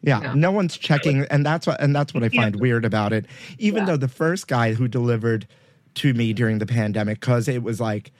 Yeah, 0.02 0.20
Yeah. 0.22 0.34
no 0.34 0.50
one's 0.50 0.76
checking, 0.78 1.24
and 1.30 1.44
that's 1.46 1.66
what 1.66 1.80
and 1.80 1.94
that's 1.94 2.12
what 2.14 2.24
I 2.24 2.28
find 2.30 2.56
weird 2.56 2.84
about 2.84 3.12
it. 3.12 3.26
Even 3.58 3.80
Yeah. 3.82 3.86
though 3.86 3.96
the 3.98 4.08
first 4.08 4.48
guy 4.48 4.72
who 4.74 4.88
delivered 4.88 5.46
to 5.96 6.14
me 6.14 6.32
during 6.32 6.58
the 6.58 6.66
pandemic, 6.66 7.20
because 7.20 7.48
it 7.48 7.62
was 7.62 7.80
like, 7.80 8.12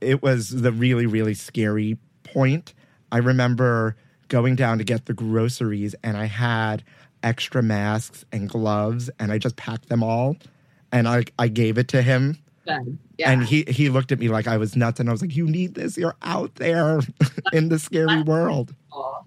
it 0.00 0.22
was 0.22 0.50
the 0.50 0.72
really 0.72 1.06
really 1.06 1.34
scary 1.34 1.96
point. 2.24 2.74
I 3.12 3.18
remember 3.18 3.96
going 4.28 4.54
down 4.56 4.78
to 4.78 4.84
get 4.84 5.06
the 5.06 5.14
groceries, 5.14 5.94
and 6.04 6.16
I 6.16 6.26
had 6.26 6.84
extra 7.22 7.62
masks 7.62 8.24
and 8.32 8.48
gloves, 8.48 9.10
and 9.18 9.32
I 9.32 9.38
just 9.38 9.56
packed 9.56 9.88
them 9.88 10.02
all, 10.02 10.36
and 10.92 11.08
I 11.08 11.24
I 11.38 11.48
gave 11.48 11.78
it 11.78 11.88
to 11.88 12.02
him. 12.02 12.38
Yeah. 12.66 13.32
And 13.32 13.42
he 13.42 13.64
he 13.66 13.88
looked 13.88 14.12
at 14.12 14.20
me 14.20 14.28
like 14.28 14.46
I 14.46 14.56
was 14.56 14.76
nuts, 14.76 15.00
and 15.00 15.08
I 15.08 15.12
was 15.12 15.20
like, 15.22 15.34
"You 15.34 15.46
need 15.46 15.74
this. 15.74 15.96
You're 15.98 16.14
out 16.22 16.54
there 16.56 17.00
in 17.52 17.68
the 17.68 17.78
scary 17.78 18.22
world." 18.32 18.74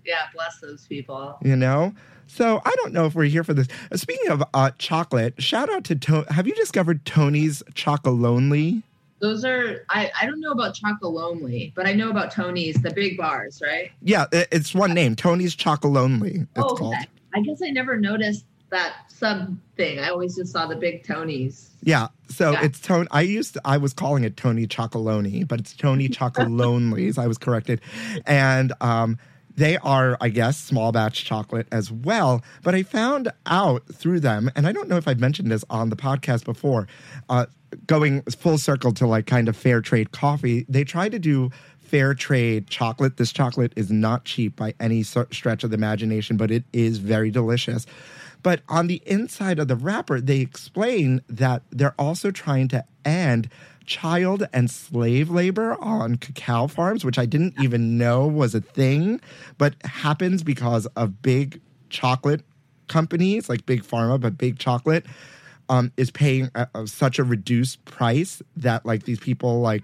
Yeah, 0.06 0.22
bless 0.34 0.60
those 0.60 0.86
people. 0.88 1.38
you 1.44 1.56
know 1.56 1.94
so 2.28 2.62
i 2.66 2.74
don't 2.78 2.94
know 2.94 3.06
if 3.06 3.16
we're 3.16 3.24
here 3.26 3.44
for 3.44 3.54
this 3.54 3.68
speaking 3.96 4.30
of 4.30 4.42
uh, 4.54 4.72
chocolate 4.78 5.34
shout 5.42 5.70
out 5.70 5.84
to 5.84 5.96
to- 5.96 6.26
have 6.30 6.48
you 6.48 6.54
discovered 6.56 7.04
tony's 7.06 7.62
chocolonely 7.74 8.82
Those 9.24 9.46
are 9.46 9.86
I, 9.90 10.12
I 10.22 10.26
don't 10.26 10.42
know 10.42 10.52
about 10.52 10.76
Choco 10.76 11.10
Chocolonely, 11.10 11.74
but 11.76 11.88
I 11.88 11.94
know 11.94 12.10
about 12.10 12.30
Tony's, 12.34 12.76
the 12.82 12.92
big 12.92 13.16
bars, 13.18 13.62
right? 13.66 13.90
yeah 14.02 14.26
it's 14.34 14.76
one 14.76 14.94
name 14.94 15.16
tony's 15.16 15.56
chocolonely 15.56 16.42
it's 16.42 16.50
oh, 16.58 16.76
called 16.76 16.96
okay. 16.96 17.06
I 17.34 17.40
guess 17.42 17.62
I 17.64 17.70
never 17.70 17.98
noticed 17.98 18.44
that 18.70 18.94
sub 19.08 19.56
thing. 19.78 20.00
I 20.00 20.10
always 20.10 20.36
just 20.36 20.52
saw 20.52 20.68
the 20.68 20.76
big 20.76 21.06
Tony's. 21.08 21.70
yeah 21.84 22.10
so 22.28 22.52
Yeah. 22.52 22.64
it's 22.66 22.80
tony 22.82 23.08
i 23.12 23.22
used 23.22 23.54
to, 23.54 23.62
i 23.64 23.78
was 23.78 23.94
calling 23.94 24.24
it 24.26 24.36
tony 24.36 24.68
chocolonely 24.68 25.48
but 25.48 25.60
it's 25.62 25.74
tony 25.74 26.10
chocolonely's 26.18 27.18
i 27.18 27.28
was 27.28 27.38
corrected 27.38 27.80
and 28.26 28.74
um 28.82 29.18
they 29.56 29.78
are, 29.78 30.18
I 30.20 30.30
guess, 30.30 30.58
small 30.58 30.92
batch 30.92 31.26
chocolate 31.26 31.68
as 31.72 31.92
well. 31.92 32.44
But 32.64 32.74
I 32.74 32.84
found 32.84 33.32
out 33.46 33.84
through 33.94 34.20
them, 34.22 34.50
and 34.56 34.66
I 34.66 34.72
don't 34.72 34.90
know 34.90 34.98
if 34.98 35.08
I've 35.08 35.20
mentioned 35.20 35.52
this 35.52 35.64
on 35.70 35.90
the 35.90 35.96
podcast 35.96 36.44
before, 36.44 36.88
uh, 37.30 37.46
going 37.88 38.22
full 38.24 38.58
circle 38.58 38.94
to 38.94 39.08
like 39.08 39.26
kind 39.26 39.48
of 39.48 39.56
fair 39.56 39.82
trade 39.82 40.12
coffee, 40.12 40.66
they 40.70 40.84
try 40.84 41.10
to 41.10 41.20
do 41.20 41.52
fair 41.80 42.14
trade 42.14 42.68
chocolate. 42.68 43.18
This 43.18 43.32
chocolate 43.32 43.74
is 43.76 43.92
not 43.92 44.26
cheap 44.26 44.56
by 44.56 44.74
any 44.80 45.04
stretch 45.04 45.64
of 45.64 45.70
the 45.70 45.76
imagination, 45.76 46.38
but 46.38 46.52
it 46.52 46.64
is 46.74 46.98
very 46.98 47.30
delicious. 47.32 47.86
But 48.42 48.62
on 48.68 48.88
the 48.88 49.02
inside 49.06 49.60
of 49.60 49.68
the 49.68 49.76
wrapper, 49.76 50.20
they 50.20 50.40
explain 50.40 51.22
that 51.30 51.62
they're 51.72 51.96
also 51.98 52.32
trying 52.32 52.68
to 52.70 52.84
end 53.06 53.50
child 53.86 54.48
and 54.54 54.72
slave 54.72 55.30
labor 55.30 55.76
on 55.82 56.16
cacao 56.16 56.68
farms, 56.68 57.06
which 57.06 57.20
I 57.20 57.26
didn't 57.26 57.56
even 57.62 57.98
know 57.98 58.28
was 58.28 58.56
a 58.56 58.62
thing, 58.62 59.22
but 59.58 59.76
happens 59.84 60.44
because 60.44 60.86
of 60.96 61.22
big 61.22 61.62
chocolate 61.90 62.42
companies 62.88 63.50
like 63.50 63.66
Big 63.66 63.84
Pharma, 63.84 64.20
but 64.20 64.38
Big 64.38 64.60
Chocolate 64.60 65.06
um, 65.70 65.92
is 65.98 66.12
paying 66.12 66.50
a, 66.56 66.68
a- 66.76 66.88
such 66.88 67.20
a 67.20 67.24
reduced 67.24 67.84
price 67.86 68.42
that 68.58 68.86
like 68.86 69.04
these 69.04 69.20
people 69.20 69.62
like 69.62 69.84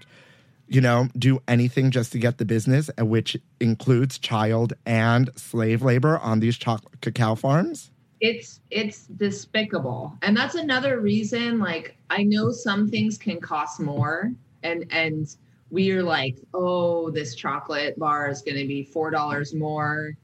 you 0.68 0.80
know 0.80 1.08
do 1.18 1.40
anything 1.48 1.90
just 1.90 2.12
to 2.12 2.18
get 2.18 2.38
the 2.38 2.44
business, 2.44 2.90
uh, 2.98 3.04
which 3.04 3.36
includes 3.60 4.18
child 4.18 4.72
and 4.86 5.30
slave 5.36 5.82
labor 5.82 6.18
on 6.18 6.40
these 6.40 6.56
cacao 7.00 7.34
farms. 7.34 7.90
it's 8.20 8.60
it's 8.70 9.06
despicable 9.06 10.12
and 10.22 10.36
that's 10.36 10.54
another 10.54 11.00
reason 11.00 11.58
like 11.58 11.96
i 12.10 12.22
know 12.22 12.50
some 12.52 12.86
things 12.88 13.16
can 13.16 13.40
cost 13.40 13.80
more 13.80 14.30
and 14.62 14.84
and 14.90 15.36
we're 15.70 16.02
like 16.02 16.36
oh 16.52 17.10
this 17.10 17.34
chocolate 17.34 17.98
bar 17.98 18.28
is 18.28 18.42
going 18.42 18.58
to 18.58 18.66
be 18.66 18.82
four 18.82 19.10
dollars 19.10 19.54
more 19.54 20.14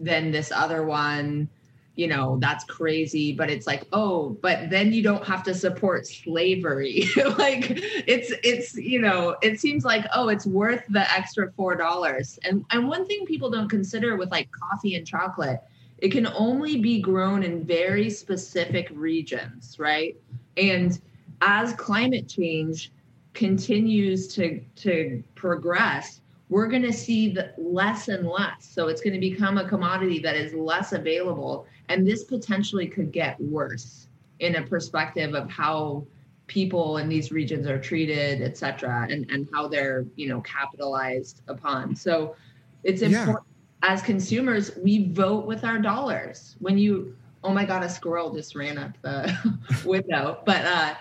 than 0.00 0.30
this 0.30 0.52
other 0.52 0.84
one 0.84 1.48
you 1.96 2.06
know 2.06 2.36
that's 2.40 2.62
crazy 2.64 3.32
but 3.32 3.50
it's 3.50 3.66
like 3.66 3.86
oh 3.92 4.36
but 4.42 4.70
then 4.70 4.92
you 4.92 5.02
don't 5.02 5.24
have 5.24 5.42
to 5.42 5.54
support 5.54 6.06
slavery. 6.06 7.04
Like 7.38 7.66
it's 8.06 8.32
it's 8.42 8.76
you 8.76 9.00
know 9.00 9.36
it 9.42 9.60
seems 9.60 9.84
like 9.84 10.04
oh 10.14 10.28
it's 10.28 10.46
worth 10.46 10.82
the 10.88 11.10
extra 11.12 11.50
four 11.52 11.74
dollars. 11.74 12.38
And 12.44 12.64
and 12.70 12.88
one 12.88 13.06
thing 13.06 13.26
people 13.26 13.50
don't 13.50 13.68
consider 13.68 14.16
with 14.16 14.30
like 14.30 14.48
coffee 14.52 14.94
and 14.94 15.06
chocolate 15.06 15.60
it 15.98 16.10
can 16.10 16.26
only 16.26 16.78
be 16.78 17.00
grown 17.00 17.42
in 17.42 17.64
very 17.64 18.10
specific 18.10 18.88
regions 18.92 19.78
right? 19.78 20.16
And 20.56 20.98
as 21.40 21.72
climate 21.74 22.28
change 22.28 22.92
continues 23.34 24.28
to 24.34 24.60
to 24.76 25.22
progress 25.34 26.20
we're 26.48 26.68
going 26.68 26.82
to 26.82 26.92
see 26.92 27.28
the 27.28 27.52
less 27.58 28.08
and 28.08 28.26
less. 28.26 28.58
So 28.60 28.88
it's 28.88 29.00
going 29.00 29.14
to 29.14 29.20
become 29.20 29.58
a 29.58 29.68
commodity 29.68 30.20
that 30.20 30.36
is 30.36 30.54
less 30.54 30.92
available 30.92 31.66
and 31.88 32.06
this 32.06 32.24
potentially 32.24 32.86
could 32.86 33.12
get 33.12 33.40
worse 33.40 34.08
in 34.40 34.56
a 34.56 34.62
perspective 34.62 35.34
of 35.34 35.50
how 35.50 36.04
people 36.46 36.98
in 36.98 37.08
these 37.08 37.32
regions 37.32 37.66
are 37.66 37.78
treated 37.78 38.40
et 38.42 38.56
cetera 38.56 39.06
and 39.10 39.28
and 39.30 39.48
how 39.52 39.66
they're 39.66 40.04
you 40.16 40.28
know 40.28 40.40
capitalized 40.42 41.42
upon 41.48 41.94
so 41.96 42.36
it's 42.84 43.02
Yeah. 43.02 43.08
important 43.20 43.46
as 43.82 44.00
consumers 44.02 44.76
we 44.76 45.08
vote 45.12 45.46
with 45.46 45.64
our 45.64 45.78
dollars 45.78 46.56
when 46.60 46.78
you 46.78 47.16
oh 47.42 47.50
my 47.52 47.64
god 47.64 47.82
a 47.82 47.88
squirrel 47.88 48.32
just 48.32 48.54
ran 48.54 48.78
up 48.78 48.92
the 49.02 49.36
window 49.84 50.38
but 50.46 50.64
uh 50.64 50.94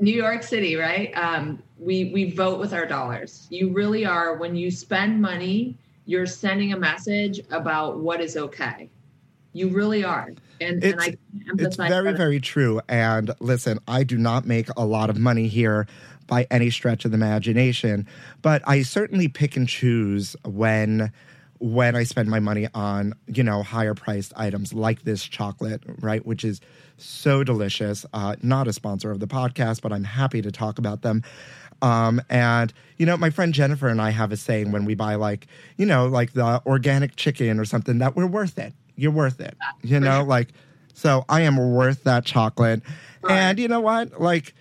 New 0.00 0.12
York 0.12 0.42
City, 0.42 0.74
right? 0.74 1.16
Um, 1.16 1.62
we 1.78 2.10
we 2.12 2.32
vote 2.32 2.58
with 2.58 2.72
our 2.72 2.84
dollars. 2.84 3.46
You 3.50 3.72
really 3.72 4.04
are. 4.04 4.36
When 4.36 4.56
you 4.56 4.68
spend 4.70 5.22
money, 5.22 5.78
you're 6.04 6.26
sending 6.26 6.72
a 6.72 6.76
message 6.76 7.40
about 7.52 7.98
what 8.00 8.20
is 8.20 8.36
okay. 8.36 8.90
You 9.54 9.68
really 9.68 10.04
are, 10.04 10.26
and, 10.28 10.38
and 10.60 10.84
It's- 10.84 11.00
I 11.02 11.06
can't 11.46 11.60
It's 11.60 11.76
very, 11.76 11.88
that 11.88 12.16
very 12.16 12.40
true. 12.40 12.80
And 12.88 13.30
listen, 13.40 13.78
I 13.88 14.02
do 14.04 14.18
not 14.18 14.44
make 14.46 14.68
a 14.76 14.84
lot 14.84 15.08
of 15.10 15.16
money 15.18 15.48
here 15.48 15.86
by 16.26 16.46
any 16.50 16.70
stretch 16.70 17.04
of 17.04 17.12
the 17.12 17.16
imagination, 17.16 18.06
but 18.42 18.62
I 18.66 18.82
certainly 18.82 19.28
pick 19.28 19.56
and 19.56 19.68
choose 19.68 20.36
when 20.44 21.12
when 21.60 21.94
I 21.96 22.02
spend 22.02 22.28
my 22.28 22.40
money 22.40 22.68
on, 22.74 23.14
you 23.26 23.42
know, 23.42 23.62
higher 23.62 23.94
priced 23.94 24.32
items 24.36 24.74
like 24.74 25.04
this 25.04 25.22
chocolate, 25.22 25.82
right, 26.00 26.24
which 26.26 26.44
is 26.44 26.60
so 26.98 27.42
delicious. 27.44 28.04
Uh, 28.12 28.36
not 28.42 28.68
a 28.68 28.72
sponsor 28.72 29.10
of 29.10 29.20
the 29.20 29.26
podcast, 29.26 29.80
but 29.80 29.92
I'm 29.92 30.04
happy 30.04 30.42
to 30.42 30.50
talk 30.50 30.78
about 30.78 31.02
them. 31.02 31.22
Um, 31.80 32.20
and 32.28 32.72
you 32.98 33.06
know, 33.06 33.16
my 33.16 33.30
friend 33.30 33.54
Jennifer 33.54 33.88
and 33.88 34.00
I 34.02 34.10
have 34.10 34.32
a 34.32 34.36
saying 34.36 34.72
when 34.72 34.84
we 34.84 34.94
buy 34.94 35.14
like, 35.14 35.46
you 35.76 35.86
know, 35.86 36.06
like 36.06 36.32
the 36.32 36.60
organic 36.66 37.16
chicken 37.16 37.58
or 37.60 37.64
something 37.64 37.98
that 37.98 38.16
we're 38.16 38.26
worth 38.26 38.58
it. 38.58 38.74
You're 38.96 39.12
worth 39.12 39.40
it. 39.40 39.56
You 39.82 40.00
know, 40.00 40.22
like 40.24 40.48
so 40.94 41.24
I 41.28 41.42
am 41.42 41.56
worth 41.56 42.04
that 42.04 42.24
chocolate. 42.24 42.82
And 43.28 43.58
you 43.58 43.68
know 43.68 43.80
what? 43.80 44.20
Like, 44.20 44.54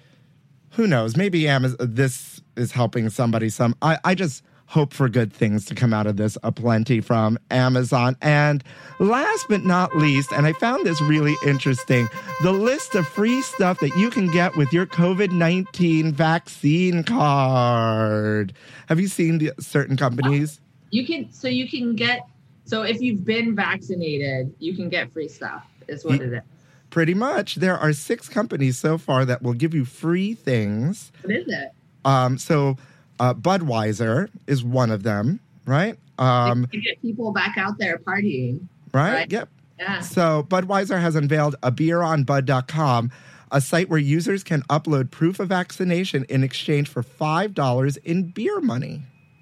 who 0.72 0.88
knows? 0.88 1.16
Maybe 1.16 1.48
Amazon 1.48 1.78
this 1.80 2.42
is 2.56 2.72
helping 2.72 3.10
somebody 3.10 3.50
some 3.50 3.76
I, 3.82 3.98
I 4.04 4.16
just 4.16 4.44
hope 4.66 4.94
for 4.94 5.08
good 5.08 5.32
things 5.32 5.66
to 5.66 5.76
come 5.76 5.94
out 5.94 6.08
of 6.08 6.18
this 6.18 6.36
aplenty 6.42 7.00
from 7.00 7.38
Amazon. 7.52 8.16
And 8.22 8.64
last 8.98 9.46
but 9.48 9.64
not 9.64 9.96
least, 9.96 10.32
and 10.32 10.48
I 10.48 10.54
found 10.54 10.86
this 10.86 11.00
really 11.02 11.36
interesting, 11.46 12.08
the 12.42 12.52
list 12.52 12.96
of 12.96 13.08
free 13.08 13.42
stuff 13.44 13.80
that 13.82 13.96
you 13.98 14.10
can 14.10 14.32
get 14.32 14.56
with 14.56 14.74
your 14.74 14.88
COVID-19 14.88 16.14
vaccine 16.14 17.04
card. 17.04 18.54
Have 18.88 19.00
you 19.00 19.08
seen 19.08 19.38
the 19.38 19.52
certain 19.60 19.96
companies? 19.96 20.60
you 20.94 21.06
can. 21.06 21.32
So 21.34 21.48
you 21.48 21.68
can 21.68 21.96
get. 21.96 22.22
So 22.66 22.84
if 22.84 23.02
you've 23.02 23.26
been 23.26 23.56
vaccinated, 23.56 24.54
you 24.60 24.76
can 24.76 24.90
get 24.90 25.12
free 25.14 25.28
stuff. 25.28 25.66
Is 25.88 26.06
what 26.06 26.22
it 26.22 26.34
is. 26.34 26.42
Pretty 26.90 27.14
much. 27.14 27.56
There 27.56 27.78
are 27.78 27.92
six 27.92 28.30
companies 28.30 28.78
so 28.78 28.98
far 28.98 29.26
that 29.26 29.42
will 29.42 29.54
give 29.54 29.74
you 29.74 29.84
free 29.84 30.34
things. 30.34 31.12
What 31.22 31.36
is 31.36 31.46
it? 31.48 31.72
Um, 32.06 32.38
so 32.38 32.78
uh, 33.20 33.34
Budweiser 33.34 34.30
is 34.48 34.64
one 34.64 34.92
of 34.92 35.04
them, 35.04 35.40
right? 35.66 35.98
Um, 36.20 36.68
get 36.72 37.02
people 37.02 37.32
back 37.32 37.58
out 37.58 37.78
there 37.80 37.98
partying. 37.98 38.68
right? 38.94 39.14
Right. 39.14 39.32
Yep. 39.32 39.50
Yeah. 39.80 40.00
So 40.02 40.46
Budweiser 40.48 41.02
has 41.02 41.16
unveiled 41.16 41.56
a 41.64 41.72
beeronbud.com, 41.72 43.12
a 43.52 43.60
site 43.62 43.90
where 43.90 44.00
users 44.00 44.44
can 44.44 44.62
upload 44.64 45.10
proof 45.12 45.40
of 45.40 45.50
vaccination 45.50 46.26
in 46.30 46.44
exchange 46.44 46.88
for 46.88 47.04
$5 47.04 47.98
in 48.04 48.30
beer 48.30 48.62
money. 48.62 49.02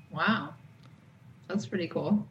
Wow. 0.10 0.54
That's 1.48 1.66
pretty 1.66 1.88
cool. 1.88 2.26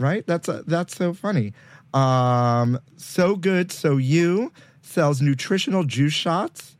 Right? 0.00 0.26
That's 0.26 0.48
a, 0.48 0.62
that's 0.66 0.96
so 0.96 1.12
funny. 1.12 1.52
Um, 1.92 2.78
so 2.96 3.36
good, 3.36 3.70
so 3.70 3.96
you 3.96 4.52
sells 4.82 5.20
nutritional 5.20 5.84
juice 5.84 6.12
shots 6.12 6.76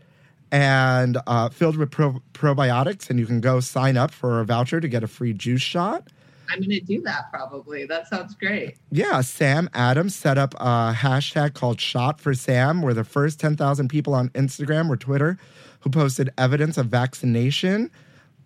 and 0.51 1.19
uh, 1.27 1.49
filled 1.49 1.77
with 1.77 1.91
pro- 1.91 2.23
probiotics, 2.33 3.11
and 3.11 3.19
you 3.19 3.27
can 3.27 3.41
go 3.41 3.61
sign 3.61 3.97
up 3.97 4.11
for 4.11 4.41
a 4.41 4.45
voucher 4.45 4.81
to 4.81 4.89
get 4.89 5.05
a 5.05 5.07
free 5.07 5.33
juice 5.33 5.63
shot. 5.63 6.09
I'm 6.51 6.59
going 6.59 6.71
to 6.71 6.81
do 6.81 7.01
that 7.03 7.31
probably. 7.31 7.87
That 7.87 8.09
sounds 8.09 8.35
great. 8.35 8.77
Yeah, 8.91 9.21
Sam 9.21 9.71
Adams 9.73 10.17
set 10.17 10.37
up 10.37 10.55
a 10.55 10.93
hashtag 10.97 11.55
called 11.55 11.81
Shot 11.81 12.21
for 12.21 12.35
Sam, 12.35 12.83
where 12.83 12.95
the 12.95 13.05
first 13.05 13.39
10,000 13.39 13.89
people 13.89 14.15
on 14.15 14.31
Instagram 14.31 14.91
or 14.91 14.97
Twitter 14.97 15.39
who 15.81 15.91
posted 15.91 16.31
evidence 16.37 16.77
of 16.77 16.87
vaccination 16.87 17.91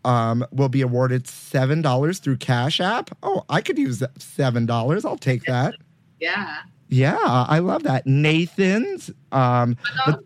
um, 0.04 0.46
will 0.52 0.68
be 0.68 0.82
awarded 0.82 1.24
$7 1.24 2.20
through 2.20 2.36
Cash 2.36 2.80
App. 2.80 3.10
Oh, 3.22 3.44
I 3.48 3.60
could 3.60 3.78
use 3.78 4.00
$7. 4.00 5.04
I'll 5.04 5.16
take 5.16 5.44
that. 5.44 5.74
Yeah. 6.20 6.58
Yeah, 6.88 7.18
I 7.22 7.58
love 7.58 7.82
that. 7.84 8.06
Nathan's. 8.06 9.10
Um, 9.32 9.76
but, 10.06 10.20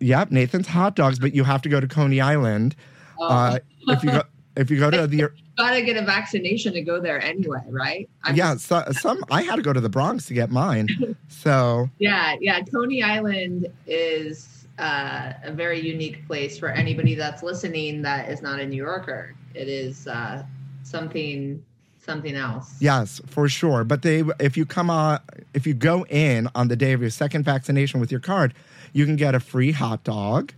yep, 0.00 0.30
Nathan's 0.30 0.68
hot 0.68 0.94
dogs, 0.94 1.18
but 1.18 1.34
you 1.34 1.44
have 1.44 1.62
to 1.62 1.68
go 1.68 1.80
to 1.80 1.88
Coney 1.88 2.20
Island. 2.20 2.76
Oh. 3.18 3.28
Uh, 3.28 3.58
if 3.88 4.04
you 4.04 4.10
go, 4.10 4.22
if 4.56 4.70
you 4.70 4.78
go 4.78 4.90
to 4.90 5.06
the 5.06 5.30
Gotta 5.58 5.82
get 5.82 5.98
a 5.98 6.02
vaccination 6.02 6.72
to 6.72 6.80
go 6.80 6.98
there 6.98 7.20
anyway, 7.22 7.62
right? 7.68 8.08
I'm 8.24 8.34
yeah, 8.34 8.56
so, 8.56 8.84
some 8.92 9.22
I 9.30 9.42
had 9.42 9.56
to 9.56 9.62
go 9.62 9.74
to 9.74 9.80
the 9.80 9.90
Bronx 9.90 10.26
to 10.26 10.34
get 10.34 10.50
mine. 10.50 10.88
So 11.28 11.90
Yeah, 11.98 12.36
yeah. 12.40 12.60
Coney 12.62 13.02
Island 13.02 13.66
is 13.86 14.61
uh, 14.78 15.32
a 15.42 15.52
very 15.52 15.80
unique 15.80 16.26
place 16.26 16.58
for 16.58 16.68
anybody 16.68 17.14
that's 17.14 17.42
listening 17.42 18.02
that 18.02 18.28
is 18.30 18.42
not 18.42 18.60
a 18.60 18.66
New 18.66 18.76
Yorker. 18.76 19.34
It 19.54 19.68
is 19.68 20.06
uh, 20.06 20.44
something 20.82 21.62
something 21.98 22.34
else. 22.34 22.74
yes, 22.80 23.20
for 23.26 23.48
sure. 23.48 23.84
But 23.84 24.02
they, 24.02 24.24
if 24.40 24.56
you 24.56 24.66
come 24.66 24.90
on, 24.90 25.20
if 25.54 25.66
you 25.66 25.74
go 25.74 26.04
in 26.06 26.48
on 26.54 26.66
the 26.68 26.74
day 26.74 26.92
of 26.92 27.00
your 27.00 27.10
second 27.10 27.44
vaccination 27.44 28.00
with 28.00 28.10
your 28.10 28.20
card, 28.20 28.54
you 28.92 29.06
can 29.06 29.16
get 29.16 29.34
a 29.34 29.40
free 29.40 29.70
hot 29.70 30.02
dog. 30.02 30.52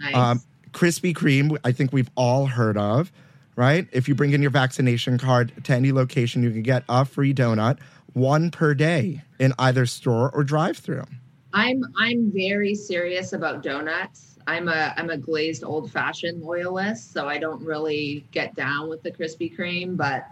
Nice. 0.00 0.14
Um, 0.14 0.42
Krispy 0.70 1.14
Kreme, 1.14 1.56
I 1.64 1.72
think 1.72 1.92
we've 1.92 2.10
all 2.16 2.46
heard 2.46 2.76
of, 2.76 3.12
right? 3.56 3.86
If 3.92 4.08
you 4.08 4.14
bring 4.14 4.32
in 4.32 4.42
your 4.42 4.50
vaccination 4.50 5.18
card 5.18 5.52
to 5.64 5.72
any 5.72 5.92
location, 5.92 6.42
you 6.42 6.50
can 6.50 6.62
get 6.62 6.84
a 6.88 7.04
free 7.04 7.32
donut, 7.32 7.78
one 8.12 8.50
per 8.50 8.74
day 8.74 9.22
in 9.38 9.52
either 9.58 9.86
store 9.86 10.30
or 10.30 10.42
drive-through. 10.44 11.04
I'm 11.54 11.84
I'm 11.96 12.32
very 12.32 12.74
serious 12.74 13.32
about 13.32 13.62
donuts. 13.62 14.38
I'm 14.46 14.68
a 14.68 14.92
I'm 14.96 15.10
a 15.10 15.16
glazed 15.16 15.64
old 15.64 15.90
fashioned 15.90 16.42
loyalist, 16.42 17.12
so 17.12 17.28
I 17.28 17.38
don't 17.38 17.64
really 17.64 18.26
get 18.32 18.54
down 18.54 18.88
with 18.88 19.02
the 19.02 19.10
Krispy 19.10 19.56
Kreme, 19.56 19.96
but 19.96 20.26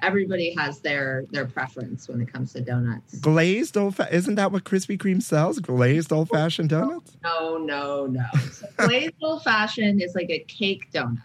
everybody 0.00 0.54
has 0.54 0.78
their 0.78 1.24
their 1.32 1.46
preference 1.46 2.08
when 2.08 2.20
it 2.20 2.32
comes 2.32 2.52
to 2.52 2.60
donuts. 2.60 3.18
Glazed 3.18 3.76
old, 3.76 3.96
fa- 3.96 4.08
isn't 4.14 4.36
that 4.36 4.52
what 4.52 4.64
Krispy 4.64 4.96
Kreme 4.96 5.20
sells? 5.22 5.58
Glazed 5.58 6.12
old-fashioned 6.12 6.68
donuts. 6.70 7.16
No, 7.24 7.58
no, 7.58 8.06
no. 8.06 8.24
So 8.52 8.66
glazed 8.76 9.14
old 9.20 9.42
fashioned 9.42 10.00
is 10.00 10.14
like 10.14 10.30
a 10.30 10.38
cake 10.40 10.90
donut. 10.92 11.22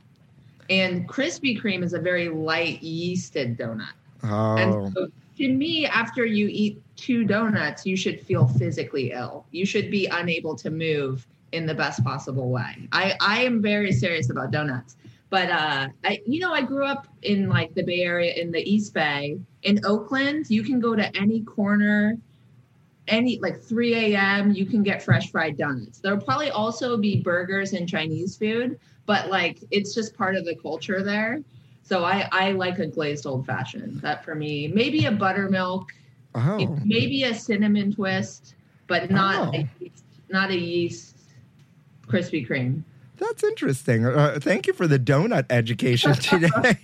And 0.70 1.08
Krispy 1.08 1.62
Kreme 1.62 1.84
is 1.84 1.94
a 1.94 2.00
very 2.00 2.30
light 2.30 2.82
yeasted 2.82 3.58
donut. 3.58 3.86
Oh, 4.24 4.56
And 4.58 4.94
so 4.94 5.08
to 5.38 5.50
me, 5.50 5.86
after 5.86 6.26
you 6.26 6.48
eat 6.50 6.82
two 7.04 7.26
donuts, 7.26 7.86
you 7.86 7.98
should 7.98 8.22
feel 8.22 8.48
physically 8.48 9.12
ill. 9.12 9.46
You 9.52 9.66
should 9.66 9.92
be 9.92 10.06
unable 10.06 10.56
to 10.56 10.70
move 10.70 11.28
in 11.52 11.66
the 11.66 11.74
best 11.74 12.02
possible 12.04 12.50
way. 12.50 12.88
I, 12.94 13.16
I 13.20 13.44
am 13.44 13.62
very 13.62 13.92
serious 13.92 14.30
about 14.30 14.52
donuts. 14.52 14.96
But 15.30 15.50
uh, 15.50 15.90
I, 16.06 16.22
you 16.26 16.40
know, 16.40 16.54
I 16.54 16.62
grew 16.62 16.86
up 16.86 17.08
in 17.24 17.50
like 17.50 17.74
the 17.74 17.84
Bay 17.84 18.02
Area 18.02 18.34
in 18.34 18.52
the 18.52 18.62
East 18.72 18.94
Bay. 18.94 19.38
In 19.64 19.86
Oakland, 19.86 20.50
you 20.50 20.64
can 20.64 20.80
go 20.80 20.96
to 20.96 21.14
any 21.18 21.42
corner, 21.42 22.18
any 23.10 23.38
like 23.42 23.62
3 23.62 24.16
a.m. 24.16 24.52
You 24.52 24.66
can 24.66 24.82
get 24.82 25.04
fresh 25.04 25.30
fried 25.30 25.58
donuts. 25.58 26.00
There'll 26.00 26.22
probably 26.22 26.52
also 26.52 26.96
be 26.96 27.22
burgers 27.22 27.74
and 27.74 27.90
Chinese 27.90 28.38
food, 28.38 28.80
but 29.06 29.30
like 29.30 29.60
it's 29.72 29.94
just 29.94 30.16
part 30.16 30.36
of 30.36 30.46
the 30.46 30.56
culture 30.56 31.04
there. 31.04 31.42
So 31.82 32.06
I, 32.06 32.30
I 32.32 32.52
like 32.54 32.80
a 32.80 32.88
glazed 32.88 33.26
old 33.26 33.46
fashioned. 33.46 34.00
That 34.02 34.24
for 34.24 34.36
me, 34.36 34.70
maybe 34.70 35.06
a 35.06 35.12
buttermilk, 35.12 35.92
oh, 36.36 36.78
maybe 36.84 37.24
a 37.24 37.34
cinnamon 37.34 37.94
twist, 37.94 38.56
but 38.88 39.10
not 39.12 39.50
Oh. 39.54 39.58
a 39.58 39.70
yeast, 39.80 40.04
not 40.30 40.50
a 40.52 40.58
yeast 40.58 41.18
Krispy 42.08 42.48
Kreme. 42.48 42.84
that's 43.18 43.44
interesting. 43.44 44.06
Uh, 44.06 44.38
thank 44.42 44.68
you 44.68 44.74
for 44.74 44.86
the 44.88 45.00
donut 45.00 45.46
education 45.50 46.14
today, 46.16 46.78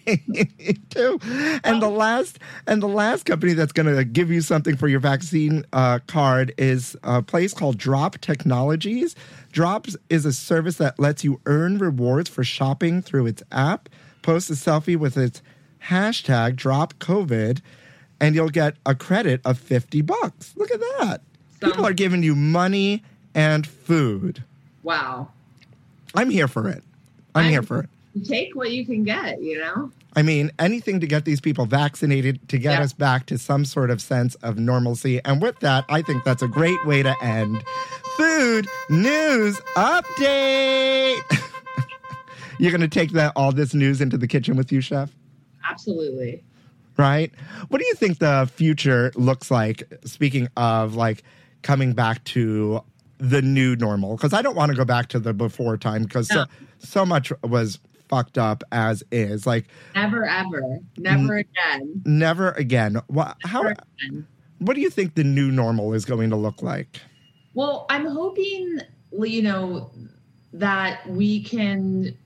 too. 0.89 1.19
And 1.63 1.81
the 1.81 1.89
last, 1.89 2.39
and 2.65 2.81
the 2.81 2.87
last 2.87 3.25
company 3.25 3.53
that's 3.53 3.73
going 3.73 3.93
to 3.93 4.05
give 4.05 4.31
you 4.31 4.39
something 4.41 4.77
for 4.77 4.87
your 4.87 5.01
vaccine 5.01 5.65
uh, 5.73 5.99
card 6.07 6.53
is 6.57 6.95
a 7.03 7.21
place 7.21 7.53
called 7.53 7.77
Drop 7.77 8.19
Technologies. 8.21 9.15
Drops 9.51 9.97
is 10.09 10.25
a 10.25 10.31
service 10.31 10.77
that 10.77 10.97
lets 10.99 11.23
you 11.25 11.41
earn 11.45 11.77
rewards 11.77 12.29
for 12.29 12.43
shopping 12.45 13.01
through 13.01 13.25
its 13.27 13.43
app. 13.51 13.89
Post 14.21 14.49
a 14.49 14.53
selfie 14.53 14.95
with 14.97 15.17
its 15.17 15.41
hashtag 15.89 16.55
Drop 16.55 16.93
COVID, 16.99 17.59
and 18.21 18.35
you'll 18.35 18.49
get 18.49 18.75
a 18.85 18.95
credit 18.95 19.41
of 19.45 19.57
fifty 19.57 20.01
bucks. 20.01 20.53
Look 20.55 20.71
at 20.71 20.79
that. 20.79 21.21
People 21.61 21.85
are 21.85 21.93
giving 21.93 22.23
you 22.23 22.35
money 22.35 23.03
and 23.35 23.65
food. 23.67 24.43
Wow. 24.83 25.29
I'm 26.15 26.29
here 26.29 26.47
for 26.47 26.67
it. 26.69 26.83
I'm 27.35 27.43
I'm- 27.43 27.51
here 27.51 27.63
for 27.63 27.81
it. 27.81 27.89
Take 28.25 28.55
what 28.55 28.71
you 28.71 28.85
can 28.85 29.03
get, 29.03 29.41
you 29.41 29.59
know? 29.59 29.91
I 30.15 30.23
mean, 30.23 30.51
anything 30.57 30.99
to 30.99 31.07
get 31.07 31.25
these 31.25 31.39
people 31.39 31.65
vaccinated 31.67 32.39
to 32.49 32.57
get 32.57 32.79
Yeah. 32.79 32.83
us 32.83 32.91
back 32.91 33.27
to 33.27 33.37
some 33.37 33.63
sort 33.63 33.91
of 33.91 34.01
sense 34.01 34.33
of 34.35 34.57
normalcy. 34.57 35.21
And 35.23 35.39
with 35.41 35.59
that, 35.59 35.85
I 35.89 36.01
think 36.01 36.23
that's 36.23 36.41
a 36.41 36.47
great 36.47 36.83
way 36.85 37.03
to 37.03 37.15
end. 37.23 37.63
Food 38.17 38.65
news 38.89 39.61
update. 39.77 41.21
You're 42.59 42.71
going 42.71 42.81
to 42.81 42.87
take 42.87 43.11
that 43.11 43.31
all 43.35 43.51
this 43.51 43.73
news 43.75 44.01
into 44.01 44.17
the 44.17 44.27
kitchen 44.27 44.57
with 44.57 44.71
you, 44.71 44.81
chef? 44.81 45.11
Absolutely. 45.69 46.43
Right? 46.99 47.31
What 47.69 47.79
do 47.79 47.87
you 47.87 47.95
think 47.95 48.19
the 48.19 48.49
future 48.53 49.11
looks 49.15 49.49
like? 49.49 49.83
Speaking 50.05 50.49
of 50.57 50.95
like 50.95 51.23
coming 51.63 51.93
back 51.93 52.23
to 52.25 52.81
the 53.17 53.41
new 53.41 53.75
normal, 53.75 54.15
because 54.15 54.33
I 54.33 54.41
don't 54.41 54.55
want 54.55 54.71
to 54.71 54.77
go 54.77 54.85
back 54.85 55.07
to 55.09 55.19
the 55.19 55.33
before 55.33 55.77
time 55.77 56.03
because 56.03 56.27
so, 56.27 56.35
No. 56.41 56.45
so 56.79 57.05
much 57.05 57.31
was 57.43 57.79
fucked 58.09 58.37
up 58.37 58.63
as 58.71 59.03
is. 59.11 59.47
Like 59.47 59.65
Never 59.95 60.25
ever. 60.25 60.61
Never 60.97 61.37
again. 61.37 62.01
never 62.05 62.51
again. 62.51 63.01
What? 63.07 63.37
How? 63.43 63.61
Never 63.61 63.75
again. 64.01 64.27
What 64.59 64.73
do 64.73 64.81
you 64.81 64.89
think 64.89 65.15
the 65.15 65.23
new 65.23 65.51
normal 65.51 65.93
is 65.93 66.03
going 66.05 66.29
to 66.31 66.35
look 66.35 66.61
like? 66.61 66.99
Well, 67.53 67.85
I'm 67.89 68.05
hoping, 68.05 68.79
you 69.13 69.41
know, 69.41 69.91
that 70.53 71.07
we 71.09 71.43
can 71.43 72.17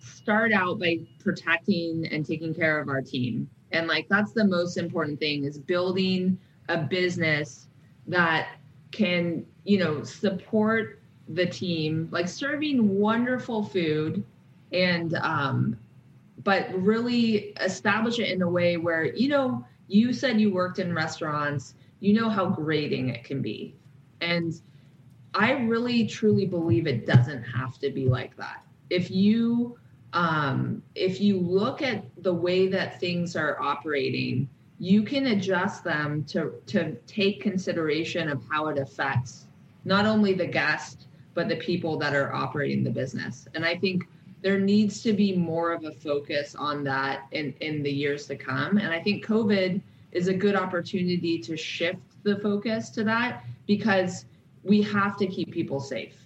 start 0.00 0.52
out 0.52 0.80
by 0.80 0.98
protecting 1.20 2.06
and 2.10 2.26
taking 2.26 2.54
care 2.54 2.80
of 2.80 2.88
our 2.88 3.02
team. 3.02 3.48
And 3.76 3.86
like 3.86 4.08
that's 4.08 4.32
the 4.32 4.44
most 4.44 4.78
important 4.78 5.20
thing 5.20 5.44
is 5.44 5.58
building 5.58 6.38
a 6.68 6.78
business 6.78 7.68
that 8.06 8.56
can, 8.90 9.44
you 9.64 9.78
know, 9.78 10.02
support 10.02 11.00
the 11.28 11.46
team, 11.46 12.08
like 12.10 12.28
serving 12.28 12.98
wonderful 12.98 13.64
food 13.64 14.24
and 14.72 15.14
um 15.16 15.76
but 16.42 16.72
really 16.74 17.54
establish 17.60 18.18
it 18.18 18.30
in 18.30 18.42
a 18.42 18.48
way 18.48 18.76
where, 18.76 19.04
you 19.04 19.28
know, 19.28 19.64
you 19.88 20.12
said 20.12 20.40
you 20.40 20.52
worked 20.52 20.78
in 20.78 20.94
restaurants, 20.94 21.74
you 22.00 22.14
know 22.14 22.28
how 22.28 22.46
grating 22.46 23.08
it 23.08 23.24
can 23.24 23.42
be. 23.42 23.74
And 24.20 24.60
I 25.34 25.52
really 25.52 26.06
truly 26.06 26.46
believe 26.46 26.86
it 26.86 27.04
doesn't 27.06 27.42
have 27.42 27.78
to 27.80 27.90
be 27.90 28.08
like 28.08 28.36
that. 28.36 28.64
If 28.90 29.10
you 29.10 29.78
um, 30.16 30.82
if 30.94 31.20
you 31.20 31.38
look 31.38 31.82
at 31.82 32.02
the 32.22 32.32
way 32.32 32.68
that 32.68 32.98
things 32.98 33.36
are 33.36 33.60
operating, 33.60 34.48
you 34.78 35.02
can 35.02 35.26
adjust 35.26 35.84
them 35.84 36.24
to 36.24 36.54
to 36.66 36.94
take 37.06 37.42
consideration 37.42 38.30
of 38.30 38.42
how 38.50 38.68
it 38.68 38.78
affects 38.78 39.46
not 39.84 40.06
only 40.06 40.32
the 40.32 40.46
guest 40.46 41.06
but 41.34 41.50
the 41.50 41.56
people 41.56 41.98
that 41.98 42.14
are 42.14 42.32
operating 42.32 42.82
the 42.82 42.90
business. 42.90 43.46
And 43.54 43.62
I 43.62 43.76
think 43.76 44.04
there 44.40 44.58
needs 44.58 45.02
to 45.02 45.12
be 45.12 45.36
more 45.36 45.72
of 45.72 45.84
a 45.84 45.92
focus 45.92 46.54
on 46.54 46.82
that 46.84 47.26
in 47.32 47.52
in 47.60 47.82
the 47.82 47.92
years 47.92 48.26
to 48.28 48.36
come. 48.36 48.78
And 48.78 48.88
I 48.88 49.02
think 49.02 49.24
COVID 49.26 49.82
is 50.12 50.28
a 50.28 50.34
good 50.34 50.56
opportunity 50.56 51.38
to 51.40 51.58
shift 51.58 52.00
the 52.22 52.36
focus 52.38 52.88
to 52.90 53.04
that 53.04 53.44
because 53.66 54.24
we 54.64 54.80
have 54.80 55.18
to 55.18 55.26
keep 55.26 55.52
people 55.52 55.78
safe 55.78 56.16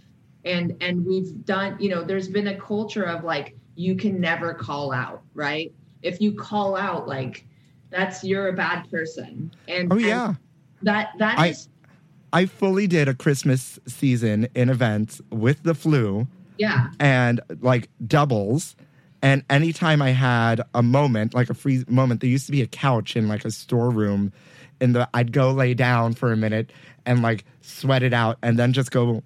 and 0.45 0.76
and 0.80 1.05
we've 1.05 1.45
done 1.45 1.76
you 1.78 1.91
know 1.91 2.03
there's 2.03 2.28
been 2.28 2.49
a 2.49 2.59
culture 2.59 3.05
of 3.05 3.24
like 3.24 3.57
you 3.77 3.95
can 3.95 4.21
never 4.21 4.53
call 4.55 4.93
out 4.93 5.23
right 5.35 5.73
if 6.03 6.21
you 6.21 6.33
call 6.35 6.77
out 6.77 7.07
like 7.09 7.47
that's 7.91 8.23
you're 8.25 8.49
a 8.49 8.53
bad 8.53 8.89
person 8.91 9.51
and 9.68 9.93
Oh 9.93 9.97
and 9.97 10.05
yeah. 10.05 10.35
that 10.83 11.11
that 11.18 11.39
I- 11.39 11.49
is 11.49 11.68
I 12.33 12.47
fully 12.47 12.87
did 12.87 13.09
a 13.09 13.14
Christmas 13.14 13.79
season 13.89 14.47
in 14.55 14.68
events 14.71 15.21
with 15.31 15.62
the 15.64 15.75
flu 15.75 16.27
yeah 16.59 16.89
and 17.01 17.41
like 17.61 17.89
doubles. 18.07 18.77
And 19.23 19.43
anytime 19.51 20.01
I 20.01 20.11
had 20.11 20.62
a 20.75 20.83
moment, 20.83 21.35
like 21.35 21.51
a 21.51 21.55
free 21.55 21.85
moment, 21.89 22.21
there 22.23 22.31
used 22.31 22.47
to 22.47 22.53
be 22.53 22.62
a 22.62 22.66
couch 22.66 23.16
in 23.16 23.29
like 23.29 23.45
a 23.45 23.51
storeroom. 23.51 24.33
And 24.81 24.95
the 24.95 25.07
I'd 25.12 25.33
go 25.33 25.51
lay 25.51 25.75
down 25.75 26.14
for 26.14 26.33
a 26.33 26.37
minute 26.39 26.71
and 27.05 27.21
like 27.21 27.45
sweat 27.61 28.03
it 28.03 28.14
out 28.14 28.39
and 28.43 28.59
then 28.59 28.73
just 28.73 28.91
go 28.93 29.23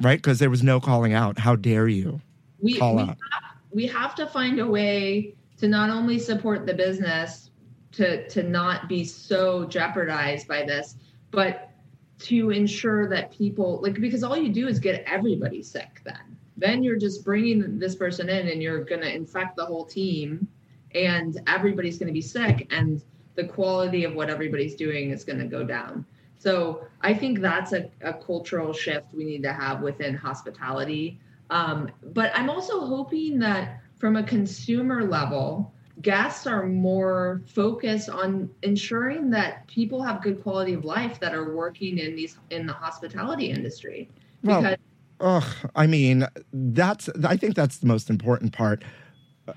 right 0.00 0.18
because 0.18 0.38
there 0.40 0.50
was 0.50 0.62
no 0.64 0.80
calling 0.80 1.12
out. 1.12 1.38
How 1.38 1.54
dare 1.54 1.86
you? 1.86 2.20
we 2.60 2.78
Call 2.78 2.96
we 2.96 3.02
out. 3.02 3.08
have, 3.08 3.41
we 3.72 3.86
have 3.86 4.14
to 4.14 4.26
find 4.26 4.60
a 4.60 4.66
way 4.66 5.34
to 5.58 5.68
not 5.68 5.90
only 5.90 6.18
support 6.18 6.66
the 6.66 6.74
business 6.74 7.50
to 7.92 8.28
to 8.28 8.42
not 8.42 8.88
be 8.88 9.04
so 9.04 9.64
jeopardized 9.66 10.48
by 10.48 10.64
this 10.64 10.96
but 11.30 11.70
to 12.18 12.50
ensure 12.50 13.08
that 13.08 13.30
people 13.32 13.80
like 13.82 14.00
because 14.00 14.22
all 14.22 14.36
you 14.36 14.52
do 14.52 14.68
is 14.68 14.78
get 14.78 15.04
everybody 15.06 15.62
sick 15.62 16.00
then 16.04 16.36
then 16.56 16.82
you're 16.82 16.98
just 16.98 17.24
bringing 17.24 17.78
this 17.78 17.94
person 17.96 18.28
in 18.28 18.48
and 18.48 18.62
you're 18.62 18.84
going 18.84 19.00
to 19.00 19.14
infect 19.14 19.56
the 19.56 19.64
whole 19.64 19.84
team 19.84 20.46
and 20.94 21.40
everybody's 21.46 21.98
going 21.98 22.06
to 22.06 22.12
be 22.12 22.20
sick 22.20 22.66
and 22.70 23.02
the 23.34 23.44
quality 23.44 24.04
of 24.04 24.14
what 24.14 24.28
everybody's 24.28 24.74
doing 24.74 25.10
is 25.10 25.24
going 25.24 25.38
to 25.38 25.46
go 25.46 25.64
down 25.64 26.04
So 26.42 26.86
I 27.02 27.14
think 27.14 27.38
that's 27.38 27.72
a, 27.72 27.88
a 28.00 28.12
cultural 28.12 28.72
shift 28.72 29.14
we 29.14 29.24
need 29.24 29.44
to 29.44 29.52
have 29.52 29.80
within 29.80 30.12
hospitality. 30.12 31.20
Um, 31.52 31.90
but 32.14 32.32
I'm 32.34 32.48
also 32.48 32.80
hoping 32.80 33.38
that 33.40 33.82
from 33.96 34.16
a 34.16 34.22
consumer 34.22 35.04
level, 35.04 35.74
guests 36.00 36.46
are 36.46 36.66
more 36.66 37.42
focused 37.46 38.08
on 38.08 38.48
ensuring 38.62 39.28
that 39.30 39.66
people 39.66 40.02
have 40.02 40.22
good 40.22 40.42
quality 40.42 40.72
of 40.72 40.86
life 40.86 41.20
that 41.20 41.34
are 41.34 41.54
working 41.54 41.98
in 41.98 42.16
these 42.16 42.38
in 42.50 42.66
the 42.66 42.72
hospitality 42.72 43.50
industry. 43.50 44.08
Well, 44.42 44.62
Because 44.62 44.78
Ugh, 45.20 45.70
I 45.76 45.86
mean, 45.86 46.26
that's 46.52 47.10
I 47.22 47.36
think 47.36 47.54
that's 47.54 47.78
the 47.78 47.86
most 47.86 48.08
important 48.08 48.52
part. 48.54 48.82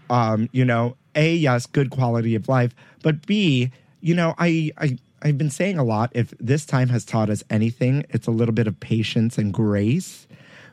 Um, 0.10 0.50
you 0.52 0.66
know, 0.66 0.98
A, 1.16 1.34
yes, 1.34 1.66
good 1.66 1.92
quality 1.92 2.36
of 2.36 2.50
life, 2.50 2.76
but 3.04 3.26
B, 3.26 3.72
you 4.02 4.14
know, 4.14 4.36
I 4.38 4.72
I 4.78 4.98
I've 5.22 5.38
been 5.38 5.50
saying 5.50 5.78
a 5.78 5.84
lot 5.84 6.12
if 6.14 6.34
this 6.40 6.66
time 6.66 6.90
has 6.90 7.06
taught 7.06 7.30
us 7.30 7.42
anything, 7.50 8.06
it's 8.10 8.28
a 8.28 8.32
little 8.32 8.54
bit 8.54 8.68
of 8.68 8.80
patience 8.80 9.38
and 9.38 9.54
grace, 9.54 10.28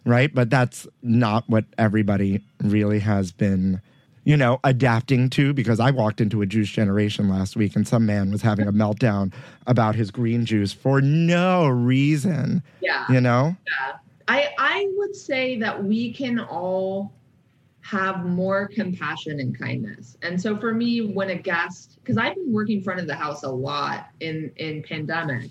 right? 0.05 0.35
But 0.35 0.51
that's 0.51 0.87
not 1.03 1.49
what 1.49 1.65
everybody 1.79 2.41
really 2.63 2.99
has 3.01 3.33
been 3.33 3.81
you 4.25 4.37
know, 4.37 4.61
adapting 4.63 5.29
to 5.31 5.53
because 5.53 5.81
I 5.81 5.91
walked 5.91 6.21
into 6.21 6.43
a 6.43 6.47
juice 6.47 6.71
generation 6.71 7.29
last 7.29 7.57
week 7.57 7.75
and 7.75 7.87
some 7.87 8.07
man 8.07 8.31
was 8.31 8.41
having 8.41 8.69
a 8.69 8.73
meltdown 8.73 9.33
about 9.67 9.95
his 9.95 10.11
green 10.11 10.45
juice 10.45 10.73
for 10.73 11.01
no 11.01 11.67
reason, 11.67 12.63
yeah. 12.81 13.05
you 13.11 13.21
know? 13.21 13.57
Yeah. 13.67 13.97
I 14.29 14.51
I 14.59 14.89
would 14.97 15.17
say 15.17 15.59
that 15.59 15.83
we 15.83 16.13
can 16.13 16.39
all 16.39 17.13
have 17.81 18.25
more 18.25 18.69
compassion 18.69 19.41
and 19.41 19.59
kindness. 19.59 20.17
And 20.23 20.41
so 20.41 20.57
for 20.57 20.73
me, 20.73 21.01
when 21.01 21.31
a 21.31 21.35
guest, 21.35 21.99
because 22.03 22.17
I've 22.17 22.37
been 22.37 22.53
working 22.53 22.81
front 22.81 23.01
of 23.01 23.09
the 23.09 23.17
house 23.17 23.43
a 23.43 23.51
lot 23.51 24.11
in 24.21 24.53
in 24.57 24.85
pandemic, 24.85 25.51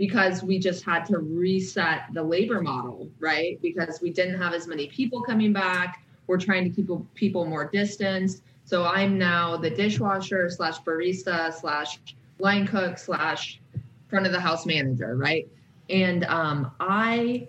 because 0.00 0.42
we 0.42 0.58
just 0.58 0.82
had 0.82 1.04
to 1.04 1.18
reset 1.18 2.04
the 2.14 2.22
labor 2.22 2.62
model, 2.62 3.06
right? 3.18 3.60
Because 3.60 4.00
we 4.00 4.08
didn't 4.08 4.40
have 4.40 4.54
as 4.54 4.66
many 4.66 4.86
people 4.86 5.20
coming 5.20 5.52
back. 5.52 6.02
We're 6.26 6.38
trying 6.38 6.64
to 6.64 6.70
keep 6.70 6.88
people 7.14 7.44
more 7.44 7.68
distanced. 7.68 8.42
So 8.64 8.86
I'm 8.86 9.18
now 9.18 9.58
the 9.58 9.68
dishwasher 9.68 10.48
slash 10.48 10.80
barista 10.80 11.52
slash 11.52 11.98
line 12.38 12.66
cook 12.66 12.96
slash 12.96 13.60
front 14.08 14.24
of 14.24 14.32
the 14.32 14.40
house 14.40 14.64
manager, 14.64 15.18
right? 15.18 15.46
And 15.90 16.24
um, 16.24 16.72
I 16.80 17.48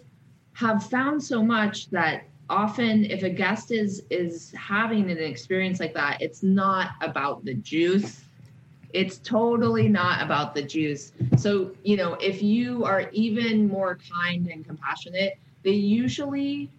have 0.51 0.89
found 0.89 1.23
so 1.23 1.41
much 1.41 1.89
that 1.91 2.25
often 2.49 3.05
if 3.05 3.23
a 3.23 3.29
guest 3.29 3.71
is 3.71 4.03
is 4.09 4.51
having 4.57 5.09
an 5.09 5.19
experience 5.19 5.79
like 5.79 5.93
that 5.93 6.21
it's 6.21 6.43
not 6.43 6.89
about 6.99 7.45
the 7.45 7.53
juice 7.53 8.25
it's 8.93 9.17
totally 9.19 9.87
not 9.87 10.23
about 10.23 10.53
the 10.55 10.61
juice. 10.61 11.13
So 11.37 11.71
you 11.83 11.97
know 11.97 12.13
if 12.15 12.41
you 12.41 12.83
are 12.85 13.09
even 13.11 13.67
more 13.67 13.97
kind 14.13 14.47
and 14.47 14.65
compassionate 14.65 15.39
they 15.63 15.71
usually 15.71 16.69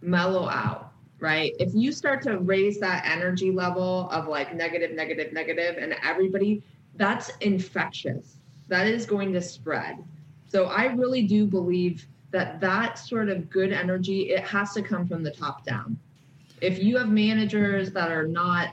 mellow 0.00 0.48
out 0.48 0.92
right? 1.20 1.52
If 1.58 1.74
you 1.74 1.90
start 1.90 2.22
to 2.22 2.38
raise 2.38 2.78
that 2.78 3.04
energy 3.04 3.50
level 3.50 4.08
of 4.10 4.28
like 4.28 4.54
negative 4.54 4.92
negative 4.92 5.32
negative 5.32 5.76
and 5.78 5.96
everybody 6.04 6.62
that's 6.98 7.30
infectious. 7.40 8.36
That 8.66 8.86
is 8.86 9.06
going 9.06 9.32
to 9.32 9.40
spread. 9.40 10.04
So 10.48 10.66
i 10.66 10.86
really 10.86 11.22
do 11.22 11.46
believe 11.46 12.06
that 12.30 12.60
that 12.60 12.98
sort 12.98 13.30
of 13.30 13.48
good 13.48 13.72
energy 13.72 14.30
it 14.30 14.44
has 14.44 14.74
to 14.74 14.82
come 14.82 15.06
from 15.06 15.22
the 15.22 15.30
top 15.30 15.64
down. 15.64 15.98
If 16.60 16.82
you 16.82 16.98
have 16.98 17.08
managers 17.08 17.92
that 17.92 18.10
are 18.10 18.26
not 18.26 18.70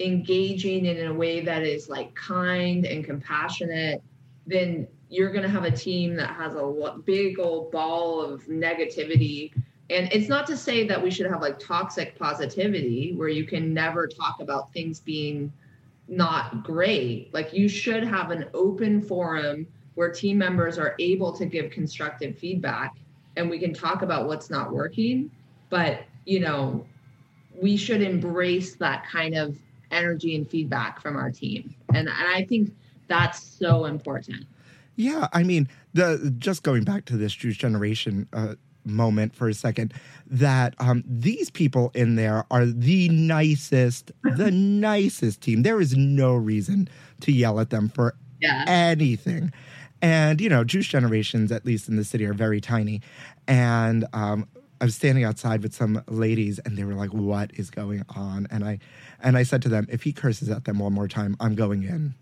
engaging 0.00 0.86
in 0.86 1.06
a 1.06 1.12
way 1.12 1.40
that 1.40 1.62
is 1.62 1.88
like 1.88 2.14
kind 2.14 2.86
and 2.86 3.04
compassionate 3.04 4.02
then 4.46 4.86
you're 5.08 5.30
going 5.30 5.42
to 5.42 5.48
have 5.48 5.64
a 5.64 5.70
team 5.70 6.14
that 6.16 6.34
has 6.36 6.54
a 6.54 6.94
big 7.04 7.38
old 7.38 7.70
ball 7.72 8.20
of 8.20 8.42
negativity. 8.44 9.52
And 9.90 10.10
it's 10.12 10.28
not 10.28 10.46
to 10.46 10.56
say 10.56 10.86
that 10.86 11.02
we 11.02 11.10
should 11.10 11.26
have 11.26 11.40
like 11.40 11.58
toxic 11.58 12.18
positivity 12.18 13.12
where 13.14 13.28
you 13.28 13.44
can 13.44 13.74
never 13.74 14.06
talk 14.06 14.40
about 14.40 14.72
things 14.72 15.00
being 15.00 15.52
not 16.06 16.62
great. 16.62 17.32
Like 17.34 17.52
you 17.52 17.68
should 17.68 18.04
have 18.04 18.30
an 18.30 18.46
open 18.54 19.00
forum 19.02 19.66
where 19.94 20.10
team 20.10 20.38
members 20.38 20.78
are 20.78 20.94
able 21.00 21.32
to 21.32 21.44
give 21.44 21.70
constructive 21.70 22.38
feedback 22.38 22.96
and 23.36 23.50
we 23.50 23.58
can 23.58 23.74
talk 23.74 24.02
about 24.02 24.26
what's 24.26 24.50
not 24.50 24.72
working. 24.72 25.30
But 25.70 26.02
you 26.24 26.40
know 26.40 26.86
we 27.60 27.76
should 27.76 28.00
embrace 28.00 28.76
that 28.76 29.04
kind 29.06 29.34
of 29.34 29.56
energy 29.90 30.36
and 30.36 30.48
feedback 30.48 31.00
from 31.00 31.16
our 31.16 31.30
team 31.30 31.74
and, 31.90 32.08
and 32.08 32.28
i 32.34 32.44
think 32.44 32.72
that's 33.08 33.42
so 33.42 33.84
important 33.86 34.46
Yeah, 34.96 35.28
I 35.32 35.44
mean, 35.44 35.66
the 35.94 36.34
just 36.38 36.62
going 36.62 36.84
back 36.84 37.06
to 37.06 37.16
this 37.16 37.32
Juice 37.32 37.56
Generation 37.56 38.28
uh, 38.34 38.56
moment 38.84 39.34
for 39.34 39.48
a 39.48 39.54
second, 39.54 39.94
that 40.26 40.74
um, 40.78 41.02
these 41.06 41.48
people 41.48 41.90
in 41.94 42.16
there 42.16 42.44
are 42.50 42.66
the 42.66 43.08
nicest, 43.08 44.12
the 44.22 44.50
nicest 44.90 45.40
team. 45.40 45.62
There 45.62 45.80
is 45.80 45.96
no 45.96 46.34
reason 46.34 46.88
to 47.22 47.32
yell 47.32 47.60
at 47.60 47.70
them 47.70 47.88
for 47.88 48.14
yeah 48.40 48.64
anything. 48.66 49.52
And, 50.02 50.40
you 50.40 50.48
know, 50.48 50.64
juice 50.64 50.86
generations, 50.86 51.52
at 51.52 51.64
least 51.64 51.88
in 51.88 51.96
the 51.96 52.04
city, 52.04 52.26
are 52.26 52.34
very 52.34 52.60
tiny. 52.60 53.00
And 53.46 54.06
um, 54.12 54.48
I 54.80 54.84
was 54.84 54.94
standing 54.94 55.24
outside 55.24 55.62
with 55.62 55.74
some 55.74 56.02
ladies 56.08 56.58
and 56.60 56.76
they 56.76 56.84
were 56.84 56.94
like, 56.94 57.12
what 57.12 57.50
is 57.54 57.70
going 57.70 58.02
on? 58.16 58.46
And 58.50 58.64
I 58.64 58.78
and 59.22 59.36
I 59.36 59.42
said 59.42 59.62
to 59.62 59.68
them, 59.68 59.86
if 59.90 60.02
he 60.02 60.12
curses 60.12 60.48
at 60.48 60.64
them 60.64 60.78
one 60.78 60.92
more 60.92 61.08
time, 61.08 61.36
I'm 61.40 61.54
going 61.54 61.82
in. 61.82 62.14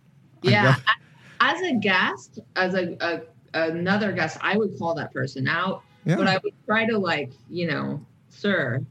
I'm 0.42 0.50
yeah 0.50 0.74
go- 0.76 0.92
as 1.40 1.61
a 1.62 1.74
guest 1.74 2.40
as 2.56 2.74
a, 2.74 2.96
a 3.00 3.20
another 3.54 4.12
guest 4.12 4.38
i 4.40 4.56
would 4.56 4.76
call 4.78 4.94
that 4.94 5.12
person 5.12 5.48
out 5.48 5.82
Yeah. 6.04 6.16
but 6.16 6.26
i 6.26 6.38
would 6.42 6.54
try 6.66 6.86
to 6.86 6.98
like 6.98 7.32
you 7.48 7.66
know 7.66 8.04
sir 8.28 8.84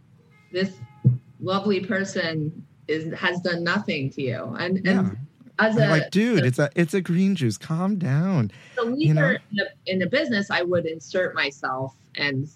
this 0.51 0.73
lovely 1.39 1.79
person 1.81 2.65
is 2.87 3.13
has 3.13 3.39
done 3.41 3.63
nothing 3.63 4.09
to 4.11 4.21
you 4.21 4.55
and 4.59 4.83
yeah. 4.83 4.99
and 4.99 5.17
as 5.59 5.75
a 5.75 5.87
like, 5.87 6.11
dude, 6.11 6.45
it's 6.45 6.59
a 6.59 6.69
it's 6.75 6.93
a 6.93 7.01
green 7.01 7.33
juice. 7.33 7.57
Calm 7.57 7.97
down. 7.97 8.51
the 8.75 8.83
leader 8.83 8.99
you 8.99 9.13
know? 9.13 9.29
in, 9.29 9.39
the, 9.55 9.91
in 9.91 9.99
the 9.99 10.05
business 10.05 10.51
i 10.51 10.61
would 10.61 10.85
insert 10.85 11.33
myself 11.33 11.95
and 12.15 12.49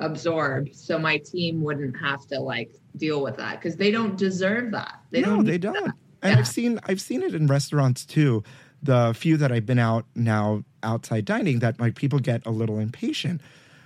absorb 0.00 0.68
so 0.74 0.98
my 0.98 1.18
team 1.18 1.62
wouldn't 1.62 1.96
have 2.00 2.26
to 2.26 2.40
like 2.40 2.72
deal 2.96 3.22
with 3.22 3.36
that 3.36 3.60
because 3.60 3.76
they 3.76 3.90
don't 3.90 4.16
deserve 4.18 4.70
that 4.72 5.00
they 5.10 5.20
no, 5.20 5.36
don't 5.36 5.44
they 5.44 5.58
don't. 5.58 5.74
that. 5.74 5.94
And 6.22 6.32
Yeah. 6.34 6.38
I've 6.40 6.48
seen 6.48 6.80
I've 6.84 7.00
seen 7.00 7.22
it 7.22 7.34
in 7.34 7.46
restaurants 7.46 8.04
too. 8.04 8.42
The 8.82 9.14
few 9.16 9.36
that 9.36 9.52
I've 9.52 9.66
been 9.66 9.78
out 9.78 10.06
now 10.14 10.64
outside 10.82 11.24
dining 11.26 11.58
that 11.60 11.78
my 11.78 11.90
people 11.90 12.18
get 12.18 12.44
a 12.46 12.50
little 12.50 12.78
impatient. 12.78 13.40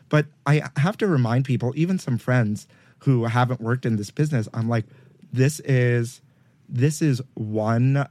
But 0.08 0.26
I 0.46 0.62
have 0.76 0.96
to 0.98 1.06
remind 1.08 1.44
people, 1.44 1.72
even 1.76 1.98
some 1.98 2.18
friends 2.18 2.66
who 3.00 3.24
haven't 3.24 3.60
worked 3.60 3.84
in 3.86 3.96
this 3.96 4.10
business, 4.10 4.48
I'm 4.54 4.68
like, 4.68 4.84
this 5.32 5.60
is 5.60 6.20
this 6.68 7.02
is 7.02 7.20
one 7.34 8.06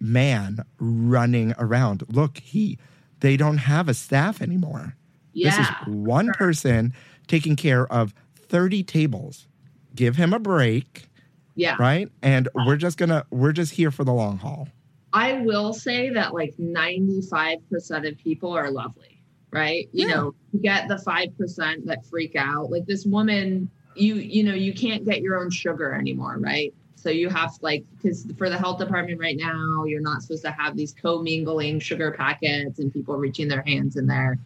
man 0.00 0.64
running 0.78 1.54
around. 1.58 2.02
Look, 2.08 2.38
he 2.38 2.78
they 3.20 3.36
don't 3.36 3.58
have 3.58 3.88
a 3.88 3.94
staff 3.94 4.42
anymore. 4.42 4.96
yeah, 5.32 5.50
This 5.50 5.68
is 5.68 5.94
one 5.94 6.32
person 6.32 6.92
taking 7.26 7.56
care 7.56 7.90
of 7.92 8.14
30 8.36 8.82
tables. 8.84 9.46
Give 9.94 10.16
him 10.16 10.32
a 10.32 10.38
break 10.38 11.08
yeah 11.54 11.76
right? 11.78 12.08
And 12.22 12.48
we're 12.54 12.76
just 12.76 12.98
gonna 12.98 13.24
we're 13.30 13.52
just 13.52 13.72
here 13.72 13.90
for 13.90 14.04
the 14.04 14.12
long 14.12 14.38
haul. 14.38 14.68
I 15.12 15.34
will 15.34 15.72
say 15.72 16.10
that 16.10 16.34
like 16.34 16.56
95% 16.58 18.08
of 18.08 18.18
people 18.18 18.50
are 18.52 18.70
lovely, 18.70 19.20
right? 19.52 19.88
You 19.92 20.08
Yeah. 20.08 20.14
know, 20.16 20.34
you 20.52 20.60
get 20.60 20.88
the 20.88 20.96
5% 20.96 21.84
that 21.86 22.04
freak 22.06 22.34
out. 22.34 22.70
Like 22.70 22.86
this 22.86 23.06
woman, 23.06 23.70
you 23.94 24.16
you 24.16 24.42
know, 24.42 24.54
you 24.54 24.74
can't 24.74 25.04
get 25.04 25.20
your 25.20 25.40
own 25.40 25.50
sugar 25.50 25.92
anymore, 25.94 26.36
right? 26.38 26.74
So 26.96 27.10
you 27.10 27.28
have 27.28 27.52
like 27.60 27.84
because 27.96 28.26
for 28.36 28.50
the 28.50 28.58
health 28.58 28.78
department 28.78 29.20
right 29.20 29.36
now, 29.36 29.84
you're 29.84 30.00
not 30.00 30.22
supposed 30.22 30.42
to 30.44 30.50
have 30.50 30.76
these 30.76 30.92
co-mingling 31.00 31.78
sugar 31.78 32.10
packets 32.10 32.80
and 32.80 32.92
people 32.92 33.16
reaching 33.16 33.46
their 33.46 33.62
hands 33.62 33.96
in 33.96 34.06
there. 34.06 34.38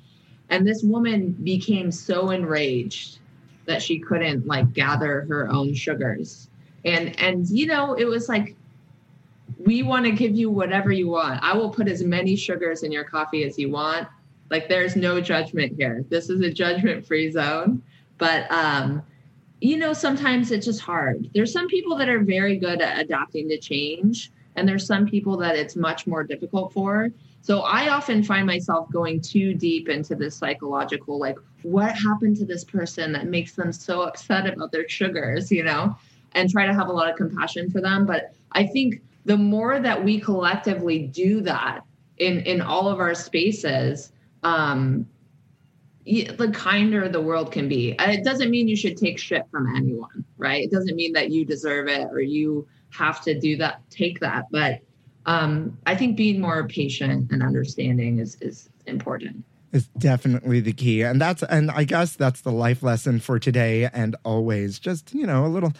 And 0.50 0.66
this 0.66 0.82
woman 0.82 1.32
became 1.32 1.92
so 1.92 2.30
enraged 2.30 3.18
that 3.66 3.82
she 3.82 3.98
couldn't 3.98 4.46
like 4.46 4.72
gather 4.72 5.26
her 5.28 5.48
own 5.50 5.74
sugars. 5.74 6.48
And 6.84 7.18
and 7.20 7.48
you 7.48 7.66
know, 7.66 7.94
it 7.94 8.06
was 8.06 8.28
like 8.28 8.56
we 9.58 9.82
want 9.82 10.06
to 10.06 10.12
give 10.12 10.34
you 10.34 10.50
whatever 10.50 10.92
you 10.92 11.08
want. 11.08 11.42
I 11.42 11.54
will 11.56 11.70
put 11.70 11.88
as 11.88 12.02
many 12.02 12.36
sugars 12.36 12.82
in 12.82 12.92
your 12.92 13.04
coffee 13.04 13.44
as 13.44 13.58
you 13.58 13.70
want. 13.70 14.08
Like 14.50 14.68
there's 14.68 14.96
no 14.96 15.20
judgment 15.20 15.74
here. 15.76 16.04
This 16.08 16.30
is 16.30 16.40
a 16.40 16.50
judgment 16.50 17.06
free 17.06 17.30
zone. 17.30 17.82
But 18.16 18.50
um, 18.50 19.02
you 19.60 19.76
know, 19.76 19.92
sometimes 19.92 20.50
it's 20.50 20.66
just 20.66 20.80
hard. 20.80 21.30
There's 21.34 21.52
some 21.52 21.68
people 21.68 21.96
that 21.96 22.08
are 22.08 22.20
very 22.20 22.56
good 22.56 22.80
at 22.80 22.98
adapting 22.98 23.48
to 23.48 23.58
change, 23.58 24.30
and 24.56 24.68
there's 24.68 24.86
some 24.86 25.06
people 25.06 25.36
that 25.38 25.56
it's 25.56 25.76
much 25.76 26.06
more 26.06 26.24
difficult 26.24 26.72
for. 26.72 27.10
So 27.40 27.60
I 27.60 27.88
often 27.88 28.22
find 28.22 28.46
myself 28.46 28.90
going 28.90 29.20
too 29.20 29.54
deep 29.54 29.88
into 29.88 30.14
this 30.14 30.36
psychological, 30.36 31.18
like, 31.18 31.38
what 31.62 31.96
happened 31.96 32.36
to 32.36 32.44
this 32.44 32.64
person 32.64 33.12
that 33.12 33.26
makes 33.26 33.54
them 33.54 33.72
so 33.72 34.02
upset 34.02 34.46
about 34.46 34.70
their 34.72 34.88
sugars, 34.88 35.50
you 35.50 35.64
know, 35.64 35.96
and 36.32 36.50
try 36.50 36.66
to 36.66 36.74
have 36.74 36.88
a 36.88 36.92
lot 36.92 37.10
of 37.10 37.16
compassion 37.16 37.70
for 37.70 37.80
them. 37.80 38.06
But 38.06 38.34
I 38.52 38.66
think 38.66 39.02
the 39.24 39.36
more 39.36 39.80
that 39.80 40.02
we 40.02 40.20
collectively 40.20 41.00
do 41.06 41.40
that 41.42 41.80
in 42.18 42.40
in 42.40 42.60
all 42.60 42.88
of 42.88 43.00
our 43.00 43.14
spaces 43.14 44.12
um, 44.42 45.06
the 46.04 46.50
kinder 46.54 47.08
the 47.08 47.20
world 47.20 47.52
can 47.52 47.68
be. 47.68 47.94
It 47.98 48.24
doesn't 48.24 48.50
mean 48.50 48.66
you 48.66 48.76
should 48.76 48.96
take 48.96 49.18
shit 49.18 49.42
from 49.50 49.74
anyone, 49.76 50.24
right? 50.38 50.64
It 50.64 50.70
doesn't 50.70 50.96
mean 50.96 51.12
that 51.12 51.30
you 51.30 51.44
deserve 51.44 51.88
it 51.88 52.08
or 52.10 52.20
you 52.20 52.66
have 52.90 53.20
to 53.22 53.38
do 53.38 53.56
that, 53.58 53.82
take 53.90 54.18
that. 54.20 54.46
But 54.50 54.80
um, 55.28 55.76
I 55.86 55.94
think 55.94 56.16
being 56.16 56.40
more 56.40 56.66
patient 56.66 57.30
and 57.30 57.42
understanding 57.42 58.18
is 58.18 58.36
is 58.40 58.70
important. 58.86 59.44
is 59.72 59.86
definitely 59.98 60.60
the 60.60 60.72
key. 60.72 61.02
And 61.02 61.20
that's 61.20 61.42
and 61.42 61.70
i 61.70 61.84
guess 61.84 62.16
that's 62.16 62.40
the 62.40 62.50
life 62.50 62.82
lesson 62.82 63.20
for 63.20 63.38
today 63.38 63.88
and 63.92 64.16
always. 64.24 64.78
Just 64.78 65.14
you 65.14 65.26
know 65.26 65.44
a 65.44 65.52
little 65.56 65.74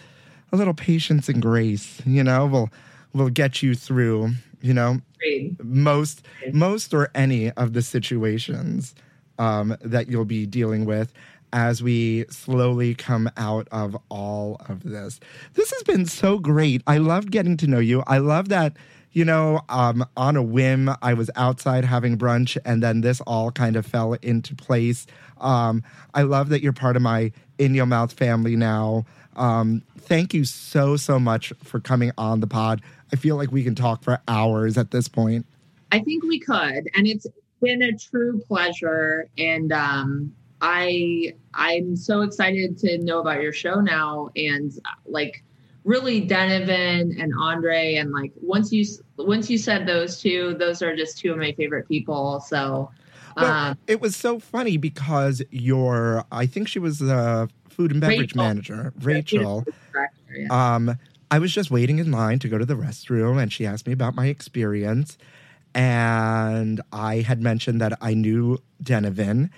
a 0.51 0.55
little 0.55 0.75
patience 0.75 1.27
and 1.29 1.41
grace 1.41 2.01
you 2.05 2.23
know 2.23 2.45
will 2.45 2.69
will 3.13 3.29
get 3.29 3.63
you 3.63 3.73
through 3.73 4.31
you 4.61 4.73
know 4.73 4.99
Agreed. 5.15 5.57
most 5.63 6.25
most 6.53 6.93
or 6.93 7.09
any 7.15 7.51
of 7.51 7.73
the 7.73 7.81
situations 7.81 8.93
um, 9.39 9.75
that 9.81 10.09
you'll 10.09 10.25
be 10.25 10.45
dealing 10.45 10.85
with 10.85 11.11
as 11.53 11.81
we 11.81 12.25
slowly 12.29 12.93
come 12.93 13.27
out 13.35 13.67
of 13.71 13.97
all 14.09 14.61
of 14.69 14.83
this. 14.83 15.19
This 15.55 15.71
has 15.71 15.81
been 15.81 16.05
so 16.05 16.37
great. 16.37 16.83
I 16.85 16.99
loved 16.99 17.31
getting 17.31 17.57
to 17.57 17.65
know 17.65 17.79
you. 17.79 18.03
I 18.05 18.19
love 18.19 18.49
that 18.49 18.77
you 19.11 19.25
know 19.25 19.61
um, 19.69 20.05
on 20.15 20.35
a 20.35 20.43
whim 20.43 20.89
i 21.01 21.13
was 21.13 21.29
outside 21.35 21.83
having 21.83 22.17
brunch 22.17 22.57
and 22.65 22.83
then 22.83 23.01
this 23.01 23.21
all 23.21 23.51
kind 23.51 23.75
of 23.75 23.85
fell 23.85 24.13
into 24.21 24.55
place. 24.55 25.07
Um, 25.39 25.83
i 26.13 26.21
love 26.21 26.49
that 26.49 26.61
you're 26.61 26.73
part 26.73 26.95
of 26.95 27.01
my 27.01 27.31
in 27.59 27.75
your 27.75 27.85
mouth 27.85 28.13
family 28.13 28.55
now. 28.55 29.05
Um, 29.35 29.83
thank 29.97 30.33
you 30.33 30.45
so 30.45 30.97
so 30.97 31.19
much 31.19 31.53
for 31.63 31.79
coming 31.79 32.11
on 32.17 32.39
the 32.39 32.47
pod. 32.47 32.81
I 33.13 33.15
feel 33.15 33.35
like 33.35 33.51
we 33.51 33.63
can 33.63 33.75
talk 33.75 34.01
for 34.01 34.19
hours 34.27 34.77
at 34.77 34.91
this 34.91 35.07
point. 35.07 35.45
I 35.91 35.99
think 35.99 36.23
we 36.23 36.39
could, 36.39 36.89
and 36.95 37.05
it's 37.05 37.27
been 37.61 37.81
a 37.83 37.95
true 37.95 38.39
pleasure. 38.47 39.27
And 39.37 39.71
um, 39.71 40.33
I 40.61 41.33
I'm 41.53 41.95
so 41.95 42.21
excited 42.21 42.77
to 42.79 42.97
know 42.99 43.19
about 43.19 43.41
your 43.41 43.53
show 43.53 43.81
now, 43.81 44.29
and 44.35 44.71
like 45.05 45.43
really 45.89 46.21
Donovan 46.21 47.17
and 47.19 47.33
Andre, 47.37 47.95
and 47.95 48.11
like 48.11 48.31
once 48.35 48.71
you 48.71 48.85
once 49.17 49.49
you 49.49 49.57
said 49.57 49.87
those 49.87 50.21
two, 50.21 50.53
those 50.53 50.81
are 50.81 50.95
just 50.95 51.17
two 51.17 51.31
of 51.31 51.37
my 51.37 51.51
favorite 51.53 51.87
people. 51.87 52.39
So. 52.41 52.91
Well, 53.35 53.45
um, 53.51 53.77
it 53.87 54.01
was 54.01 54.15
so 54.15 54.39
funny 54.39 54.77
because 54.77 55.41
your, 55.49 56.25
I 56.31 56.45
think 56.45 56.67
she 56.67 56.79
was 56.79 56.99
the 56.99 57.47
food 57.69 57.91
and 57.91 58.01
beverage 58.01 58.33
Rachel. 58.33 58.43
manager, 58.43 58.93
Rachel. 59.01 59.65
director, 59.93 60.35
yeah. 60.35 60.75
Um, 60.75 60.97
I 61.31 61.39
was 61.39 61.53
just 61.53 61.71
waiting 61.71 61.99
in 61.99 62.11
line 62.11 62.39
to 62.39 62.49
go 62.49 62.57
to 62.57 62.65
the 62.65 62.73
restroom, 62.73 63.41
and 63.41 63.53
she 63.53 63.65
asked 63.65 63.87
me 63.87 63.93
about 63.93 64.15
my 64.15 64.27
experience. 64.27 65.17
And 65.73 66.81
I 66.91 67.17
had 67.17 67.41
mentioned 67.41 67.79
that 67.81 67.93
I 68.01 68.13
knew 68.13 68.57
Donovan, 68.81 69.51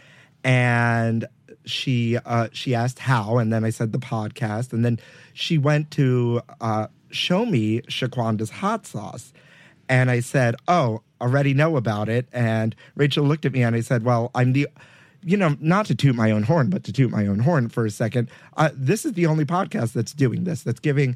and 0.44 1.26
she 1.66 2.18
uh, 2.18 2.50
she 2.52 2.76
asked 2.76 3.00
how, 3.00 3.38
and 3.38 3.52
then 3.52 3.64
I 3.64 3.70
said 3.70 3.92
the 3.92 4.00
podcast, 4.00 4.74
and 4.74 4.84
then 4.84 5.00
she 5.34 5.58
went 5.58 5.92
to 5.92 6.42
uh, 6.60 6.88
show 7.12 7.46
me 7.46 7.82
Shaquanda's 7.82 8.50
hot 8.50 8.86
sauce, 8.86 9.34
and 9.90 10.10
I 10.10 10.20
said, 10.20 10.56
"Oh, 10.68 11.02
already 11.20 11.54
know 11.54 11.78
about 11.78 12.10
it." 12.10 12.28
And 12.32 12.76
Rachel 12.96 13.26
looked 13.26 13.46
at 13.46 13.52
me, 13.52 13.64
and 13.64 13.76
I 13.76 13.82
said, 13.82 14.04
"Well, 14.04 14.32
I'm 14.36 14.54
the." 14.54 14.68
you 15.24 15.38
know, 15.38 15.56
not 15.60 15.86
to 15.86 15.94
toot 15.94 16.16
my 16.16 16.32
own 16.32 16.42
horn, 16.42 16.72
but 16.72 16.84
to 16.84 16.92
toot 16.92 17.12
my 17.12 17.28
own 17.28 17.38
horn 17.38 17.70
for 17.70 17.86
a 17.86 17.92
second, 17.92 18.28
uh, 18.58 18.70
this 18.74 19.06
is 19.06 19.14
the 19.14 19.28
only 19.28 19.46
podcast 19.46 19.94
that's 19.94 20.14
doing 20.14 20.46
this, 20.46 20.64
that's 20.64 20.80
giving 20.80 21.16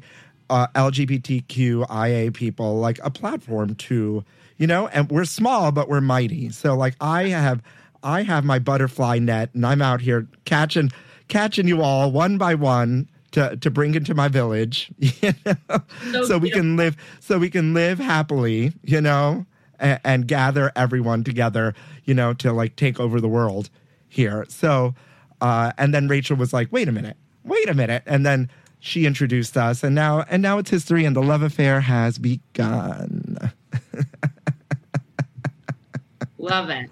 uh, 0.50 0.68
LGBTQIA 0.68 2.32
people 2.32 2.78
like 2.78 3.00
a 3.02 3.10
platform 3.10 3.74
to, 3.74 4.24
you 4.58 4.66
know, 4.66 4.86
and 4.88 5.10
we're 5.10 5.24
small, 5.24 5.72
but 5.72 5.88
we're 5.88 6.00
mighty. 6.00 6.50
So 6.50 6.76
like 6.76 6.94
I 7.00 7.28
have, 7.28 7.62
I 8.06 8.22
have 8.22 8.44
my 8.44 8.60
butterfly 8.60 9.18
net 9.18 9.50
and 9.52 9.66
I'm 9.66 9.82
out 9.82 10.00
here 10.00 10.28
catching, 10.44 10.92
catching 11.26 11.66
you 11.66 11.82
all 11.82 12.12
one 12.12 12.38
by 12.38 12.54
one 12.54 13.08
to, 13.32 13.56
to 13.56 13.68
bring 13.68 13.96
into 13.96 14.14
my 14.14 14.28
village, 14.28 14.92
you 14.98 15.34
know, 15.44 15.82
So 16.12 16.24
so 16.24 16.38
we 16.38 16.50
can 16.50 16.76
live, 16.76 16.96
so 17.18 17.36
we 17.38 17.50
can 17.50 17.74
live 17.74 17.98
happily, 17.98 18.72
you 18.84 19.00
know, 19.00 19.44
and, 19.80 20.00
and 20.04 20.28
gather 20.28 20.70
everyone 20.76 21.24
together, 21.24 21.74
you 22.04 22.14
know, 22.14 22.32
to 22.34 22.52
like 22.52 22.76
take 22.76 23.00
over 23.00 23.20
the 23.20 23.28
world 23.28 23.70
here. 24.08 24.46
So, 24.48 24.94
uh, 25.40 25.72
and 25.76 25.92
then 25.92 26.06
Rachel 26.06 26.36
was 26.36 26.52
like, 26.52 26.70
wait 26.70 26.88
a 26.88 26.92
minute, 26.92 27.16
wait 27.42 27.68
a 27.68 27.74
minute. 27.74 28.04
And 28.06 28.24
then 28.24 28.48
she 28.78 29.04
introduced 29.04 29.56
us 29.56 29.82
and 29.82 29.96
now, 29.96 30.24
and 30.30 30.40
now 30.42 30.58
it's 30.58 30.70
history 30.70 31.04
and 31.04 31.16
the 31.16 31.22
love 31.22 31.42
affair 31.42 31.80
has 31.80 32.18
begun. 32.18 33.50
Love 36.46 36.70
it. 36.70 36.90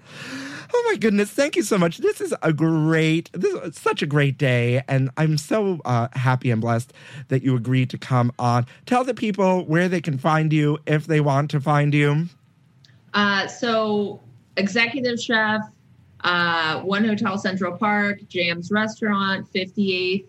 Oh 0.73 0.89
my 0.91 0.97
goodness. 0.97 1.29
Thank 1.29 1.55
you 1.55 1.63
so 1.63 1.77
much. 1.77 1.99
This 1.99 2.19
is 2.19 2.33
a 2.41 2.51
great, 2.51 3.29
this 3.33 3.53
is 3.53 3.77
such 3.77 4.01
a 4.01 4.05
great 4.05 4.37
day. 4.37 4.83
And 4.87 5.09
I'm 5.15 5.37
so 5.37 5.79
uh, 5.85 6.09
happy 6.13 6.51
and 6.51 6.59
blessed 6.59 6.91
that 7.29 7.43
you 7.43 7.55
agreed 7.55 7.89
to 7.91 7.97
come 7.97 8.33
on. 8.37 8.65
Tell 8.85 9.03
the 9.03 9.13
people 9.13 9.65
where 9.65 9.87
they 9.87 10.01
can 10.01 10.17
find 10.17 10.51
you 10.51 10.79
if 10.85 11.07
they 11.07 11.21
want 11.21 11.51
to 11.51 11.61
find 11.61 11.93
you. 11.93 12.27
Uh, 13.13 13.47
so, 13.47 14.21
executive 14.57 15.17
chef, 15.19 15.61
uh, 16.25 16.81
One 16.81 17.05
Hotel 17.05 17.37
Central 17.37 17.77
Park, 17.77 18.19
Jam's 18.27 18.71
Restaurant, 18.71 19.47
58th 19.53 20.25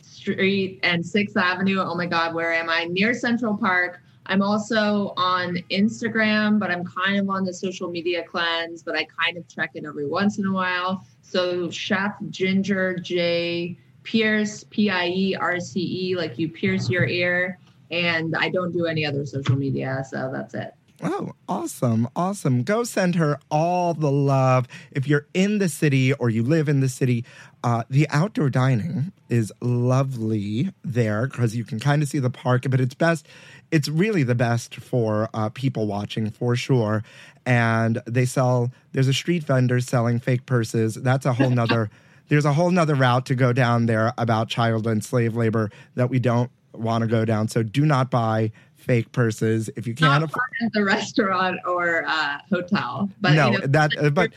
Street 0.00 0.78
and 0.84 1.02
6th 1.02 1.36
Avenue. 1.36 1.80
Oh 1.80 1.96
my 1.96 2.06
God, 2.06 2.34
where 2.34 2.52
am 2.52 2.70
I? 2.70 2.84
Near 2.84 3.12
Central 3.14 3.56
Park. 3.56 4.00
I'm 4.26 4.42
also 4.42 5.12
on 5.16 5.56
Instagram, 5.70 6.58
but 6.58 6.70
I'm 6.70 6.84
kind 6.84 7.18
of 7.18 7.28
on 7.28 7.44
the 7.44 7.52
social 7.52 7.90
media 7.90 8.22
cleanse, 8.22 8.82
but 8.82 8.96
I 8.96 9.04
kind 9.04 9.36
of 9.36 9.48
check 9.48 9.70
it 9.74 9.84
every 9.84 10.06
once 10.06 10.38
in 10.38 10.46
a 10.46 10.52
while. 10.52 11.04
So, 11.22 11.70
Chef 11.70 12.14
Ginger 12.30 12.96
J. 12.96 13.76
Pierce, 14.04 14.64
P 14.70 14.90
I 14.90 15.08
E 15.08 15.34
R 15.34 15.60
C 15.60 15.80
E, 15.80 16.16
like 16.16 16.38
you 16.38 16.48
pierce 16.48 16.88
your 16.88 17.06
ear. 17.06 17.58
And 17.90 18.34
I 18.36 18.48
don't 18.48 18.72
do 18.72 18.86
any 18.86 19.04
other 19.04 19.26
social 19.26 19.56
media. 19.56 20.04
So, 20.08 20.30
that's 20.32 20.54
it. 20.54 20.72
Oh, 21.02 21.32
awesome. 21.48 22.08
Awesome. 22.14 22.62
Go 22.62 22.84
send 22.84 23.16
her 23.16 23.40
all 23.50 23.92
the 23.92 24.10
love. 24.10 24.68
If 24.92 25.08
you're 25.08 25.26
in 25.34 25.58
the 25.58 25.68
city 25.68 26.12
or 26.12 26.30
you 26.30 26.44
live 26.44 26.68
in 26.68 26.78
the 26.78 26.88
city, 26.88 27.24
uh, 27.64 27.84
the 27.88 28.08
outdoor 28.10 28.50
dining 28.50 29.12
is 29.28 29.52
lovely 29.60 30.70
there 30.84 31.26
because 31.26 31.56
you 31.56 31.64
can 31.64 31.78
kind 31.78 32.02
of 32.02 32.08
see 32.08 32.18
the 32.18 32.30
park, 32.30 32.64
but 32.68 32.80
it's 32.80 32.94
best. 32.94 33.26
It's 33.70 33.88
really 33.88 34.22
the 34.22 34.34
best 34.34 34.76
for 34.76 35.28
uh, 35.32 35.48
people 35.50 35.86
watching 35.86 36.30
for 36.30 36.56
sure. 36.56 37.04
And 37.46 38.02
they 38.06 38.24
sell, 38.24 38.72
there's 38.92 39.08
a 39.08 39.14
street 39.14 39.44
vendor 39.44 39.80
selling 39.80 40.18
fake 40.18 40.46
purses. 40.46 40.94
That's 40.94 41.24
a 41.24 41.32
whole 41.32 41.50
nother, 41.50 41.90
there's 42.28 42.44
a 42.44 42.52
whole 42.52 42.70
nother 42.70 42.94
route 42.94 43.26
to 43.26 43.34
go 43.34 43.52
down 43.52 43.86
there 43.86 44.12
about 44.18 44.48
child 44.48 44.86
and 44.86 45.04
slave 45.04 45.36
labor 45.36 45.70
that 45.94 46.10
we 46.10 46.18
don't 46.18 46.50
want 46.72 47.02
to 47.02 47.08
go 47.08 47.24
down. 47.24 47.48
So 47.48 47.62
do 47.62 47.86
not 47.86 48.10
buy 48.10 48.52
fake 48.76 49.12
purses 49.12 49.70
if 49.76 49.86
you 49.86 49.94
can't 49.94 50.24
afford 50.24 50.42
at 50.64 50.72
the 50.72 50.84
restaurant 50.84 51.60
or 51.64 52.04
uh, 52.04 52.38
hotel, 52.50 53.08
but 53.20 53.32
no, 53.32 53.52
you 53.52 53.58
know, 53.58 53.66
that 53.68 53.90
but 54.12 54.32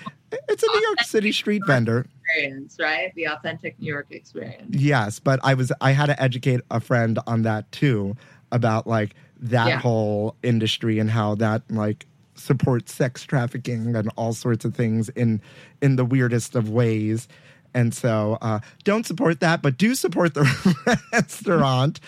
it's 0.50 0.64
a 0.64 0.68
New 0.68 0.82
York 0.82 1.02
City 1.02 1.32
street 1.32 1.64
vendor. 1.66 2.06
Experience, 2.28 2.78
right? 2.80 3.14
The 3.16 3.28
authentic 3.28 3.80
New 3.80 3.88
York 3.92 4.08
experience. 4.12 4.68
Yes, 4.70 5.20
but 5.20 5.40
I 5.44 5.54
was 5.54 5.72
I 5.82 5.92
had 5.92 6.08
to 6.08 6.22
educate 6.22 6.62
a 6.72 6.80
friend 6.80 7.20
on 7.28 7.44
that 7.44 7.72
too 7.72 8.16
about 8.52 8.88
like 8.88 9.16
that 9.40 9.68
Yeah. 9.68 9.80
whole 9.80 10.36
industry 10.44 11.00
and 11.00 11.10
how 11.10 11.36
that 11.36 11.64
like 11.70 12.06
supports 12.36 12.94
sex 12.94 13.24
trafficking 13.24 13.96
and 13.96 14.10
all 14.18 14.34
sorts 14.34 14.66
of 14.66 14.76
things 14.76 15.10
in 15.10 15.42
in 15.82 15.96
the 15.96 16.06
weirdest 16.06 16.56
of 16.56 16.70
ways. 16.70 17.28
And 17.74 17.94
so, 17.94 18.38
uh, 18.42 18.60
don't 18.86 19.06
support 19.06 19.42
that, 19.42 19.62
but 19.62 19.78
do 19.78 19.96
support 19.96 20.34
the 20.34 21.00
restaurant, 21.14 22.00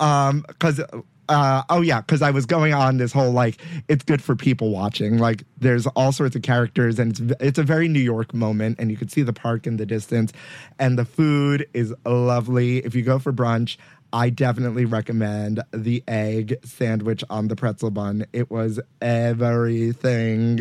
Um 0.00 0.44
because. 0.48 0.80
Uh, 1.30 1.62
oh 1.70 1.80
yeah, 1.80 2.00
because 2.00 2.22
I 2.22 2.32
was 2.32 2.44
going 2.44 2.74
on 2.74 2.96
this 2.96 3.12
whole 3.12 3.30
like 3.30 3.58
it's 3.88 4.04
good 4.04 4.20
for 4.20 4.34
people 4.34 4.70
watching. 4.70 5.18
Like 5.18 5.44
there's 5.58 5.86
all 5.86 6.10
sorts 6.10 6.34
of 6.34 6.42
characters, 6.42 6.98
and 6.98 7.12
it's 7.12 7.34
it's 7.40 7.58
a 7.58 7.62
very 7.62 7.86
New 7.86 8.00
York 8.00 8.34
moment, 8.34 8.80
and 8.80 8.90
you 8.90 8.96
can 8.96 9.08
see 9.08 9.22
the 9.22 9.32
park 9.32 9.66
in 9.66 9.76
the 9.76 9.86
distance, 9.86 10.32
and 10.80 10.98
the 10.98 11.04
food 11.04 11.68
is 11.72 11.94
lovely. 12.04 12.78
If 12.78 12.96
you 12.96 13.02
go 13.02 13.20
for 13.20 13.32
brunch, 13.32 13.76
I 14.12 14.30
definitely 14.30 14.86
recommend 14.86 15.62
the 15.72 16.02
egg 16.08 16.58
sandwich 16.64 17.22
on 17.30 17.46
the 17.46 17.54
pretzel 17.54 17.92
bun. 17.92 18.26
It 18.32 18.50
was 18.50 18.80
everything 19.00 20.58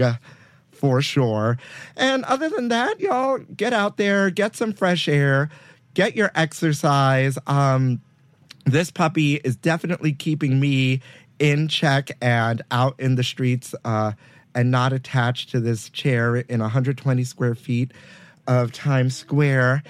for 0.72 1.02
sure. 1.02 1.58
And 1.98 2.24
other 2.26 2.48
than 2.48 2.68
that, 2.68 3.00
y'all 3.00 3.40
get 3.40 3.74
out 3.74 3.98
there, 3.98 4.30
get 4.30 4.56
some 4.56 4.74
fresh 4.74 5.08
air, 5.08 5.50
get 5.96 6.16
your 6.16 6.32
exercise. 6.36 7.40
Um, 7.48 8.02
this 8.72 8.92
puppy 8.92 9.36
is 9.36 9.56
definitely 9.56 10.14
keeping 10.14 10.60
me 10.60 11.02
in 11.40 11.68
check 11.68 12.12
and 12.22 12.62
out 12.72 13.00
in 13.00 13.16
the 13.16 13.24
streets 13.24 13.74
uh, 13.86 14.12
and 14.54 14.72
not 14.72 14.94
attached 14.94 15.50
to 15.52 15.60
this 15.60 15.90
chair 15.90 16.38
in 16.38 16.60
120 16.60 17.24
square 17.24 17.56
feet 17.56 17.92
of 18.48 18.72
Times 18.72 19.16
Square. 19.16 19.84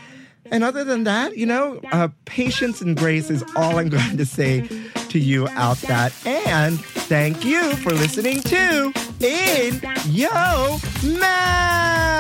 And 0.51 0.63
other 0.63 0.84
than 0.84 1.03
that, 1.03 1.38
you 1.38 1.45
know, 1.45 1.80
uh, 1.91 2.09
patience 2.25 2.82
and 2.82 2.97
grace 2.97 3.30
is 3.30 3.43
all 3.55 3.77
I'm 3.77 3.89
going 3.89 4.17
to 4.17 4.25
say 4.25 4.67
to 5.09 5.19
you 5.19 5.47
out 5.49 5.77
that. 5.82 6.11
And 6.25 6.80
thank 6.80 7.45
you 7.45 7.75
for 7.77 7.91
listening 7.91 8.41
to 8.43 8.91
in 9.19 9.82
yo 10.07 10.80
mouth. 11.19 12.19